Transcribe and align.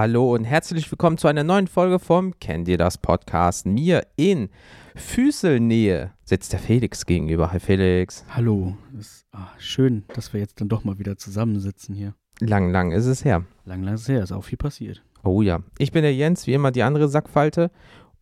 Hallo 0.00 0.34
und 0.34 0.44
herzlich 0.44 0.90
willkommen 0.90 1.18
zu 1.18 1.28
einer 1.28 1.44
neuen 1.44 1.66
Folge 1.66 1.98
vom 1.98 2.32
Kennt 2.40 2.68
ihr 2.68 2.78
das 2.78 2.96
Podcast? 2.96 3.66
Mir 3.66 4.06
in 4.16 4.48
Füßelnähe 4.96 6.12
sitzt 6.24 6.54
der 6.54 6.58
Felix 6.58 7.04
gegenüber. 7.04 7.52
Hi 7.52 7.60
Felix. 7.60 8.24
Hallo, 8.30 8.78
ist 8.98 9.26
ah, 9.32 9.48
schön, 9.58 10.04
dass 10.14 10.32
wir 10.32 10.40
jetzt 10.40 10.58
dann 10.58 10.70
doch 10.70 10.84
mal 10.84 10.98
wieder 10.98 11.18
zusammensitzen 11.18 11.94
hier. 11.94 12.14
Lang, 12.38 12.70
lang 12.70 12.92
ist 12.92 13.04
es 13.04 13.26
her. 13.26 13.44
Lang, 13.66 13.82
lang 13.82 13.92
ist 13.92 14.00
es 14.00 14.08
her, 14.08 14.22
ist 14.22 14.32
auch 14.32 14.42
viel 14.42 14.56
passiert. 14.56 15.02
Oh 15.22 15.42
ja. 15.42 15.60
Ich 15.76 15.92
bin 15.92 16.00
der 16.00 16.14
Jens, 16.14 16.46
wie 16.46 16.54
immer 16.54 16.70
die 16.70 16.82
andere 16.82 17.10
Sackfalte. 17.10 17.70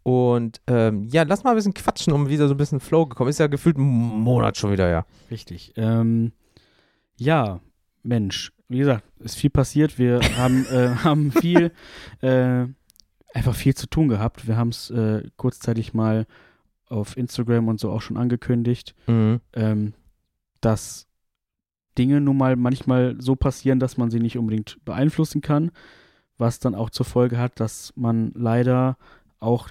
Und 0.02 0.60
ähm, 0.66 1.06
ja, 1.12 1.22
lass 1.22 1.44
mal 1.44 1.50
ein 1.50 1.56
bisschen 1.56 1.74
quatschen, 1.74 2.12
um 2.12 2.28
wieder 2.28 2.48
so 2.48 2.54
ein 2.54 2.58
bisschen 2.58 2.80
Flow 2.80 3.06
gekommen. 3.06 3.30
Ist 3.30 3.38
ja 3.38 3.46
gefühlt 3.46 3.78
ein 3.78 3.82
Monat 3.84 4.56
schon 4.56 4.72
wieder, 4.72 4.90
ja. 4.90 5.06
Richtig. 5.30 5.74
Ähm, 5.76 6.32
ja, 7.18 7.60
Mensch, 8.02 8.50
wie 8.68 8.78
gesagt, 8.78 9.04
ist 9.20 9.36
viel 9.36 9.50
passiert. 9.50 9.98
Wir 9.98 10.20
haben, 10.38 10.64
äh, 10.66 10.88
haben 11.04 11.32
viel, 11.32 11.72
äh, 12.20 12.66
einfach 13.34 13.54
viel 13.54 13.74
zu 13.74 13.86
tun 13.88 14.08
gehabt. 14.08 14.46
Wir 14.46 14.56
haben 14.56 14.68
es 14.70 14.90
äh, 14.90 15.22
kurzzeitig 15.36 15.94
mal 15.94 16.26
auf 16.86 17.16
Instagram 17.16 17.68
und 17.68 17.78
so 17.80 17.90
auch 17.90 18.00
schon 18.02 18.16
angekündigt, 18.16 18.94
Mhm. 19.06 19.40
ähm, 19.54 19.92
dass 20.60 21.06
Dinge 21.98 22.20
nun 22.20 22.36
mal 22.36 22.56
manchmal 22.56 23.16
so 23.18 23.36
passieren, 23.36 23.80
dass 23.80 23.96
man 23.96 24.10
sie 24.10 24.20
nicht 24.20 24.38
unbedingt 24.38 24.78
beeinflussen 24.84 25.40
kann, 25.40 25.70
was 26.38 26.60
dann 26.60 26.74
auch 26.74 26.90
zur 26.90 27.04
Folge 27.06 27.38
hat, 27.38 27.58
dass 27.60 27.92
man 27.96 28.32
leider 28.34 28.96
auch 29.40 29.68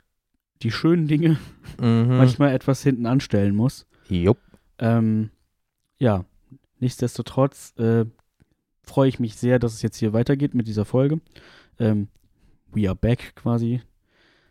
die 0.61 0.71
schönen 0.71 1.07
Dinge 1.07 1.37
Mhm. 1.82 2.07
manchmal 2.17 2.54
etwas 2.54 2.84
hinten 2.84 3.05
anstellen 3.05 3.55
muss. 3.55 3.87
Jupp. 4.09 4.37
Ähm, 4.79 5.29
ja, 5.99 6.26
nichtsdestotrotz 6.79 7.73
äh, 7.79 8.05
freue 8.88 9.10
ich 9.10 9.20
mich 9.20 9.35
sehr, 9.35 9.60
dass 9.60 9.74
es 9.74 9.82
jetzt 9.82 9.98
hier 9.98 10.13
weitergeht 10.13 10.54
mit 10.54 10.68
dieser 10.68 10.85
Folge. 10.85 11.20
Ähm, 11.80 12.07
we 12.71 12.88
are 12.88 12.96
back 12.96 13.35
quasi. 13.35 13.82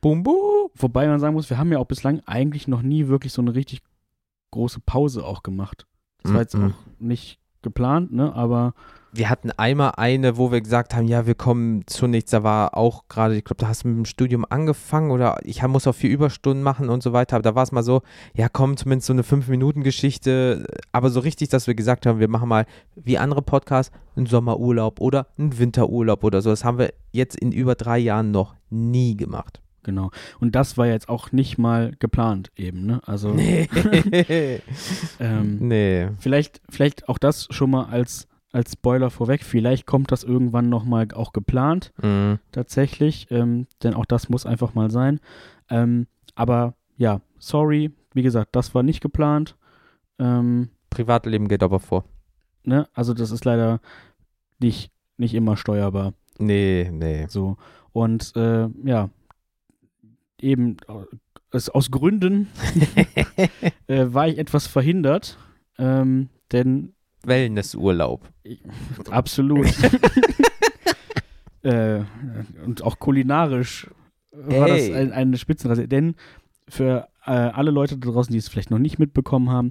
Bum, 0.00 0.22
bum. 0.22 0.70
Wobei 0.74 1.06
man 1.08 1.18
sagen 1.20 1.34
muss, 1.34 1.48
wir 1.50 1.58
haben 1.58 1.72
ja 1.72 1.78
auch 1.78 1.86
bislang 1.86 2.20
eigentlich 2.26 2.68
noch 2.68 2.82
nie 2.82 3.08
wirklich 3.08 3.32
so 3.32 3.40
eine 3.42 3.54
richtig 3.54 3.80
große 4.50 4.80
Pause 4.80 5.24
auch 5.24 5.42
gemacht. 5.42 5.86
Das 6.22 6.32
war 6.32 6.40
jetzt 6.40 6.54
Mhm. 6.54 6.72
auch 6.72 7.00
nicht 7.00 7.38
geplant, 7.62 8.12
ne? 8.12 8.32
Aber 8.34 8.74
Wir 9.16 9.30
hatten 9.30 9.50
einmal 9.52 9.92
eine, 9.96 10.36
wo 10.36 10.52
wir 10.52 10.60
gesagt 10.60 10.94
haben, 10.94 11.06
ja, 11.06 11.26
wir 11.26 11.34
kommen 11.34 11.86
zu 11.86 12.06
nichts. 12.06 12.32
Da 12.32 12.42
war 12.42 12.76
auch 12.76 13.08
gerade, 13.08 13.36
ich 13.36 13.44
glaube, 13.44 13.60
da 13.60 13.68
hast 13.68 13.84
du 13.84 13.88
mit 13.88 13.96
dem 13.96 14.04
Studium 14.04 14.44
angefangen 14.48 15.10
oder 15.10 15.38
ich 15.42 15.62
muss 15.62 15.86
auch 15.86 15.94
vier 15.94 16.10
Überstunden 16.10 16.62
machen 16.62 16.88
und 16.88 17.02
so 17.02 17.12
weiter. 17.12 17.36
Aber 17.36 17.42
da 17.42 17.54
war 17.54 17.62
es 17.62 17.72
mal 17.72 17.82
so, 17.82 18.02
ja, 18.34 18.48
komm, 18.48 18.76
zumindest 18.76 19.06
so 19.06 19.12
eine 19.12 19.22
Fünf-Minuten-Geschichte. 19.22 20.66
Aber 20.92 21.10
so 21.10 21.20
richtig, 21.20 21.48
dass 21.48 21.66
wir 21.66 21.74
gesagt 21.74 22.04
haben, 22.06 22.20
wir 22.20 22.28
machen 22.28 22.48
mal 22.48 22.66
wie 22.94 23.16
andere 23.16 23.42
Podcasts 23.42 23.92
einen 24.16 24.26
Sommerurlaub 24.26 25.00
oder 25.00 25.28
einen 25.38 25.58
Winterurlaub 25.58 26.22
oder 26.22 26.42
so. 26.42 26.50
Das 26.50 26.64
haben 26.64 26.78
wir 26.78 26.92
jetzt 27.12 27.36
in 27.36 27.52
über 27.52 27.74
drei 27.74 27.98
Jahren 27.98 28.30
noch 28.30 28.54
nie 28.70 29.16
gemacht. 29.16 29.60
genau. 29.82 30.10
Und 30.40 30.54
das 30.54 30.76
war 30.76 30.86
jetzt 30.88 31.08
auch 31.08 31.32
nicht 31.32 31.58
mal 31.58 31.92
geplant 32.00 32.50
eben, 32.56 32.84
ne? 32.86 33.00
Also 33.06 33.30
Nee. 33.30 33.68
ähm, 35.20 35.58
nee. 35.60 36.08
Vielleicht, 36.18 36.60
vielleicht 36.68 37.08
auch 37.08 37.18
das 37.18 37.46
schon 37.50 37.70
mal 37.70 37.84
als, 37.86 38.26
als 38.56 38.72
Spoiler 38.72 39.10
vorweg. 39.10 39.44
Vielleicht 39.44 39.86
kommt 39.86 40.10
das 40.10 40.24
irgendwann 40.24 40.68
nochmal 40.68 41.06
auch 41.14 41.32
geplant, 41.32 41.92
Mhm. 42.02 42.38
tatsächlich. 42.52 43.26
Ähm, 43.30 43.66
denn 43.82 43.94
auch 43.94 44.06
das 44.06 44.28
muss 44.28 44.46
einfach 44.46 44.74
mal 44.74 44.90
sein. 44.90 45.20
Ähm, 45.70 46.06
aber 46.34 46.74
ja, 46.96 47.20
sorry. 47.38 47.92
Wie 48.14 48.22
gesagt, 48.22 48.56
das 48.56 48.74
war 48.74 48.82
nicht 48.82 49.00
geplant. 49.02 49.56
Ähm, 50.18 50.70
Privatleben 50.90 51.48
geht 51.48 51.62
aber 51.62 51.80
vor. 51.80 52.04
ne? 52.64 52.88
Also 52.94 53.12
das 53.14 53.30
ist 53.30 53.44
leider 53.44 53.80
nicht, 54.58 54.90
nicht 55.18 55.34
immer 55.34 55.56
steuerbar. 55.58 56.14
Nee, 56.38 56.88
nee. 56.92 57.26
So. 57.28 57.56
Und 57.92 58.32
äh, 58.36 58.68
ja, 58.84 59.10
eben 60.40 60.76
äh, 60.88 61.04
es, 61.50 61.68
aus 61.68 61.90
Gründen 61.90 62.48
äh, 63.86 64.06
war 64.08 64.28
ich 64.28 64.38
etwas 64.38 64.66
verhindert. 64.66 65.38
Ähm, 65.78 66.28
denn 66.52 66.94
Wellnessurlaub. 67.26 68.28
Absolut. 69.10 69.66
äh, 71.62 72.00
und 72.64 72.82
auch 72.82 72.98
kulinarisch 72.98 73.88
war 74.32 74.68
Ey. 74.68 74.88
das 74.88 74.96
ein, 74.96 75.12
eine 75.12 75.38
Spitzenreise. 75.38 75.88
Denn 75.88 76.14
für 76.68 77.08
äh, 77.24 77.30
alle 77.30 77.70
Leute 77.70 77.98
da 77.98 78.10
draußen, 78.10 78.32
die 78.32 78.38
es 78.38 78.48
vielleicht 78.48 78.70
noch 78.70 78.78
nicht 78.78 78.98
mitbekommen 78.98 79.50
haben, 79.50 79.70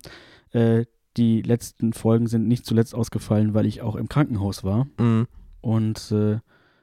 äh, 0.52 0.86
die 1.18 1.42
letzten 1.42 1.94
Folgen 1.94 2.28
sind 2.28 2.48
nicht 2.48 2.66
zuletzt 2.66 2.94
ausgefallen, 2.94 3.54
weil 3.54 3.66
ich 3.66 3.82
auch 3.82 3.96
im 3.96 4.10
Krankenhaus 4.10 4.64
war. 4.64 4.88
Mhm. 5.00 5.28
Und 5.62 6.12
äh, 6.12 6.40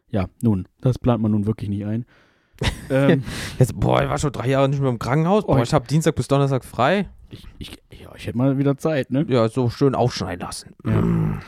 ja, 0.09 0.27
nun, 0.43 0.69
das 0.81 0.99
plant 0.99 1.23
man 1.23 1.33
nun 1.33 1.47
wirklich 1.47 1.69
nicht 1.69 1.85
ein. 1.85 2.07
ähm, 2.91 3.25
Jetzt, 3.59 3.79
boah, 3.79 4.03
ich 4.03 4.09
war 4.09 4.19
schon 4.19 4.33
drei 4.33 4.49
Jahre 4.49 4.69
nicht 4.69 4.81
mehr 4.81 4.91
im 4.91 4.99
Krankenhaus. 4.99 5.45
Boah, 5.45 5.59
Oh, 5.59 5.63
ich 5.63 5.75
habe 5.75 5.87
Dienstag 5.87 6.15
bis 6.15 6.29
Donnerstag 6.29 6.65
frei. 6.65 7.09
Ich, 7.33 7.47
ich, 7.59 7.71
ja, 8.01 8.11
ich 8.17 8.27
hätte 8.27 8.39
mal 8.39 8.59
wieder 8.59 8.77
Zeit, 8.77 9.11
ne? 9.11 9.25
Ja, 9.29 9.49
so 9.49 9.71
schön 9.71 9.95
aufschneiden 9.95 10.41
lassen. 10.47 10.75
Ja. 10.85 11.41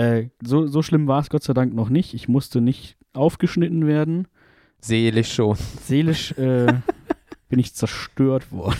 Äh, 0.00 0.28
so, 0.42 0.66
so 0.66 0.82
schlimm 0.82 1.06
war 1.06 1.20
es 1.20 1.28
Gott 1.30 1.42
sei 1.42 1.52
Dank 1.52 1.74
noch 1.74 1.88
nicht. 1.88 2.14
Ich 2.14 2.28
musste 2.28 2.60
nicht 2.60 2.96
aufgeschnitten 3.12 3.86
werden. 3.86 4.28
Seelisch 4.80 5.32
schon. 5.34 5.56
Seelisch 5.56 6.32
äh, 6.38 6.66
bin 7.48 7.58
ich 7.58 7.74
zerstört 7.74 8.50
worden. 8.52 8.76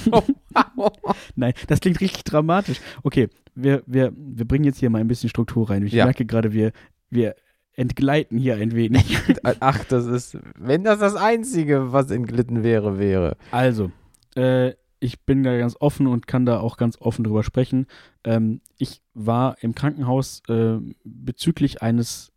Nein, 1.37 1.53
das 1.69 1.81
klingt 1.81 2.01
richtig 2.01 2.25
dramatisch. 2.25 2.81
Okay, 3.03 3.29
wir, 3.55 3.83
wir, 3.87 4.13
wir 4.17 4.47
bringen 4.47 4.65
jetzt 4.65 4.79
hier 4.79 4.91
mal 4.91 5.01
ein 5.01 5.09
bisschen 5.09 5.29
Struktur 5.31 5.69
rein. 5.71 5.85
Ich 5.87 5.93
Ja. 5.93 6.05
merke 6.07 6.25
gerade, 6.25 6.53
wir, 6.53 6.73
wir 7.11 7.35
entgleiten 7.75 8.39
hier 8.39 8.57
ein 8.57 8.73
wenig. 8.75 9.19
Ach, 9.61 9.85
das 9.85 10.07
ist, 10.07 10.39
wenn 10.59 10.85
das 10.85 10.99
das 10.99 11.15
Einzige, 11.15 11.93
was 11.93 12.11
entglitten 12.11 12.63
wäre, 12.63 12.99
wäre. 12.99 13.37
Also, 13.51 13.91
äh, 14.35 14.73
ich 15.03 15.21
bin 15.21 15.43
da 15.43 15.59
ganz 15.59 15.77
offen 15.81 16.07
und 16.07 16.27
kann 16.27 16.47
da 16.47 16.61
auch 16.61 16.77
ganz 16.77 16.97
offen 17.01 17.25
drüber 17.25 17.43
sprechen. 17.43 17.87
Ähm, 18.25 18.61
ich 18.79 19.03
war 19.15 19.57
im 19.61 19.75
Krankenhaus 19.75 20.43
äh, 20.49 20.79
bezüglich 21.05 21.83
eines 21.83 22.33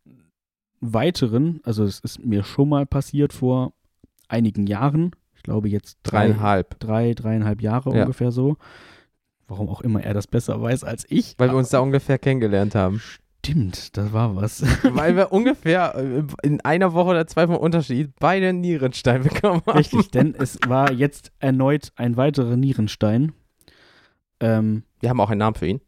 weiteren, 0.82 1.62
also 1.64 1.84
es 1.84 2.00
ist 2.00 2.24
mir 2.24 2.44
schon 2.44 2.70
mal 2.70 2.86
passiert 2.86 3.34
vor 3.34 3.74
einigen 4.28 4.68
Jahren. 4.68 5.12
Ich 5.36 5.44
glaube 5.44 5.70
jetzt 5.70 6.00
drei, 6.04 6.28
Dreieinhalb. 6.28 6.80
drei, 6.80 7.14
dreieinhalb 7.14 7.62
Jahre 7.62 7.96
Ja. 7.96 8.02
ungefähr 8.02 8.32
so. 8.32 8.58
Warum 9.48 9.70
auch 9.70 9.82
immer 9.82 10.04
er 10.04 10.16
das 10.16 10.26
besser 10.26 10.60
weiß 10.60 10.84
als 10.84 11.06
ich. 11.10 11.36
Weil 11.38 11.52
wir 11.52 11.58
uns 11.58 11.70
da 11.70 11.80
ungefähr 11.80 12.18
kennengelernt 12.18 12.74
haben. 12.74 13.02
Stimmt, 13.46 13.96
das 13.96 14.12
war 14.12 14.36
was. 14.36 14.62
Weil 14.96 15.16
wir 15.16 15.32
ungefähr 15.32 15.94
äh, 15.96 16.24
in 16.42 16.62
einer 16.62 16.94
Woche 16.94 17.12
oder 17.12 17.28
zwei 17.28 17.48
Wochen 17.48 17.62
Unterschied 17.64 18.12
beide 18.20 18.54
Nierenstein 18.54 19.22
bekommen 19.24 19.62
haben. 19.68 19.78
Richtig, 19.78 20.10
denn 20.12 20.34
es 20.36 20.58
war 20.68 20.92
jetzt 20.92 21.32
erneut 21.40 21.92
ein 21.96 22.18
weiterer 22.18 22.58
Nierenstein. 22.58 23.34
Ähm, 24.40 24.84
Wir 25.00 25.10
haben 25.10 25.20
auch 25.20 25.30
einen 25.30 25.40
Namen 25.40 25.56
für 25.56 25.68
ihn. 25.68 25.82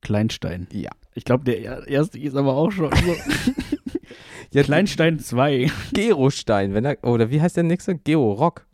Kleinstein. 0.00 0.66
Ja. 0.72 0.90
Ich 1.14 1.24
glaube, 1.24 1.44
der 1.44 1.60
er- 1.60 1.86
erste 1.86 2.18
ist 2.18 2.34
aber 2.34 2.54
auch 2.54 2.70
schon 2.70 2.90
so. 2.90 3.14
Jetzt 4.52 4.66
Kleinstein 4.66 5.18
2. 5.18 5.70
Gerostein, 5.92 6.72
wenn 6.74 6.84
er, 6.84 7.04
oder 7.04 7.30
wie 7.30 7.40
heißt 7.40 7.56
der 7.56 7.64
nächste? 7.64 7.96
Georock. 7.98 8.66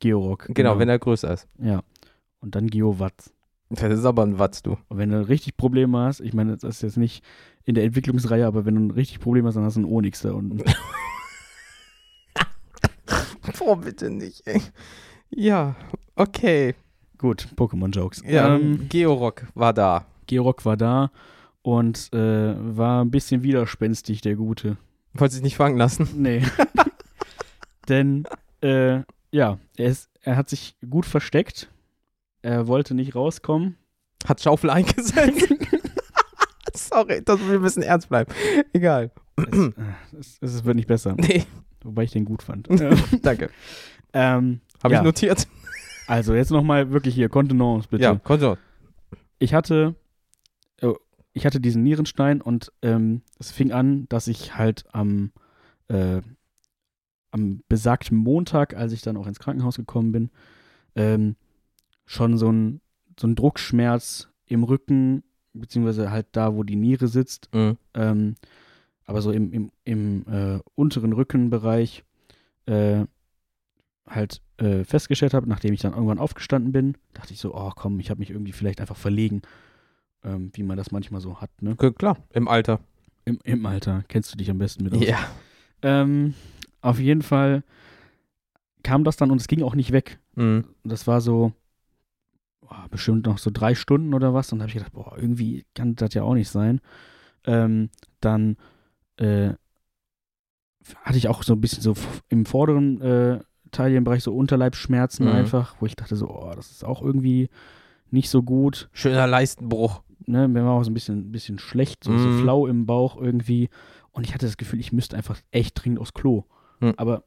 Georock. 0.00 0.46
Genau, 0.50 0.78
wenn 0.78 0.88
er 0.88 0.98
größer 0.98 1.32
ist. 1.32 1.48
Ja. 1.58 1.82
Und 2.40 2.54
dann 2.54 2.68
Geowatz. 2.68 3.32
Das 3.70 3.98
ist 3.98 4.04
aber 4.04 4.22
ein 4.22 4.38
Watz, 4.38 4.62
du. 4.62 4.78
Und 4.88 4.98
wenn 4.98 5.10
du 5.10 5.28
richtig 5.28 5.56
Probleme 5.56 5.98
hast, 5.98 6.20
ich 6.20 6.32
meine, 6.32 6.56
das 6.56 6.76
ist 6.76 6.82
jetzt 6.82 6.96
nicht 6.96 7.22
in 7.64 7.74
der 7.74 7.84
Entwicklungsreihe, 7.84 8.46
aber 8.46 8.64
wenn 8.64 8.74
du 8.74 8.80
ein 8.80 8.90
richtig 8.90 9.20
Probleme 9.20 9.48
hast, 9.48 9.56
dann 9.56 9.64
hast 9.64 9.76
du 9.76 9.80
einen 9.80 9.92
Onyx 9.92 10.22
da 10.22 10.32
unten. 10.32 10.62
Boah, 13.58 13.80
bitte 13.80 14.10
nicht, 14.10 14.46
ey. 14.46 14.62
Ja, 15.30 15.76
okay. 16.16 16.74
Gut, 17.18 17.48
Pokémon-Jokes. 17.56 18.22
Ja, 18.26 18.56
Ähm, 18.56 18.88
Georock 18.88 19.46
war 19.54 19.74
da. 19.74 20.06
Georock 20.26 20.64
war 20.64 20.76
da 20.76 21.10
und 21.62 22.10
äh, 22.12 22.54
war 22.76 23.04
ein 23.04 23.10
bisschen 23.10 23.42
widerspenstig, 23.42 24.20
der 24.20 24.36
Gute. 24.36 24.76
Wollte 25.14 25.34
sich 25.34 25.42
nicht 25.42 25.56
fangen 25.56 25.76
lassen. 25.76 26.08
Nee. 26.16 26.42
Denn, 27.88 28.24
äh, 28.62 29.00
ja, 29.30 29.58
er, 29.76 29.86
ist, 29.86 30.08
er 30.22 30.36
hat 30.36 30.48
sich 30.48 30.76
gut 30.88 31.06
versteckt. 31.06 31.70
Er 32.48 32.66
wollte 32.66 32.94
nicht 32.94 33.14
rauskommen. 33.14 33.76
Hat 34.26 34.40
Schaufel 34.40 34.70
eingesetzt. 34.70 35.54
Sorry, 36.74 37.22
dass 37.22 37.38
wir 37.46 37.56
ein 37.56 37.62
bisschen 37.62 37.82
ernst 37.82 38.08
bleiben. 38.08 38.32
Egal. 38.72 39.10
Es, 39.36 39.46
äh, 39.58 39.72
es, 40.18 40.38
es 40.40 40.64
wird 40.64 40.76
nicht 40.76 40.88
besser. 40.88 41.14
Nee, 41.18 41.44
Wobei 41.82 42.04
ich 42.04 42.10
den 42.10 42.24
gut 42.24 42.42
fand. 42.42 42.66
danke. 43.22 43.50
ähm, 44.14 44.60
Habe 44.82 44.94
Ja. 44.94 45.00
ich 45.00 45.04
notiert. 45.04 45.46
also 46.06 46.34
jetzt 46.34 46.50
nochmal 46.50 46.90
wirklich 46.90 47.14
hier, 47.14 47.28
Kontenance 47.28 47.86
bitte. 47.90 48.04
Ja, 48.04 48.14
Konto. 48.16 48.56
Ich 49.38 49.52
hatte, 49.52 49.94
oh, 50.80 50.96
ich 51.34 51.44
hatte 51.44 51.60
diesen 51.60 51.82
Nierenstein 51.82 52.40
und 52.40 52.72
ähm, 52.80 53.20
es 53.38 53.50
fing 53.50 53.72
an, 53.72 54.08
dass 54.08 54.26
ich 54.26 54.56
halt 54.56 54.86
am, 54.92 55.32
äh, 55.88 56.22
am 57.30 57.62
besagten 57.68 58.16
Montag, 58.16 58.74
als 58.74 58.92
ich 58.92 59.02
dann 59.02 59.18
auch 59.18 59.26
ins 59.26 59.38
Krankenhaus 59.38 59.76
gekommen 59.76 60.12
bin, 60.12 60.30
ähm, 60.96 61.36
schon 62.08 62.38
so 62.38 62.50
ein, 62.50 62.80
so 63.20 63.26
ein 63.26 63.34
Druckschmerz 63.34 64.28
im 64.46 64.64
Rücken, 64.64 65.22
beziehungsweise 65.52 66.10
halt 66.10 66.26
da, 66.32 66.54
wo 66.54 66.62
die 66.62 66.76
Niere 66.76 67.06
sitzt, 67.06 67.48
Mhm. 67.54 67.76
ähm, 67.94 68.34
aber 69.04 69.20
so 69.22 69.30
im, 69.30 69.52
im, 69.52 69.70
im 69.84 70.24
äh, 70.28 70.58
unteren 70.74 71.12
Rückenbereich 71.12 72.02
äh, 72.66 73.04
halt 74.06 74.40
äh, 74.56 74.84
festgestellt 74.84 75.34
habe, 75.34 75.48
nachdem 75.48 75.74
ich 75.74 75.80
dann 75.80 75.92
irgendwann 75.92 76.18
aufgestanden 76.18 76.72
bin, 76.72 76.96
dachte 77.12 77.32
ich 77.34 77.40
so, 77.40 77.54
oh 77.54 77.72
komm, 77.76 78.00
ich 78.00 78.08
habe 78.10 78.20
mich 78.20 78.30
irgendwie 78.30 78.52
vielleicht 78.52 78.80
einfach 78.80 78.96
verlegen, 78.96 79.42
ähm, 80.24 80.50
wie 80.54 80.62
man 80.62 80.76
das 80.78 80.90
manchmal 80.90 81.20
so 81.20 81.40
hat, 81.40 81.50
ne? 81.62 81.72
Okay, 81.72 81.92
Klar, 81.92 82.16
im 82.32 82.48
Alter. 82.48 82.80
Im, 83.26 83.38
Im 83.44 83.66
Alter 83.66 84.04
kennst 84.08 84.32
du 84.32 84.38
dich 84.38 84.50
am 84.50 84.58
besten 84.58 84.84
mit 84.84 84.94
aus. 84.94 85.06
Ja. 85.06 85.18
Ähm, 85.82 86.32
auf 86.80 86.98
jeden 86.98 87.20
Fall 87.22 87.62
kam 88.82 89.04
das 89.04 89.16
dann 89.16 89.30
und 89.30 89.40
es 89.40 89.48
ging 89.48 89.62
auch 89.62 89.74
nicht 89.74 89.92
weg. 89.92 90.18
Mhm. 90.36 90.64
Das 90.84 91.06
war 91.06 91.20
so 91.20 91.52
boah, 92.68 92.86
bestimmt 92.90 93.26
noch 93.26 93.38
so 93.38 93.50
drei 93.52 93.74
Stunden 93.74 94.14
oder 94.14 94.34
was. 94.34 94.52
Und 94.52 94.58
da 94.58 94.64
habe 94.64 94.68
ich 94.70 94.74
gedacht, 94.74 94.92
boah, 94.92 95.14
irgendwie 95.16 95.64
kann 95.74 95.94
das 95.96 96.14
ja 96.14 96.22
auch 96.22 96.34
nicht 96.34 96.48
sein. 96.50 96.80
Ähm, 97.44 97.90
dann 98.20 98.56
äh, 99.16 99.54
hatte 101.02 101.18
ich 101.18 101.28
auch 101.28 101.42
so 101.42 101.54
ein 101.54 101.60
bisschen 101.60 101.82
so 101.82 101.94
im 102.28 102.46
vorderen 102.46 103.00
äh, 103.00 103.40
Teilbereich 103.70 104.22
so 104.22 104.34
Unterleibsschmerzen 104.34 105.26
Mhm. 105.26 105.32
einfach, 105.32 105.76
wo 105.80 105.86
ich 105.86 105.96
dachte 105.96 106.16
so, 106.16 106.28
oh, 106.30 106.52
das 106.54 106.70
ist 106.70 106.84
auch 106.84 107.02
irgendwie 107.02 107.50
nicht 108.10 108.30
so 108.30 108.42
gut. 108.42 108.88
Schöner 108.92 109.26
Leistenbruch. 109.26 110.02
Ne, 110.26 110.48
mir 110.48 110.64
war 110.64 110.72
auch 110.72 110.82
so 110.84 110.90
ein 110.90 110.94
bisschen, 110.94 111.30
bisschen 111.32 111.58
schlecht, 111.58 112.04
so, 112.04 112.16
so 112.18 112.28
Mhm. 112.28 112.32
flau 112.38 112.66
im 112.66 112.86
Bauch 112.86 113.16
irgendwie. 113.20 113.68
Und 114.10 114.24
ich 114.24 114.34
hatte 114.34 114.46
das 114.46 114.56
Gefühl, 114.56 114.80
ich 114.80 114.92
müsste 114.92 115.16
einfach 115.16 115.38
echt 115.50 115.82
dringend 115.82 116.00
aufs 116.00 116.12
Klo. 116.14 116.44
Mhm. 116.80 116.94
Aber 116.96 117.24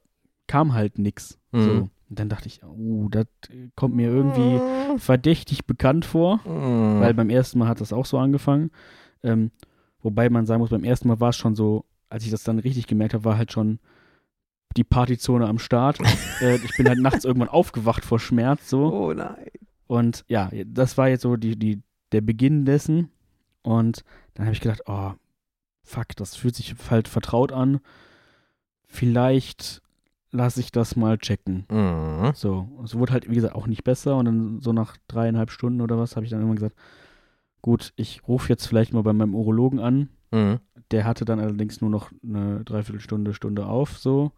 kam 0.48 0.74
halt 0.74 0.98
nix. 1.00 1.40
Mhm. 1.52 1.62
So. 1.62 1.90
Und 2.12 2.20
dann 2.20 2.28
dachte 2.28 2.48
ich, 2.48 2.62
uh, 2.62 3.08
das 3.08 3.26
kommt 3.76 3.96
mir 3.96 4.10
irgendwie 4.10 4.60
verdächtig 5.00 5.66
bekannt 5.66 6.04
vor, 6.04 6.42
Mhm. 6.46 7.00
weil 7.00 7.14
beim 7.14 7.30
ersten 7.30 7.58
Mal 7.58 7.70
hat 7.70 7.80
das 7.80 7.94
auch 7.94 8.06
so 8.06 8.18
angefangen. 8.20 8.70
Ähm, 9.24 9.52
wobei 10.02 10.30
man 10.30 10.46
sagen 10.46 10.60
muss, 10.60 10.72
beim 10.72 10.84
ersten 10.84 11.08
Mal 11.08 11.22
war 11.22 11.30
es 11.30 11.38
schon 11.38 11.56
so, 11.56 11.86
als 12.10 12.26
ich 12.26 12.30
das 12.32 12.44
dann 12.44 12.60
richtig 12.60 12.88
gemerkt 12.88 13.14
habe, 13.14 13.24
war 13.24 13.38
halt 13.38 13.54
schon 13.54 13.80
die 14.76 14.84
Partyzone 14.84 15.48
am 15.48 15.58
Start. 15.58 16.00
äh, 16.42 16.56
ich 16.58 16.76
bin 16.76 16.90
halt 16.90 17.00
nachts 17.00 17.24
irgendwann 17.24 17.48
aufgewacht 17.48 18.04
vor 18.04 18.20
Schmerz 18.20 18.70
so. 18.70 18.92
oh 18.94 19.14
nein. 19.14 19.38
Und 19.88 20.26
ja, 20.28 20.52
das 20.66 20.98
war 20.98 21.08
jetzt 21.08 21.22
so 21.22 21.38
die, 21.38 21.58
die, 21.58 21.82
der 22.12 22.20
Beginn 22.22 22.66
dessen. 22.66 23.10
Und 23.62 24.04
dann 24.34 24.48
habe 24.48 24.54
ich 24.54 24.60
gedacht, 24.60 24.82
oh, 24.86 25.12
fuck, 25.82 26.14
das 26.18 26.36
fühlt 26.36 26.56
sich 26.56 26.76
halt 26.90 27.08
vertraut 27.08 27.54
an. 27.54 27.80
Vielleicht 28.86 29.82
lasse 30.32 30.60
ich 30.60 30.72
das 30.72 30.96
mal 30.96 31.18
checken. 31.18 31.66
Mhm. 31.70 32.32
So, 32.34 32.68
es 32.84 32.96
wurde 32.96 33.14
halt, 33.14 33.30
wie 33.30 33.36
gesagt, 33.36 33.56
auch 33.56 33.68
nicht 33.68 33.84
besser. 33.84 34.18
Und 34.18 34.26
dann 34.26 34.60
so 34.62 34.74
nach 34.74 34.98
dreieinhalb 35.08 35.52
Stunden 35.52 35.82
oder 35.82 35.98
was 35.98 36.16
habe 36.16 36.26
ich 36.26 36.32
dann 36.32 36.40
irgendwann 36.40 36.58
gesagt, 36.58 36.76
gut, 37.62 37.94
ich 37.96 38.28
rufe 38.28 38.50
jetzt 38.50 38.66
vielleicht 38.66 38.94
mal 38.94 39.04
bei 39.04 39.14
meinem 39.14 39.36
Urologen 39.36 39.80
an. 39.80 40.10
Mhm. 40.32 40.60
Der 40.92 41.06
hatte 41.06 41.26
dann 41.26 41.40
allerdings 41.40 41.82
nur 41.82 41.90
noch 41.90 42.12
eine 42.24 42.64
Dreiviertelstunde, 42.64 43.34
Stunde 43.34 43.66
auf, 43.66 43.98
so. 43.98 44.32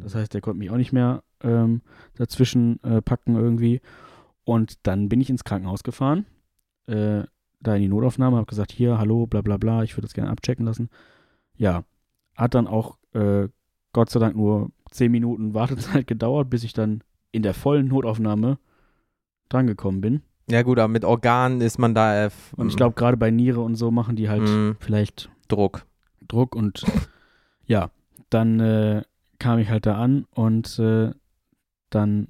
Das 0.00 0.14
heißt, 0.14 0.34
der 0.34 0.40
konnte 0.40 0.58
mich 0.58 0.70
auch 0.70 0.76
nicht 0.76 0.92
mehr 0.92 1.22
ähm, 1.42 1.82
dazwischen 2.14 2.82
äh, 2.82 3.00
packen 3.00 3.36
irgendwie. 3.36 3.80
Und 4.44 4.86
dann 4.86 5.08
bin 5.08 5.20
ich 5.20 5.30
ins 5.30 5.44
Krankenhaus 5.44 5.82
gefahren, 5.82 6.26
äh, 6.86 7.22
da 7.60 7.74
in 7.74 7.82
die 7.82 7.88
Notaufnahme, 7.88 8.36
habe 8.36 8.46
gesagt, 8.46 8.72
hier, 8.72 8.98
hallo, 8.98 9.26
bla 9.26 9.42
bla 9.42 9.56
bla, 9.56 9.82
ich 9.82 9.96
würde 9.96 10.06
das 10.06 10.14
gerne 10.14 10.30
abchecken 10.30 10.64
lassen. 10.64 10.88
Ja, 11.56 11.84
hat 12.34 12.54
dann 12.54 12.66
auch 12.66 12.98
äh, 13.12 13.48
Gott 13.92 14.10
sei 14.10 14.18
Dank 14.20 14.36
nur 14.36 14.70
zehn 14.90 15.10
Minuten 15.12 15.54
Wartezeit 15.54 16.06
gedauert, 16.06 16.50
bis 16.50 16.64
ich 16.64 16.72
dann 16.72 17.02
in 17.32 17.42
der 17.42 17.54
vollen 17.54 17.88
Notaufnahme 17.88 18.58
drangekommen 19.48 20.00
bin. 20.00 20.22
Ja 20.50 20.62
gut, 20.62 20.78
aber 20.78 20.88
mit 20.88 21.04
Organen 21.04 21.60
ist 21.60 21.78
man 21.78 21.94
da. 21.94 22.26
Äh, 22.26 22.30
Und 22.56 22.68
ich 22.68 22.76
glaube, 22.76 22.94
gerade 22.96 23.16
bei 23.16 23.30
Niere 23.30 23.60
und 23.60 23.76
so 23.76 23.90
machen 23.90 24.16
die 24.16 24.28
halt 24.28 24.42
Mhm. 24.42 24.76
vielleicht 24.80 25.30
Druck. 25.48 25.86
Druck 26.26 26.54
und 26.56 26.84
ja, 27.66 27.90
dann 28.30 28.58
äh, 28.60 29.02
kam 29.38 29.58
ich 29.58 29.70
halt 29.70 29.86
da 29.86 29.96
an 29.96 30.26
und 30.34 30.78
äh, 30.78 31.10
dann 31.90 32.28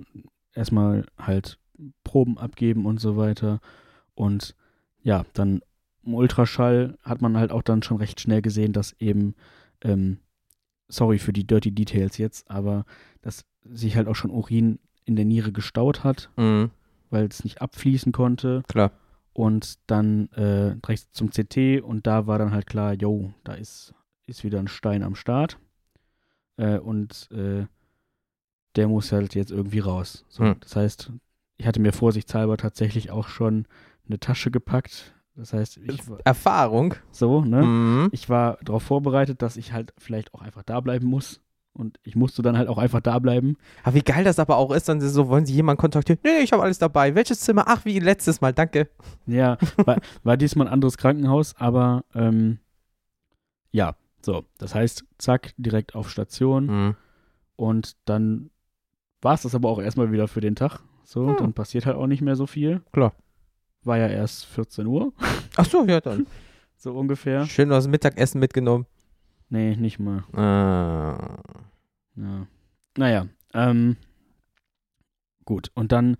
erstmal 0.54 1.06
halt 1.18 1.58
Proben 2.04 2.36
abgeben 2.38 2.84
und 2.86 3.00
so 3.00 3.16
weiter. 3.16 3.60
Und 4.14 4.54
ja, 5.02 5.24
dann 5.32 5.60
im 6.04 6.14
Ultraschall 6.14 6.98
hat 7.02 7.22
man 7.22 7.36
halt 7.38 7.52
auch 7.52 7.62
dann 7.62 7.82
schon 7.82 7.96
recht 7.98 8.20
schnell 8.20 8.42
gesehen, 8.42 8.72
dass 8.72 8.92
eben, 9.00 9.34
ähm, 9.82 10.18
sorry 10.90 11.18
für 11.18 11.32
die 11.32 11.46
dirty 11.46 11.72
Details 11.72 12.18
jetzt, 12.18 12.50
aber 12.50 12.84
dass 13.22 13.44
sich 13.64 13.96
halt 13.96 14.06
auch 14.08 14.14
schon 14.16 14.30
Urin 14.30 14.78
in 15.04 15.16
der 15.16 15.24
Niere 15.24 15.52
gestaut 15.52 16.04
hat, 16.04 16.30
Mhm. 16.36 16.70
weil 17.10 17.26
es 17.26 17.44
nicht 17.44 17.62
abfließen 17.62 18.12
konnte. 18.12 18.62
Klar. 18.68 18.92
Und 19.32 19.78
dann 19.86 20.28
äh, 20.32 20.76
direkt 20.76 21.06
zum 21.12 21.30
CT 21.30 21.80
und 21.82 22.06
da 22.06 22.26
war 22.26 22.38
dann 22.38 22.50
halt 22.52 22.66
klar, 22.66 22.92
yo, 22.94 23.32
da 23.44 23.54
ist, 23.54 23.94
ist 24.26 24.44
wieder 24.44 24.58
ein 24.58 24.68
Stein 24.68 25.02
am 25.02 25.14
Start. 25.14 25.58
Äh, 26.56 26.78
und 26.78 27.28
äh, 27.32 27.66
der 28.76 28.88
muss 28.88 29.12
halt 29.12 29.34
jetzt 29.34 29.50
irgendwie 29.50 29.78
raus. 29.80 30.24
So, 30.28 30.44
Hm. 30.44 30.56
Das 30.60 30.76
heißt, 30.76 31.12
ich 31.56 31.66
hatte 31.66 31.80
mir 31.80 31.92
vorsichtshalber 31.92 32.56
tatsächlich 32.56 33.10
auch 33.10 33.28
schon 33.28 33.66
eine 34.06 34.18
Tasche 34.18 34.50
gepackt. 34.50 35.14
Das 35.40 35.54
heißt, 35.54 35.78
ich 35.78 36.08
war 36.08 36.18
Erfahrung. 36.24 36.94
so, 37.10 37.40
ne? 37.42 37.62
Mhm. 37.62 38.08
Ich 38.12 38.28
war 38.28 38.58
darauf 38.62 38.82
vorbereitet, 38.82 39.40
dass 39.40 39.56
ich 39.56 39.72
halt 39.72 39.94
vielleicht 39.96 40.34
auch 40.34 40.42
einfach 40.42 40.62
da 40.62 40.80
bleiben 40.80 41.06
muss. 41.06 41.40
Und 41.72 41.98
ich 42.02 42.14
musste 42.16 42.42
dann 42.42 42.58
halt 42.58 42.68
auch 42.68 42.76
einfach 42.78 43.00
da 43.00 43.18
bleiben. 43.20 43.56
Aber 43.84 43.94
wie 43.94 44.02
geil 44.02 44.24
das 44.24 44.38
aber 44.38 44.56
auch 44.58 44.70
ist, 44.72 44.88
dann 44.88 45.00
so, 45.00 45.28
wollen 45.28 45.46
sie 45.46 45.54
jemanden 45.54 45.80
kontaktieren? 45.80 46.18
Nee, 46.24 46.30
nee, 46.38 46.44
ich 46.44 46.52
habe 46.52 46.62
alles 46.62 46.78
dabei. 46.78 47.14
Welches 47.14 47.40
Zimmer? 47.40 47.64
Ach, 47.68 47.84
wie 47.86 47.98
letztes 48.00 48.40
Mal, 48.42 48.52
danke. 48.52 48.90
Ja, 49.26 49.56
war, 49.86 49.98
war 50.24 50.36
diesmal 50.36 50.66
ein 50.66 50.72
anderes 50.72 50.98
Krankenhaus, 50.98 51.54
aber 51.56 52.04
ähm, 52.14 52.58
ja, 53.70 53.94
so. 54.20 54.44
Das 54.58 54.74
heißt, 54.74 55.04
zack, 55.18 55.54
direkt 55.56 55.94
auf 55.94 56.10
Station 56.10 56.66
Mhm. 56.66 56.96
und 57.56 57.96
dann 58.04 58.50
war 59.22 59.34
es 59.34 59.42
das 59.42 59.54
aber 59.54 59.68
auch 59.70 59.80
erstmal 59.80 60.12
wieder 60.12 60.28
für 60.28 60.40
den 60.40 60.56
Tag. 60.56 60.80
So, 61.04 61.28
Hm. 61.28 61.36
dann 61.38 61.52
passiert 61.54 61.86
halt 61.86 61.96
auch 61.96 62.06
nicht 62.06 62.20
mehr 62.22 62.36
so 62.36 62.46
viel. 62.46 62.82
Klar. 62.92 63.12
War 63.82 63.98
ja 63.98 64.08
erst 64.08 64.46
14 64.46 64.86
Uhr, 64.86 65.12
Ach 65.56 65.64
so, 65.64 65.84
ja 65.86 66.00
dann. 66.00 66.26
so 66.76 66.92
ungefähr. 66.92 67.46
Schön 67.46 67.70
was 67.70 67.88
Mittagessen 67.88 68.38
mitgenommen. 68.38 68.86
Nee, 69.48 69.74
nicht 69.76 69.98
mal. 69.98 70.24
Ah. 70.32 71.42
Ja. 72.16 72.46
Naja, 72.96 73.26
ähm, 73.54 73.96
gut. 75.44 75.70
Und 75.74 75.92
dann 75.92 76.16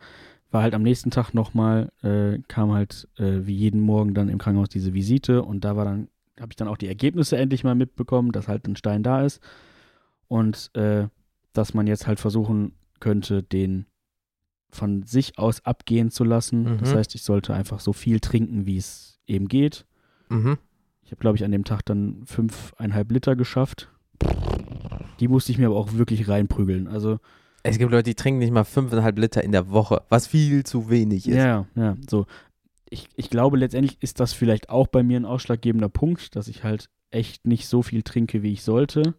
war 0.50 0.62
halt 0.62 0.75
am 0.75 0.83
nächsten 0.83 1.11
Tag 1.11 1.33
nochmal, 1.33 1.93
äh, 2.02 2.38
kam 2.49 2.73
halt 2.73 3.09
äh, 3.19 3.47
wie 3.47 3.55
jeden 3.55 3.81
Morgen 3.81 4.14
dann 4.14 4.29
im 4.29 4.38
Krankenhaus 4.38 4.69
diese 4.69 4.95
Visite 4.95 5.43
und 5.43 5.64
da 5.64 5.76
war 5.76 5.85
dann, 5.85 6.09
habe 6.40 6.50
ich 6.50 6.57
dann 6.57 6.69
auch 6.69 6.76
die 6.76 6.88
Ergebnisse 6.88 7.37
endlich 7.37 7.62
mal 7.62 7.75
mitbekommen, 7.75 8.33
dass 8.33 8.49
halt 8.49 8.67
ein 8.67 8.76
Stein 8.76 9.02
da 9.02 9.23
ist 9.25 9.40
und 10.26 10.71
äh, 10.75 11.07
dass 11.52 11.75
man 11.75 11.87
jetzt 11.87 12.07
halt 12.07 12.19
versuchen 12.21 12.73
könnte, 12.99 13.43
den 13.43 13.87
von 14.73 15.03
sich 15.05 15.39
aus 15.39 15.65
abgehen 15.65 16.11
zu 16.11 16.25
lassen. 16.25 16.79
Das 16.79 16.93
Mhm. 16.93 16.97
heißt, 16.99 17.15
ich 17.15 17.23
sollte 17.23 17.55
einfach 17.55 17.81
so 17.81 17.93
viel 17.93 18.21
trinken, 18.21 18.67
wie 18.67 18.77
es 18.77 19.19
eben 19.27 19.49
geht. 19.49 19.85
Mhm. 20.29 20.59
Ich 21.05 21.11
habe, 21.11 21.21
glaube 21.21 21.37
ich, 21.37 21.45
an 21.45 21.50
dem 21.53 21.65
Tag 21.65 21.85
dann 21.87 22.23
fünfeinhalb 22.27 23.11
Liter 23.11 23.35
geschafft. 23.37 23.89
Die 25.19 25.29
musste 25.29 25.53
ich 25.53 25.59
mir 25.59 25.67
aber 25.67 25.77
auch 25.77 25.95
wirklich 25.95 26.29
reinprügeln. 26.29 26.87
Also, 26.87 27.19
Es 27.62 27.79
gibt 27.79 27.91
Leute, 27.91 28.05
die 28.05 28.15
trinken 28.15 28.39
nicht 28.39 28.53
mal 28.53 28.65
5,5 28.65 29.19
Liter 29.19 29.45
in 29.45 29.53
der 29.53 29.71
Woche, 29.71 30.03
was 30.09 30.27
viel 30.27 30.65
zu 30.65 30.89
wenig 30.89 31.29
ist. 31.29 31.37
ja, 31.37 31.67
ja, 31.75 31.97
so. 32.09 32.27
Ich, 32.89 33.09
ich 33.17 33.31
glaube, 33.31 33.57
letztendlich 33.59 33.99
ist 34.00 34.19
das 34.19 34.33
vielleicht 34.33 34.69
auch 34.71 34.87
bei 34.89 35.03
mir 35.03 35.19
ein 35.21 35.25
ausschlaggebender 35.25 35.89
Punkt, 35.89 36.35
dass 36.37 36.49
ich 36.49 36.65
halt 36.65 36.89
echt 37.11 37.47
nicht 37.47 37.69
so 37.69 37.83
viel 37.83 38.03
trinke, 38.03 38.43
wie 38.43 38.53
ich 38.53 38.62
sollte. 38.62 39.15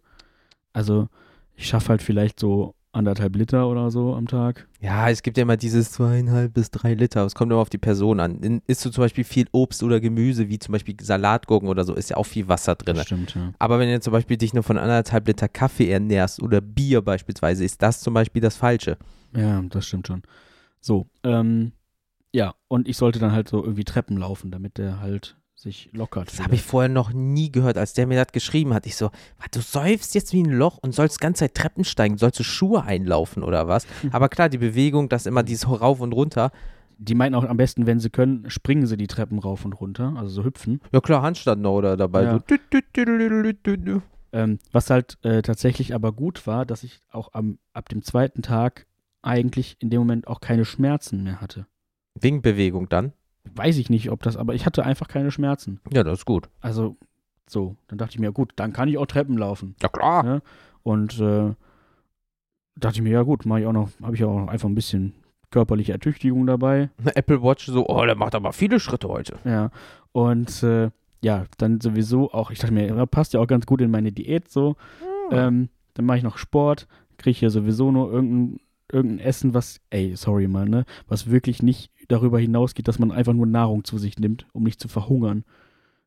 Also, 0.74 1.08
ich 1.55 1.67
schaffe 1.67 1.89
halt 1.89 2.01
vielleicht 2.01 2.39
so 2.39 2.74
anderthalb 2.93 3.36
Liter 3.36 3.67
oder 3.69 3.89
so 3.91 4.15
am 4.15 4.27
Tag. 4.27 4.67
Ja, 4.81 5.10
es 5.10 5.24
gibt 5.24 5.38
ja 5.38 5.43
immer 5.43 5.57
dieses 5.57 5.91
zweieinhalb 5.91 6.53
bis 6.53 6.71
drei 6.71 6.93
Liter. 6.93 7.25
Es 7.25 7.36
kommt 7.36 7.51
immer 7.51 7.62
auf 7.62 7.69
die 7.69 7.77
Person 7.77 8.19
an. 8.19 8.39
In- 8.41 8.62
Isst 8.67 8.83
du 8.86 8.89
zum 8.89 9.03
Beispiel 9.03 9.24
viel 9.24 9.48
Obst 9.51 9.81
oder 9.83 10.00
Gemüse, 10.00 10.50
wie 10.50 10.60
zum 10.60 10.74
Beispiel 10.74 10.95
Salatgurken 11.01 11.69
oder 11.69 11.83
so, 11.86 11.93
ist 11.93 12.10
ja 12.10 12.17
auch 12.17 12.25
viel 12.25 12.48
Wasser 12.48 12.75
drin. 12.75 12.95
Das 12.98 13.05
stimmt, 13.05 13.33
ja. 13.36 13.53
Aber 13.60 13.79
wenn 13.79 13.89
du 13.89 14.00
zum 14.01 14.12
Beispiel 14.12 14.38
dich 14.38 14.53
nur 14.53 14.63
von 14.63 14.77
anderthalb 14.77 15.27
Liter 15.27 15.48
Kaffee 15.48 15.89
ernährst 15.89 16.41
oder 16.41 16.60
Bier 16.62 17.01
beispielsweise, 17.01 17.63
ist 17.63 17.81
das 17.81 18.01
zum 18.01 18.13
Beispiel 18.13 18.41
das 18.41 18.55
Falsche. 18.57 18.98
Ja, 19.36 19.62
das 19.62 19.86
stimmt 19.88 20.07
schon. 20.07 20.24
So, 20.79 21.07
ähm, 21.24 21.71
ja, 22.33 22.55
und 22.67 22.88
ich 22.88 22.98
sollte 22.98 23.19
dann 23.19 23.31
halt 23.31 23.48
so 23.50 23.63
irgendwie 23.63 23.83
Treppen 23.83 24.17
laufen, 24.17 24.51
damit 24.51 24.77
der 24.77 25.00
halt 25.00 25.38
sich 25.62 25.89
lockert. 25.94 26.32
Das 26.32 26.39
habe 26.41 26.56
ich 26.56 26.63
vorher 26.63 26.89
noch 26.89 27.13
nie 27.13 27.51
gehört, 27.51 27.77
als 27.77 27.94
der 27.94 28.08
mir 28.08 28.18
das 28.18 28.34
geschrieben 28.34 28.74
hat. 28.74 28.86
Ich 28.88 28.96
so, 28.96 29.12
du 29.51 29.62
säufst 29.62 30.15
jetzt 30.15 30.34
wie 30.34 30.41
ein 30.41 30.51
Loch 30.51 30.77
und 30.80 30.94
sollst 30.94 31.22
ganze 31.22 31.41
Zeit 31.41 31.56
Treppen 31.56 31.84
steigen, 31.84 32.18
sollst 32.18 32.39
du 32.39 32.44
Schuhe 32.44 32.84
einlaufen 32.84 33.44
oder 33.44 33.68
was? 33.68 33.86
Aber 34.12 34.30
klar, 34.30 34.50
die 34.50 34.58
Bewegung, 34.58 35.08
das 35.08 35.25
immer 35.25 35.44
dieses 35.44 35.70
Rauf 35.70 36.00
und 36.00 36.13
runter. 36.13 36.51
Die 36.98 37.15
meinten 37.15 37.36
auch 37.36 37.44
am 37.44 37.58
besten, 37.58 37.88
wenn 37.88 38.00
sie 38.00 38.10
können, 38.10 38.50
springen 38.50 38.86
sie 38.86 38.98
die 38.98 39.08
Treppen 39.08 39.39
rauf 39.39 39.65
und 39.65 39.74
runter, 39.74 40.13
also 40.18 40.30
so 40.30 40.44
hüpfen. 40.44 40.82
Ja 40.91 41.01
klar, 41.01 41.22
Handstand 41.24 41.62
noch 41.62 41.74
oder 41.74 41.98
dabei. 41.98 42.24
Ja. 42.24 42.39
So. 42.39 44.01
Ähm, 44.34 44.60
was 44.72 44.89
halt 44.89 45.18
äh, 45.24 45.41
tatsächlich 45.41 45.94
aber 45.94 46.12
gut 46.12 46.46
war, 46.48 46.65
dass 46.65 46.84
ich 46.84 47.01
auch 47.12 47.34
am, 47.34 47.58
ab 47.74 47.89
dem 47.89 48.03
zweiten 48.03 48.41
Tag 48.44 48.86
eigentlich 49.22 49.77
in 49.80 49.89
dem 49.89 50.00
Moment 50.00 50.27
auch 50.27 50.41
keine 50.41 50.65
Schmerzen 50.65 51.24
mehr 51.24 51.41
hatte. 51.41 51.65
Wegen 52.20 52.41
Bewegung 52.41 52.88
dann. 52.89 53.13
Weiß 53.55 53.77
ich 53.77 53.89
nicht, 53.89 54.12
ob 54.12 54.21
das, 54.24 54.38
aber 54.38 54.53
ich 54.53 54.65
hatte 54.65 54.86
einfach 54.86 55.07
keine 55.07 55.31
Schmerzen. 55.31 55.79
Ja, 55.91 56.03
das 56.03 56.19
ist 56.19 56.25
gut. 56.25 56.50
Also 56.62 56.95
So, 57.48 57.75
dann 57.88 57.98
dachte 57.98 58.13
ich 58.15 58.19
mir, 58.19 58.31
gut, 58.31 58.53
dann 58.55 58.71
kann 58.71 58.88
ich 58.88 58.98
auch 58.98 59.07
Treppen 59.07 59.38
laufen. 59.38 59.75
Ja, 59.81 59.89
klar. 59.89 60.25
Ja. 60.25 60.41
Und 60.83 61.19
äh, 61.19 61.53
dachte 62.77 62.95
ich 62.95 63.01
mir, 63.01 63.12
ja 63.12 63.24
gut, 63.24 63.45
mache 63.45 63.60
ich 63.62 63.65
auch 63.65 63.74
noch, 63.74 63.89
habe 64.01 64.15
ich 64.15 64.24
auch 64.24 64.48
einfach 64.48 64.69
ein 64.69 64.75
bisschen 64.75 65.13
körperliche 65.50 65.91
Ertüchtigung 65.91 66.45
dabei. 66.48 66.89
Eine 66.98 67.15
Apple 67.15 67.43
Watch 67.43 67.65
so, 67.65 67.86
oh, 67.88 68.05
der 68.05 68.15
macht 68.15 68.36
aber 68.36 68.53
viele 68.53 68.79
Schritte 68.79 69.10
heute. 69.10 69.38
Ja. 69.43 69.69
Und 70.13 70.63
äh, 70.63 70.91
ja, 71.21 71.45
dann 71.57 71.81
sowieso 71.81 72.31
auch, 72.31 72.51
ich 72.51 72.60
dachte 72.60 72.74
mir, 72.74 73.05
passt 73.05 73.33
ja 73.33 73.41
auch 73.41 73.48
ganz 73.48 73.65
gut 73.65 73.81
in 73.81 73.91
meine 73.91 74.12
Diät 74.13 74.50
so. 74.50 74.77
Ähm, 75.31 75.67
dann 75.93 76.05
mache 76.05 76.17
ich 76.19 76.24
noch 76.24 76.38
Sport, 76.38 76.88
kriege 77.17 77.38
hier 77.38 77.50
sowieso 77.50 77.91
nur 77.91 78.12
irgendein, 78.12 78.60
irgendein 78.93 79.19
Essen, 79.25 79.53
was, 79.53 79.79
ey, 79.89 80.15
sorry 80.15 80.48
mal, 80.48 80.67
ne, 80.67 80.86
was 81.07 81.29
wirklich 81.29 81.62
nicht 81.63 81.91
darüber 82.07 82.39
hinausgeht, 82.39 82.88
dass 82.88 83.00
man 83.00 83.12
einfach 83.12 83.33
nur 83.33 83.45
Nahrung 83.48 83.83
zu 83.83 83.98
sich 83.98 84.17
nimmt, 84.19 84.45
um 84.53 84.63
nicht 84.63 84.79
zu 84.79 84.88
verhungern. 84.88 85.43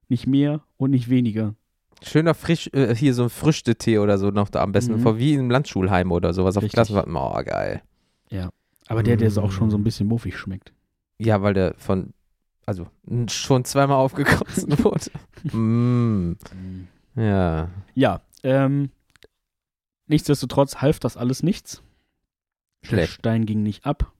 Nicht 0.08 0.26
mehr 0.26 0.62
und 0.76 0.90
nicht 0.90 1.08
weniger. 1.08 1.54
Schöner 2.02 2.34
frisch, 2.34 2.68
äh, 2.74 2.94
hier 2.94 3.14
so 3.14 3.22
ein 3.24 3.30
Früchtetee 3.30 3.98
oder 3.98 4.18
so 4.18 4.30
noch 4.30 4.50
da 4.50 4.62
am 4.62 4.72
besten, 4.72 4.94
Mhm. 4.96 5.00
vor 5.00 5.18
wie 5.18 5.34
im 5.34 5.50
Landschulheim 5.50 6.12
oder 6.12 6.34
sowas 6.34 6.56
auf. 6.58 6.64
Klassenfahrten. 6.68 7.16
Oh, 7.16 7.40
geil. 7.44 7.82
Aber 8.86 9.02
der, 9.02 9.16
der 9.16 9.28
ist 9.28 9.38
auch 9.38 9.48
Mm. 9.48 9.52
schon 9.52 9.70
so 9.70 9.78
ein 9.78 9.82
bisschen 9.84 10.06
muffig 10.06 10.36
schmeckt. 10.36 10.74
Ja, 11.18 11.40
weil 11.40 11.54
der 11.54 11.72
von, 11.78 12.12
also 12.66 12.86
schon 13.30 13.64
zweimal 13.64 13.96
aufgekotzt 13.96 14.66
wurde. 14.84 15.56
mm, 15.56 16.32
ja. 17.16 17.70
Ja, 17.94 18.20
ähm, 18.42 18.90
nichtsdestotrotz 20.06 20.76
half 20.76 20.98
das 21.00 21.16
alles 21.16 21.42
nichts. 21.42 21.82
Der 22.84 22.88
Schlecht. 22.88 23.12
Stein 23.14 23.46
ging 23.46 23.62
nicht 23.62 23.86
ab. 23.86 24.12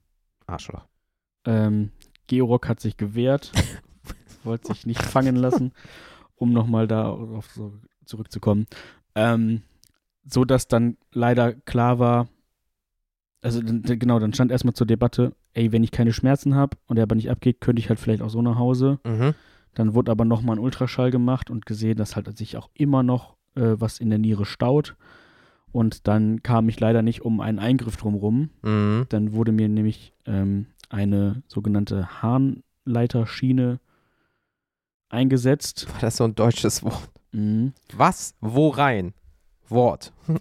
Arschloch. 0.47 0.85
Ähm, 1.45 1.91
Georg 2.27 2.67
hat 2.67 2.79
sich 2.79 2.97
gewehrt, 2.97 3.51
wollte 4.43 4.67
sich 4.73 4.85
nicht 4.85 5.01
fangen 5.01 5.35
lassen, 5.35 5.73
um 6.35 6.51
nochmal 6.51 6.87
darauf 6.87 7.51
so 7.51 7.73
zurückzukommen. 8.05 8.65
Ähm, 9.13 9.61
so 10.27 10.43
dass 10.43 10.67
dann 10.67 10.97
leider 11.11 11.53
klar 11.53 11.99
war, 11.99 12.27
also 13.41 13.61
genau, 13.63 14.19
dann 14.19 14.33
stand 14.33 14.51
erstmal 14.51 14.73
zur 14.73 14.87
Debatte, 14.87 15.35
ey, 15.53 15.71
wenn 15.71 15.83
ich 15.83 15.91
keine 15.91 16.13
Schmerzen 16.13 16.55
habe 16.55 16.77
und 16.87 16.97
er 16.97 17.03
aber 17.03 17.15
nicht 17.15 17.29
abgeht, 17.29 17.61
könnte 17.61 17.79
ich 17.79 17.89
halt 17.89 17.99
vielleicht 17.99 18.23
auch 18.23 18.29
so 18.29 18.41
nach 18.41 18.57
Hause. 18.57 18.99
Mhm. 19.05 19.35
Dann 19.75 19.93
wurde 19.93 20.11
aber 20.11 20.25
nochmal 20.25 20.55
ein 20.55 20.63
Ultraschall 20.63 21.11
gemacht 21.11 21.51
und 21.51 21.65
gesehen, 21.65 21.97
dass 21.97 22.15
halt 22.15 22.35
sich 22.37 22.57
auch 22.57 22.69
immer 22.73 23.03
noch 23.03 23.35
äh, 23.55 23.75
was 23.77 23.99
in 23.99 24.09
der 24.09 24.19
Niere 24.19 24.45
staut. 24.45 24.95
Und 25.75 26.07
dann 26.07 26.41
kam 26.41 26.69
ich 26.69 26.79
leider 26.79 27.01
nicht 27.01 27.23
um 27.23 27.41
einen 27.41 27.59
Eingriff 27.59 27.97
drumrum. 27.97 28.49
Mhm. 28.61 29.07
Dann 29.09 29.33
wurde 29.33 29.51
mir 29.51 29.67
nämlich 29.67 30.13
ähm, 30.25 30.67
eine 30.87 31.43
sogenannte 31.47 32.21
Harnleiterschiene 32.21 33.81
eingesetzt. 35.09 35.91
War 35.91 35.99
das 35.99 36.15
so 36.15 36.23
ein 36.23 36.33
deutsches 36.33 36.81
Wort? 36.81 37.09
Mhm. 37.33 37.73
Was? 37.93 38.35
Wo 38.39 38.69
rein? 38.69 39.13
Wort. 39.67 40.13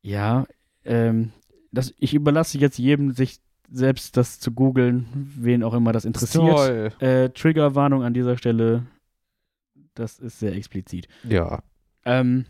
Ja, 0.00 0.46
ähm, 0.84 1.32
das, 1.70 1.92
ich 1.98 2.14
überlasse 2.14 2.56
jetzt 2.56 2.78
jedem, 2.78 3.12
sich 3.12 3.40
selbst 3.70 4.16
das 4.16 4.40
zu 4.40 4.52
googeln, 4.52 5.06
wen 5.36 5.62
auch 5.62 5.74
immer 5.74 5.92
das 5.92 6.06
interessiert. 6.06 7.02
Äh, 7.02 7.28
Triggerwarnung 7.30 8.04
an 8.04 8.14
dieser 8.14 8.38
Stelle. 8.38 8.86
Das 9.94 10.18
ist 10.18 10.38
sehr 10.38 10.54
explizit. 10.54 11.08
Ja, 11.24 11.62
Ähm, 12.06 12.46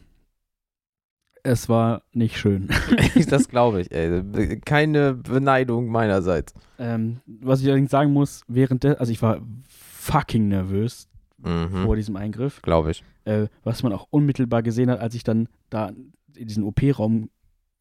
es 1.49 1.69
war 1.69 2.03
nicht 2.13 2.37
schön. 2.39 2.69
das 3.31 3.49
glaube 3.49 3.81
ich, 3.81 3.91
ey. 3.93 4.59
Keine 4.61 5.15
Beneidung 5.15 5.89
meinerseits. 5.89 6.55
ähm, 6.79 7.21
was 7.27 7.61
ich 7.61 7.67
allerdings 7.67 7.91
sagen 7.91 8.13
muss, 8.13 8.43
während 8.49 8.85
der, 8.85 9.01
also 9.01 9.11
ich 9.13 9.23
war 9.23 9.41
fucking 9.69 10.49
nervös 10.49 11.09
Mhm. 11.41 11.85
vor 11.85 11.95
diesem 11.95 12.17
Eingriff. 12.17 12.61
Glaube 12.63 12.91
ich. 12.91 13.05
äh, 13.25 13.47
was 13.63 13.85
man 13.85 13.93
auch 13.93 14.09
unmittelbar 14.11 14.65
gesehen 14.65 14.91
hat, 14.91 14.99
als 14.99 15.15
ich 15.15 15.23
dann 15.23 15.49
da 15.71 15.91
in 16.35 16.49
diesen 16.49 16.65
OP-Raum 16.65 17.31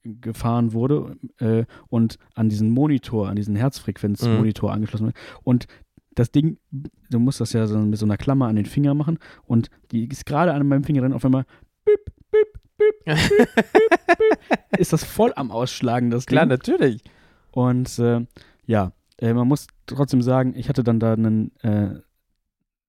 gefahren 0.03 0.73
wurde 0.73 1.17
äh, 1.39 1.65
und 1.87 2.19
an 2.35 2.49
diesen 2.49 2.69
Monitor, 2.69 3.27
an 3.29 3.35
diesen 3.35 3.55
Herzfrequenzmonitor 3.55 4.71
angeschlossen 4.71 5.07
wurde. 5.07 5.17
Und 5.43 5.65
das 6.13 6.31
Ding, 6.31 6.59
du 7.09 7.17
musst 7.19 7.41
das 7.41 7.51
ja 7.53 7.65
so 7.65 7.79
mit 7.79 7.97
so 7.97 8.05
einer 8.05 8.17
Klammer 8.17 8.45
an 8.47 8.55
den 8.57 8.67
Finger 8.67 8.93
machen 8.93 9.17
und 9.45 9.69
die 9.91 10.07
ist 10.07 10.27
gerade 10.27 10.53
an 10.53 10.67
meinem 10.67 10.83
Finger 10.83 11.01
drin, 11.01 11.13
auf 11.13 11.25
einmal 11.25 11.45
bip, 11.83 12.11
ist 14.77 14.93
das 14.93 15.03
voll 15.03 15.33
am 15.35 15.51
Ausschlagen, 15.51 16.09
das 16.09 16.25
Klar, 16.25 16.45
Ding. 16.45 16.49
natürlich. 16.49 17.03
Und 17.51 17.97
äh, 17.99 18.25
ja, 18.65 18.91
äh, 19.17 19.33
man 19.33 19.47
muss 19.47 19.67
trotzdem 19.85 20.21
sagen, 20.21 20.53
ich 20.55 20.69
hatte 20.69 20.83
dann 20.83 20.99
da 20.99 21.13
einen, 21.13 21.51
äh, 21.61 21.95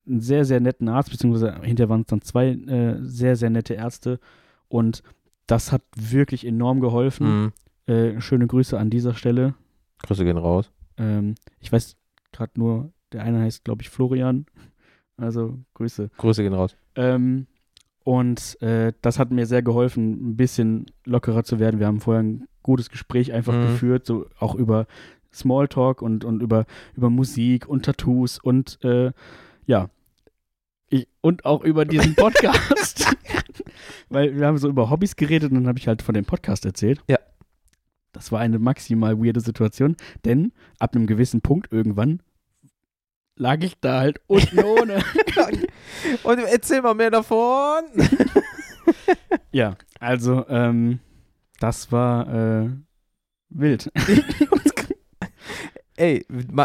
einen 0.06 0.20
sehr, 0.20 0.44
sehr 0.44 0.60
netten 0.60 0.88
Arzt, 0.88 1.10
beziehungsweise 1.10 1.60
hinterher 1.62 1.88
waren 1.88 2.02
es 2.02 2.06
dann 2.08 2.22
zwei 2.22 2.48
äh, 2.48 2.96
sehr, 3.00 3.36
sehr 3.36 3.50
nette 3.50 3.74
Ärzte. 3.74 4.20
Und 4.68 5.02
das 5.46 5.72
hat 5.72 5.82
wirklich 5.96 6.46
enorm 6.46 6.80
geholfen. 6.80 7.52
Mhm. 7.86 7.92
Äh, 7.92 8.20
schöne 8.20 8.46
Grüße 8.46 8.78
an 8.78 8.90
dieser 8.90 9.14
Stelle. 9.14 9.54
Grüße 10.02 10.24
gehen 10.24 10.36
raus. 10.36 10.70
Ähm, 10.98 11.34
ich 11.60 11.72
weiß 11.72 11.96
gerade 12.32 12.52
nur, 12.56 12.92
der 13.12 13.22
eine 13.22 13.40
heißt, 13.40 13.64
glaube 13.64 13.82
ich, 13.82 13.88
Florian. 13.88 14.46
Also 15.16 15.58
Grüße. 15.74 16.10
Grüße 16.18 16.42
gehen 16.42 16.52
raus. 16.52 16.76
Ähm, 16.94 17.46
und 18.08 18.56
äh, 18.62 18.94
das 19.02 19.18
hat 19.18 19.30
mir 19.32 19.44
sehr 19.44 19.60
geholfen, 19.60 20.30
ein 20.30 20.36
bisschen 20.38 20.86
lockerer 21.04 21.44
zu 21.44 21.58
werden. 21.58 21.78
Wir 21.78 21.86
haben 21.86 22.00
vorher 22.00 22.22
ein 22.22 22.48
gutes 22.62 22.88
Gespräch 22.88 23.34
einfach 23.34 23.52
Mhm. 23.52 23.66
geführt, 23.66 24.06
so 24.06 24.24
auch 24.38 24.54
über 24.54 24.86
Smalltalk 25.30 26.00
und, 26.00 26.24
und 26.24 26.40
über, 26.40 26.64
über 26.96 27.10
Musik 27.10 27.68
und 27.68 27.84
Tattoos 27.84 28.38
und 28.38 28.82
äh, 28.82 29.12
ja. 29.66 29.90
Ich, 30.88 31.06
und 31.20 31.44
auch 31.44 31.62
über 31.62 31.84
diesen 31.84 32.14
Podcast. 32.16 33.14
Weil 34.08 34.34
wir 34.38 34.46
haben 34.46 34.56
so 34.56 34.70
über 34.70 34.88
Hobbys 34.88 35.14
geredet 35.16 35.50
und 35.50 35.56
dann 35.58 35.66
habe 35.68 35.78
ich 35.78 35.86
halt 35.86 36.00
von 36.00 36.14
dem 36.14 36.24
Podcast 36.24 36.64
erzählt. 36.64 37.02
Ja. 37.10 37.18
Das 38.12 38.32
war 38.32 38.40
eine 38.40 38.58
maximal 38.58 39.18
weirde 39.22 39.40
Situation, 39.40 39.96
denn 40.24 40.52
ab 40.78 40.96
einem 40.96 41.06
gewissen 41.06 41.42
Punkt 41.42 41.70
irgendwann 41.74 42.20
lag 43.38 43.62
ich 43.62 43.78
da 43.80 44.00
halt 44.00 44.20
unten 44.26 44.58
ohne. 44.64 45.02
Und 46.22 46.38
erzähl 46.38 46.82
mal 46.82 46.94
mehr 46.94 47.10
davon. 47.10 47.84
Ja, 49.50 49.76
also 50.00 50.46
ähm, 50.48 51.00
das 51.58 51.92
war 51.92 52.62
äh, 52.62 52.68
wild. 53.50 53.90
Ey, 55.96 56.24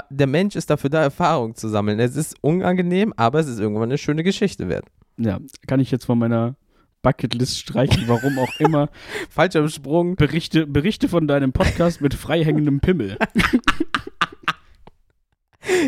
der 0.09 0.27
Mensch 0.27 0.55
ist 0.55 0.69
dafür 0.69 0.89
da, 0.89 1.01
Erfahrung 1.01 1.55
zu 1.55 1.67
sammeln. 1.67 1.99
Es 1.99 2.15
ist 2.15 2.35
unangenehm, 2.41 3.13
aber 3.17 3.39
es 3.39 3.47
ist 3.47 3.59
irgendwann 3.59 3.89
eine 3.89 3.97
schöne 3.97 4.23
Geschichte 4.23 4.69
wert. 4.69 4.85
Ja, 5.17 5.39
kann 5.67 5.79
ich 5.79 5.91
jetzt 5.91 6.05
von 6.05 6.19
meiner 6.19 6.55
Bucketlist 7.01 7.59
streichen, 7.59 8.03
warum 8.07 8.37
auch 8.39 8.59
immer. 8.59 8.89
Falscher 9.29 9.67
Sprung. 9.69 10.15
Berichte, 10.15 10.67
Berichte 10.67 11.09
von 11.09 11.27
deinem 11.27 11.51
Podcast 11.51 12.01
mit 12.01 12.13
freihängendem 12.13 12.79
Pimmel. 12.79 13.17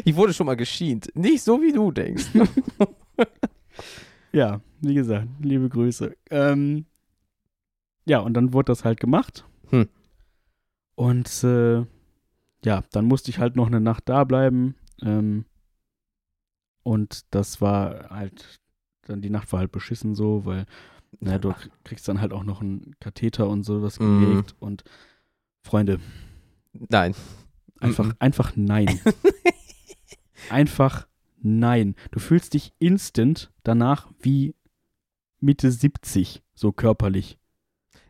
Ich 0.03 0.15
wurde 0.15 0.33
schon 0.33 0.45
mal 0.45 0.55
geschient. 0.55 1.11
Nicht 1.15 1.43
so, 1.43 1.61
wie 1.61 1.71
du 1.71 1.91
denkst. 1.91 2.27
Ja, 4.31 4.59
wie 4.81 4.93
gesagt, 4.95 5.27
liebe 5.39 5.69
Grüße. 5.69 6.13
Ähm, 6.29 6.85
ja, 8.05 8.19
und 8.19 8.33
dann 8.33 8.51
wurde 8.51 8.65
das 8.65 8.83
halt 8.83 8.99
gemacht. 8.99 9.45
Hm. 9.69 9.87
Und 10.95 11.43
äh, 11.45 11.85
ja, 12.65 12.83
dann 12.91 13.05
musste 13.05 13.29
ich 13.31 13.39
halt 13.39 13.55
noch 13.55 13.67
eine 13.67 13.79
Nacht 13.79 14.09
da 14.09 14.25
bleiben. 14.25 14.75
Ähm, 15.01 15.45
und 16.83 17.21
das 17.33 17.61
war 17.61 18.09
halt, 18.09 18.59
dann 19.03 19.21
die 19.21 19.29
Nacht 19.29 19.53
war 19.53 19.59
halt 19.61 19.71
beschissen 19.71 20.15
so, 20.15 20.45
weil 20.45 20.65
na, 21.21 21.37
du 21.37 21.53
kriegst 21.85 22.05
dann 22.09 22.19
halt 22.19 22.33
auch 22.33 22.43
noch 22.43 22.59
einen 22.61 22.93
Katheter 22.99 23.47
und 23.47 23.63
sowas 23.63 23.99
Mhm. 24.01 24.19
gelegt. 24.19 24.55
Und 24.59 24.83
Freunde, 25.63 26.01
Nein. 26.73 27.15
einfach, 27.79 28.05
Mhm. 28.07 28.13
einfach 28.19 28.51
nein. 28.57 28.99
einfach 30.49 31.07
nein. 31.41 31.95
Du 32.11 32.19
fühlst 32.19 32.53
dich 32.53 32.73
instant 32.79 33.51
danach 33.63 34.07
wie 34.19 34.55
Mitte 35.39 35.71
70, 35.71 36.43
so 36.53 36.71
körperlich. 36.71 37.37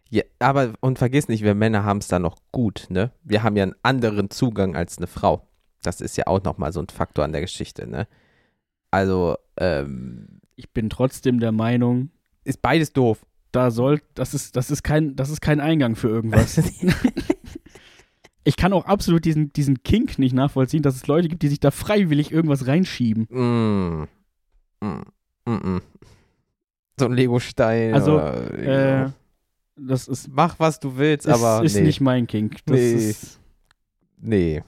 Ja, 0.10 0.24
aber, 0.40 0.74
und 0.80 1.00
vergiss 1.00 1.28
nicht, 1.28 1.44
wir 1.44 1.56
Männer 1.56 1.84
haben 1.84 1.98
es 1.98 2.08
da 2.08 2.20
noch 2.20 2.38
gut, 2.52 2.88
ne? 2.90 3.12
Wir 3.24 3.44
haben 3.44 3.58
ja 3.58 3.64
einen 3.64 3.76
anderen 3.84 4.30
Zugang 4.30 4.76
als 4.76 4.98
eine 4.98 5.08
Frau. 5.08 5.48
Das 5.82 6.00
ist 6.00 6.16
ja 6.16 6.28
auch 6.28 6.44
nochmal 6.44 6.72
so 6.72 6.80
ein 6.80 6.88
Faktor 6.90 7.26
an 7.26 7.32
der 7.32 7.42
Geschichte, 7.42 7.88
ne? 7.88 8.08
Also, 8.92 9.36
ähm, 9.58 10.42
Ich 10.56 10.72
bin 10.72 10.90
trotzdem 10.90 11.40
der 11.40 11.52
Meinung, 11.52 12.12
ist 12.44 12.62
beides 12.62 12.94
doof. 12.94 13.26
da 13.52 13.72
soll, 13.72 14.02
das 14.14 14.34
ist, 14.34 14.56
das 14.56 14.72
ist 14.72 14.84
kein, 14.84 15.16
das 15.16 15.30
ist 15.30 15.42
kein 15.42 15.60
Eingang 15.60 15.96
für 15.96 16.08
irgendwas. 16.08 16.56
ich 18.46 18.56
kann 18.56 18.72
auch 18.74 18.86
absolut 18.86 19.26
diesen, 19.26 19.52
diesen 19.52 19.84
Kink 19.84 20.18
nicht 20.20 20.34
nachvollziehen, 20.34 20.84
dass 20.84 20.96
es 20.96 21.08
Leute 21.08 21.28
gibt, 21.28 21.42
die 21.42 21.48
sich 21.50 21.60
da 21.60 21.72
freiwillig 21.72 22.32
irgendwas 22.32 22.68
reinschieben. 22.68 23.24
Mm. 23.30 24.08
Mm. 24.86 25.52
Mm. 25.52 25.82
So 26.98 27.06
ein 27.06 27.14
Lego-Stein. 27.14 27.94
Also, 27.94 28.14
oder 28.16 29.06
Äh, 29.06 29.10
das 29.76 30.08
ist, 30.08 30.30
Mach, 30.30 30.58
was 30.60 30.80
du 30.80 30.96
willst, 30.96 31.26
ist, 31.26 31.34
aber 31.34 31.64
ist 31.64 31.76
nee. 31.76 31.82
nicht 31.82 32.00
mein 32.02 32.28
Kink. 32.28 32.58
Das 32.66 32.76
Nee. 32.78 32.94
ist, 32.94 33.40
Nee. 34.18 34.64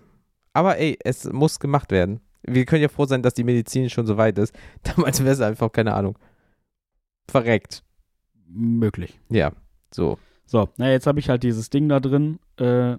Aber 0.54 0.78
ey, 0.78 0.98
es 1.04 1.32
muss 1.32 1.60
gemacht 1.60 1.92
werden. 1.92 2.20
Wir 2.44 2.66
können 2.66 2.82
ja 2.82 2.90
froh 2.90 3.06
sein, 3.06 3.22
dass 3.22 3.34
die 3.36 3.44
Medizin 3.44 3.90
schon 3.90 4.08
so 4.08 4.18
weit 4.18 4.38
ist. 4.40 4.54
Damals 4.84 5.20
wäre 5.22 5.32
es 5.34 5.42
einfach, 5.42 5.72
keine 5.72 5.94
Ahnung, 5.94 6.18
verreckt. 7.30 7.84
Möglich. 8.50 9.20
Ja, 9.30 9.52
so. 9.94 10.18
So, 10.46 10.70
na 10.78 10.90
jetzt 10.90 11.06
habe 11.08 11.20
ich 11.20 11.30
halt 11.30 11.44
dieses 11.44 11.70
Ding 11.70 11.90
da 11.90 12.00
drin. 12.00 12.40
Äh, 12.58 12.96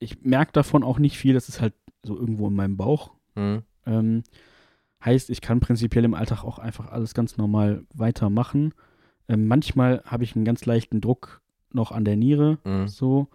ich 0.00 0.22
merke 0.22 0.52
davon 0.52 0.82
auch 0.82 0.98
nicht 0.98 1.16
viel. 1.16 1.34
Das 1.34 1.48
ist 1.48 1.60
halt 1.60 1.74
so 2.02 2.16
irgendwo 2.18 2.48
in 2.48 2.54
meinem 2.54 2.76
Bauch. 2.76 3.12
Mhm. 3.36 3.62
Ähm, 3.86 4.22
heißt, 5.04 5.30
ich 5.30 5.40
kann 5.40 5.60
prinzipiell 5.60 6.04
im 6.04 6.14
Alltag 6.14 6.42
auch 6.44 6.58
einfach 6.58 6.90
alles 6.90 7.14
ganz 7.14 7.36
normal 7.36 7.84
weitermachen. 7.94 8.74
Ähm, 9.28 9.46
manchmal 9.46 10.02
habe 10.04 10.24
ich 10.24 10.34
einen 10.34 10.44
ganz 10.44 10.66
leichten 10.66 11.00
Druck 11.00 11.40
noch 11.72 11.92
an 11.92 12.04
der 12.04 12.16
Niere, 12.16 12.58
Mhm. 12.64 12.88
so. 12.88 13.28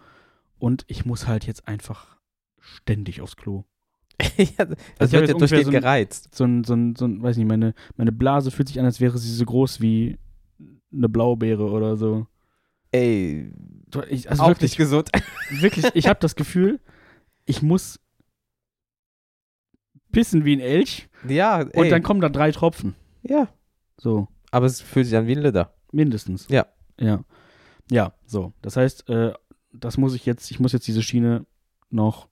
Und 0.60 0.84
ich 0.88 1.06
muss 1.06 1.28
halt 1.28 1.48
jetzt 1.48 1.68
einfach 1.68 2.18
ständig 2.60 3.22
aufs 3.22 3.38
Klo. 3.38 3.64
ja, 4.38 4.66
das 4.66 4.78
Also 5.00 5.14
wird 5.14 5.28
ja 5.30 5.34
durchgehend 5.38 5.66
so 5.66 5.70
ein- 5.72 5.74
gereizt. 5.82 6.34
So 6.36 6.44
ein, 6.46 6.64
so 6.64 6.74
ein, 6.74 6.96
so 6.96 7.06
ein, 7.06 7.22
weiß 7.22 7.38
nicht, 7.38 7.48
meine, 7.48 7.74
meine 7.98 8.12
Blase 8.12 8.52
fühlt 8.52 8.68
sich 8.68 8.80
an, 8.80 8.86
als 8.86 9.00
wäre 9.00 9.18
sie 9.18 9.32
so 9.32 9.46
groß 9.46 9.82
wie 9.82 10.18
eine 10.94 11.10
Blaubeere 11.10 11.70
oder 11.70 11.98
so. 11.98 12.26
Ey, 12.96 13.52
Ich, 14.10 14.30
also 14.30 14.44
auch 14.44 14.48
wirklich, 14.50 14.72
nicht 14.72 14.78
gesund. 14.78 15.10
wirklich, 15.50 15.86
ich 15.94 16.08
habe 16.08 16.20
das 16.20 16.36
Gefühl, 16.36 16.80
ich 17.46 17.62
muss 17.62 18.00
pissen 20.12 20.46
wie 20.46 20.56
ein 20.56 20.60
Elch 20.60 21.10
ja, 21.28 21.62
und 21.62 21.74
ey. 21.76 21.90
dann 21.90 22.04
kommen 22.04 22.22
da 22.22 22.30
drei 22.30 22.52
Tropfen. 22.52 22.96
ja, 23.24 23.48
So, 23.98 24.28
aber 24.52 24.66
es 24.66 24.82
fühlt 24.82 25.06
sich 25.08 25.16
an 25.18 25.28
wie 25.28 25.36
ein 25.36 25.42
Litter. 25.42 25.74
mindestens. 25.92 26.48
Ja. 26.50 26.68
Ja. 27.00 27.24
Ja, 27.92 28.14
so. 28.26 28.54
Das 28.62 28.78
heißt, 28.78 29.10
äh, 29.10 29.34
das 29.74 29.98
muss 29.98 30.16
ich 30.16 30.26
jetzt, 30.26 30.50
ich 30.52 30.60
muss 30.60 30.72
jetzt 30.72 30.88
diese 30.88 31.04
Schiene 31.04 31.46
noch 31.90 32.30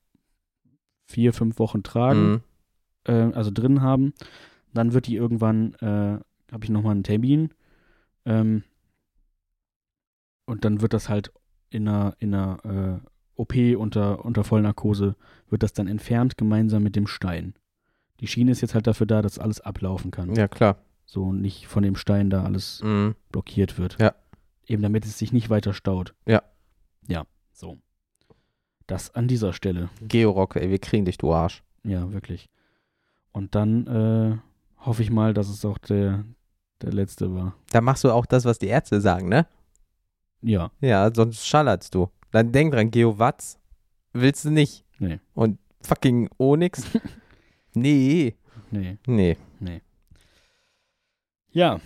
vier, 1.06 1.34
fünf 1.34 1.60
Wochen 1.60 1.84
tragen, 1.84 2.32
Mhm. 2.32 2.42
äh, 3.06 3.34
also 3.36 3.52
drin 3.52 3.82
haben. 3.82 4.14
Dann 4.74 4.94
wird 4.94 5.08
die 5.08 5.16
irgendwann, 5.16 5.74
äh, 5.76 6.20
habe 6.52 6.64
ich 6.64 6.70
nochmal 6.70 6.94
einen 6.94 7.04
Termin. 7.04 7.54
Ähm, 8.26 8.64
und 10.46 10.66
dann 10.66 10.82
wird 10.82 10.94
das 10.94 11.10
halt 11.10 11.32
in 11.70 11.88
einer, 11.88 12.16
in 12.20 12.34
einer 12.34 13.02
äh, 13.04 13.10
OP 13.36 13.56
unter, 13.78 14.24
unter 14.26 14.44
Vollnarkose, 14.44 15.16
wird 15.50 15.64
das 15.64 15.74
dann 15.74 15.88
entfernt 15.88 16.38
gemeinsam 16.38 16.84
mit 16.84 16.96
dem 16.96 17.08
Stein. 17.08 17.56
Die 18.20 18.28
Schiene 18.28 18.52
ist 18.52 18.62
jetzt 18.62 18.76
halt 18.76 18.88
dafür 18.88 19.08
da, 19.08 19.22
dass 19.22 19.40
alles 19.40 19.60
ablaufen 19.62 20.12
kann. 20.12 20.34
Ja, 20.36 20.48
klar. 20.48 20.78
So 21.06 21.24
und 21.24 21.42
nicht 21.42 21.68
von 21.68 21.84
dem 21.84 21.96
Stein 21.96 22.30
da 22.30 22.44
alles 22.44 22.82
Mhm. 22.84 23.16
blockiert 23.32 23.78
wird. 23.78 23.98
Ja. 24.00 24.14
Eben 24.66 24.82
damit 24.82 25.06
es 25.06 25.18
sich 25.18 25.34
nicht 25.34 25.50
weiter 25.50 25.74
staut. 25.74 26.14
Ja. 26.26 26.42
Ja, 27.08 27.24
so. 27.52 27.78
Das 28.88 29.14
an 29.16 29.28
dieser 29.28 29.54
Stelle. 29.54 29.90
Georock, 30.02 30.56
ey, 30.56 30.70
wir 30.70 30.80
kriegen 30.80 31.06
dich, 31.06 31.18
du 31.18 31.34
Arsch. 31.34 31.64
Ja, 31.84 32.12
wirklich. 32.14 32.50
Und 33.32 33.56
dann 33.56 33.88
äh, 33.88 34.38
hoffe 34.86 35.02
ich 35.02 35.10
mal, 35.10 35.34
dass 35.34 35.50
es 35.50 35.66
auch 35.66 35.78
der, 35.80 36.24
der 36.82 36.94
letzte 36.94 37.34
war. 37.34 37.56
Da 37.72 37.82
machst 37.82 38.04
du 38.04 38.12
auch 38.12 38.26
das, 38.26 38.46
was 38.46 38.60
die 38.60 38.68
Ärzte 38.68 39.02
sagen, 39.02 39.28
ne? 39.28 39.48
Ja, 40.44 40.72
Ja, 40.82 41.10
sonst 41.14 41.48
schallerst 41.48 41.96
du. 41.96 42.10
Dann 42.32 42.52
denk 42.52 42.74
dran, 42.74 42.92
Geo 42.92 43.18
Watz 43.18 43.58
willst 44.12 44.46
du 44.46 44.52
nicht. 44.52 44.86
Nee. 45.00 45.20
Und 45.34 45.58
fucking 45.82 46.30
Onyx? 46.38 46.84
nee. 47.74 48.36
nee. 48.72 48.98
Nee. 49.60 49.82
Ja, 51.52 51.80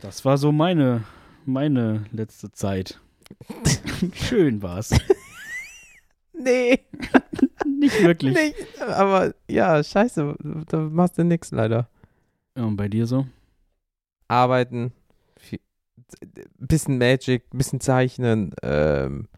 das 0.00 0.24
war 0.24 0.38
so 0.38 0.52
meine, 0.52 1.04
meine 1.44 2.06
letzte 2.12 2.52
Zeit. 2.52 3.00
Schön 4.14 4.62
war's. 4.62 4.90
Nee. 6.42 6.86
Nicht 7.66 8.02
wirklich. 8.02 8.34
Nicht. 8.34 8.80
Aber 8.80 9.34
ja, 9.46 9.84
scheiße, 9.84 10.36
da 10.68 10.78
machst 10.78 11.18
du 11.18 11.24
nix 11.24 11.50
leider. 11.50 11.90
Ja, 12.56 12.64
und 12.64 12.76
bei 12.76 12.88
dir 12.88 13.06
so? 13.06 13.26
Arbeiten, 14.26 14.92
bisschen 16.58 16.98
Magic, 16.98 17.44
bisschen 17.50 17.80
zeichnen. 17.80 18.54
Ähm, 18.62 19.28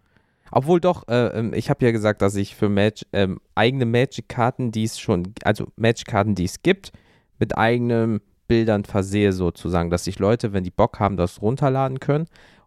obwohl 0.51 0.81
doch, 0.81 1.09
äh, 1.09 1.39
ähm, 1.39 1.55
ich 1.55 1.71
habe 1.71 1.85
ja 1.85 1.93
gesagt, 1.93 2.21
dass 2.21 2.35
ich 2.37 2.55
für 2.55 2.69
Mag 2.69 2.95
ähm, 3.13 3.41
eigene 3.55 3.87
Magic-Karten, 3.87 4.71
die 4.71 4.85
es 4.85 5.01
schon, 5.01 5.33
also 5.45 5.69
Magic-Karten, 5.77 6.35
die 6.35 6.45
es 6.45 6.63
gibt, 6.63 6.93
mit 7.39 7.57
eigenen 7.57 8.21
Bildern 8.49 8.85
versehe 8.85 9.33
sozusagen, 9.33 9.89
dass 9.89 10.05
sich 10.05 10.19
Leute, 10.19 10.53
wenn 10.53 10.63
die 10.63 10.71
Bock 10.71 11.01
haben, 11.01 11.17
das 11.17 11.41
runterladen 11.41 12.01
können. 12.01 12.27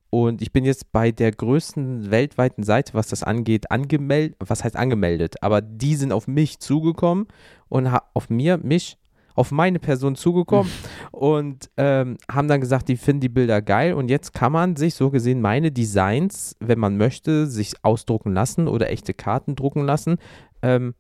Und 0.09 0.41
ich 0.41 0.51
bin 0.51 0.65
jetzt 0.65 0.91
bei 0.91 1.11
der 1.11 1.31
größten 1.31 2.09
weltweiten 2.09 2.63
Seite, 2.63 2.93
was 2.93 3.07
das 3.07 3.21
angeht, 3.21 3.69
angemeldet. 3.69 4.37
Was 4.39 4.63
heißt 4.63 4.75
angemeldet? 4.75 5.43
Aber 5.43 5.61
die 5.61 5.95
sind 5.95 6.11
auf 6.11 6.27
mich 6.27 6.59
zugekommen 6.59 7.27
und 7.69 7.87
auf 8.13 8.29
mir, 8.29 8.57
mich, 8.57 8.97
auf 9.35 9.51
meine 9.51 9.79
Person 9.79 10.15
zugekommen 10.15 10.71
und 11.11 11.69
ähm, 11.77 12.17
haben 12.31 12.47
dann 12.47 12.61
gesagt, 12.61 12.87
die 12.87 12.97
finden 12.97 13.21
die 13.21 13.29
Bilder 13.29 13.61
geil. 13.61 13.93
Und 13.93 14.09
jetzt 14.09 14.33
kann 14.33 14.51
man 14.51 14.75
sich 14.75 14.95
so 14.95 15.09
gesehen 15.09 15.41
meine 15.41 15.71
Designs, 15.71 16.55
wenn 16.59 16.79
man 16.79 16.97
möchte, 16.97 17.47
sich 17.47 17.73
ausdrucken 17.83 18.33
lassen 18.33 18.67
oder 18.67 18.89
echte 18.89 19.13
Karten 19.13 19.55
drucken 19.55 19.85
lassen. 19.85 20.17
Ähm, 20.61 20.95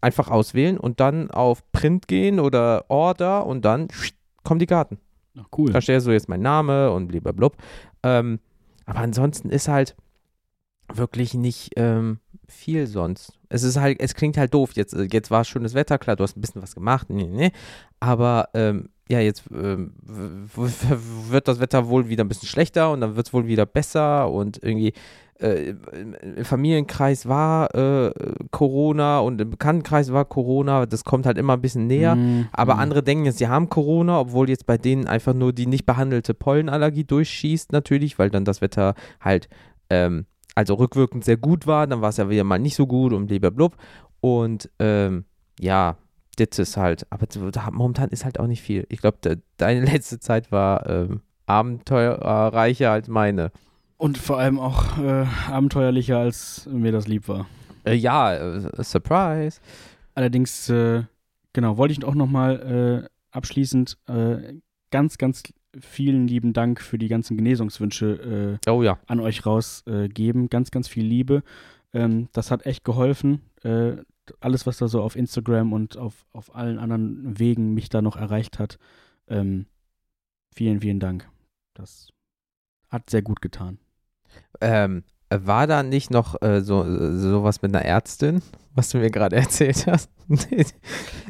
einfach 0.00 0.28
auswählen 0.28 0.78
und 0.78 1.00
dann 1.00 1.30
auf 1.30 1.70
Print 1.72 2.08
gehen 2.08 2.40
oder 2.40 2.86
Order 2.88 3.46
und 3.46 3.64
dann 3.64 3.88
kommen 4.44 4.60
die 4.60 4.66
Karten. 4.66 4.98
Ach, 5.38 5.46
cool. 5.58 5.70
Da 5.72 5.80
steht 5.80 6.00
so 6.02 6.10
jetzt 6.10 6.28
mein 6.28 6.40
Name 6.40 6.90
und 6.90 7.08
blablabla. 7.08 7.50
Ähm, 8.02 8.40
aber 8.86 9.00
ansonsten 9.00 9.50
ist 9.50 9.68
halt 9.68 9.94
wirklich 10.94 11.34
nicht 11.34 11.70
ähm, 11.76 12.18
viel 12.48 12.86
sonst. 12.86 13.32
Es 13.48 13.62
ist 13.62 13.78
halt, 13.78 14.00
es 14.00 14.14
klingt 14.14 14.36
halt 14.36 14.54
doof. 14.54 14.72
Jetzt, 14.74 14.94
äh, 14.94 15.08
jetzt 15.10 15.30
war 15.30 15.44
schönes 15.44 15.74
Wetter, 15.74 15.98
klar, 15.98 16.16
du 16.16 16.22
hast 16.22 16.36
ein 16.36 16.40
bisschen 16.40 16.62
was 16.62 16.74
gemacht, 16.74 17.10
nee, 17.10 17.26
nee. 17.26 17.52
Aber 18.00 18.48
ähm, 18.54 18.90
ja, 19.08 19.20
jetzt 19.20 19.44
ähm, 19.52 19.92
wird 20.04 21.48
das 21.48 21.60
Wetter 21.60 21.88
wohl 21.88 22.08
wieder 22.08 22.24
ein 22.24 22.28
bisschen 22.28 22.48
schlechter 22.48 22.92
und 22.92 23.00
dann 23.00 23.16
wird 23.16 23.26
es 23.26 23.32
wohl 23.32 23.46
wieder 23.46 23.66
besser 23.66 24.30
und 24.30 24.62
irgendwie 24.62 24.92
äh, 25.40 25.70
im 25.70 26.14
im 26.14 26.44
Familienkreis 26.44 27.26
war 27.26 27.74
äh, 27.74 28.12
Corona 28.50 29.20
und 29.20 29.40
im 29.40 29.50
Bekanntenkreis 29.50 30.12
war 30.12 30.24
Corona. 30.26 30.86
Das 30.86 31.04
kommt 31.04 31.26
halt 31.26 31.38
immer 31.38 31.54
ein 31.54 31.60
bisschen 31.60 31.86
näher. 31.86 32.14
Mm, 32.14 32.48
Aber 32.52 32.76
mm. 32.76 32.78
andere 32.78 33.02
denken 33.02 33.24
jetzt, 33.24 33.38
sie 33.38 33.48
haben 33.48 33.68
Corona, 33.68 34.20
obwohl 34.20 34.48
jetzt 34.48 34.66
bei 34.66 34.78
denen 34.78 35.06
einfach 35.06 35.34
nur 35.34 35.52
die 35.52 35.66
nicht 35.66 35.86
behandelte 35.86 36.34
Pollenallergie 36.34 37.04
durchschießt, 37.04 37.72
natürlich, 37.72 38.18
weil 38.18 38.30
dann 38.30 38.44
das 38.44 38.60
Wetter 38.60 38.94
halt, 39.20 39.48
ähm, 39.88 40.26
also 40.60 40.74
rückwirkend 40.74 41.24
sehr 41.24 41.38
gut 41.38 41.66
war, 41.66 41.86
dann 41.86 42.02
war 42.02 42.10
es 42.10 42.18
ja 42.18 42.28
wieder 42.28 42.44
mal 42.44 42.58
nicht 42.58 42.76
so 42.76 42.86
gut 42.86 43.14
und 43.14 43.28
blablabla. 43.28 43.70
Und 44.20 44.68
ähm, 44.78 45.24
ja, 45.58 45.96
das 46.36 46.58
ist 46.58 46.76
halt, 46.76 47.06
aber 47.08 47.26
momentan 47.72 48.10
ist 48.10 48.26
halt 48.26 48.38
auch 48.38 48.46
nicht 48.46 48.60
viel. 48.60 48.86
Ich 48.90 49.00
glaube, 49.00 49.16
de, 49.24 49.38
deine 49.56 49.84
letzte 49.90 50.20
Zeit 50.20 50.52
war 50.52 50.86
ähm, 50.86 51.22
abenteuerreicher 51.46 52.90
als 52.90 53.08
meine. 53.08 53.52
Und 53.96 54.18
vor 54.18 54.38
allem 54.38 54.58
auch 54.58 54.98
äh, 54.98 55.24
abenteuerlicher, 55.50 56.18
als 56.18 56.68
mir 56.70 56.92
das 56.92 57.08
lieb 57.08 57.26
war. 57.26 57.46
Äh, 57.84 57.94
ja, 57.94 58.34
äh, 58.34 58.84
Surprise. 58.84 59.60
Allerdings, 60.14 60.68
äh, 60.68 61.04
genau, 61.54 61.78
wollte 61.78 61.92
ich 61.92 62.04
auch 62.04 62.14
nochmal 62.14 63.08
äh, 63.08 63.08
abschließend 63.30 63.96
äh, 64.08 64.60
ganz, 64.90 65.16
ganz 65.16 65.42
vielen 65.78 66.26
lieben 66.26 66.52
Dank 66.52 66.80
für 66.80 66.98
die 66.98 67.08
ganzen 67.08 67.36
Genesungswünsche 67.36 68.58
äh, 68.66 68.70
Oh 68.70 68.82
ja. 68.82 68.98
an 69.06 69.20
euch 69.20 69.46
rausgeben. 69.46 70.44
Äh, 70.44 70.48
ganz, 70.48 70.70
ganz 70.70 70.88
viel 70.88 71.04
Liebe. 71.04 71.42
Ähm, 71.92 72.28
das 72.32 72.50
hat 72.50 72.66
echt 72.66 72.84
geholfen. 72.84 73.40
Äh, 73.62 73.96
alles, 74.40 74.66
was 74.66 74.78
da 74.78 74.88
so 74.88 75.02
auf 75.02 75.16
Instagram 75.16 75.72
und 75.72 75.96
auf, 75.96 76.26
auf 76.32 76.54
allen 76.54 76.78
anderen 76.78 77.38
Wegen 77.38 77.74
mich 77.74 77.88
da 77.88 78.00
noch 78.02 78.16
erreicht 78.16 78.58
hat. 78.58 78.78
Ähm, 79.28 79.66
vielen, 80.54 80.80
vielen 80.80 81.00
Dank. 81.00 81.28
Das 81.74 82.08
hat 82.88 83.10
sehr 83.10 83.22
gut 83.22 83.40
getan. 83.40 83.78
Ähm, 84.60 85.04
war 85.32 85.66
da 85.66 85.82
nicht 85.82 86.10
noch 86.10 86.40
äh, 86.42 86.60
so 86.60 86.84
sowas 87.16 87.62
mit 87.62 87.74
einer 87.74 87.84
Ärztin, 87.84 88.42
was 88.74 88.90
du 88.90 88.98
mir 88.98 89.10
gerade 89.10 89.36
erzählt 89.36 89.86
hast? 89.86 90.10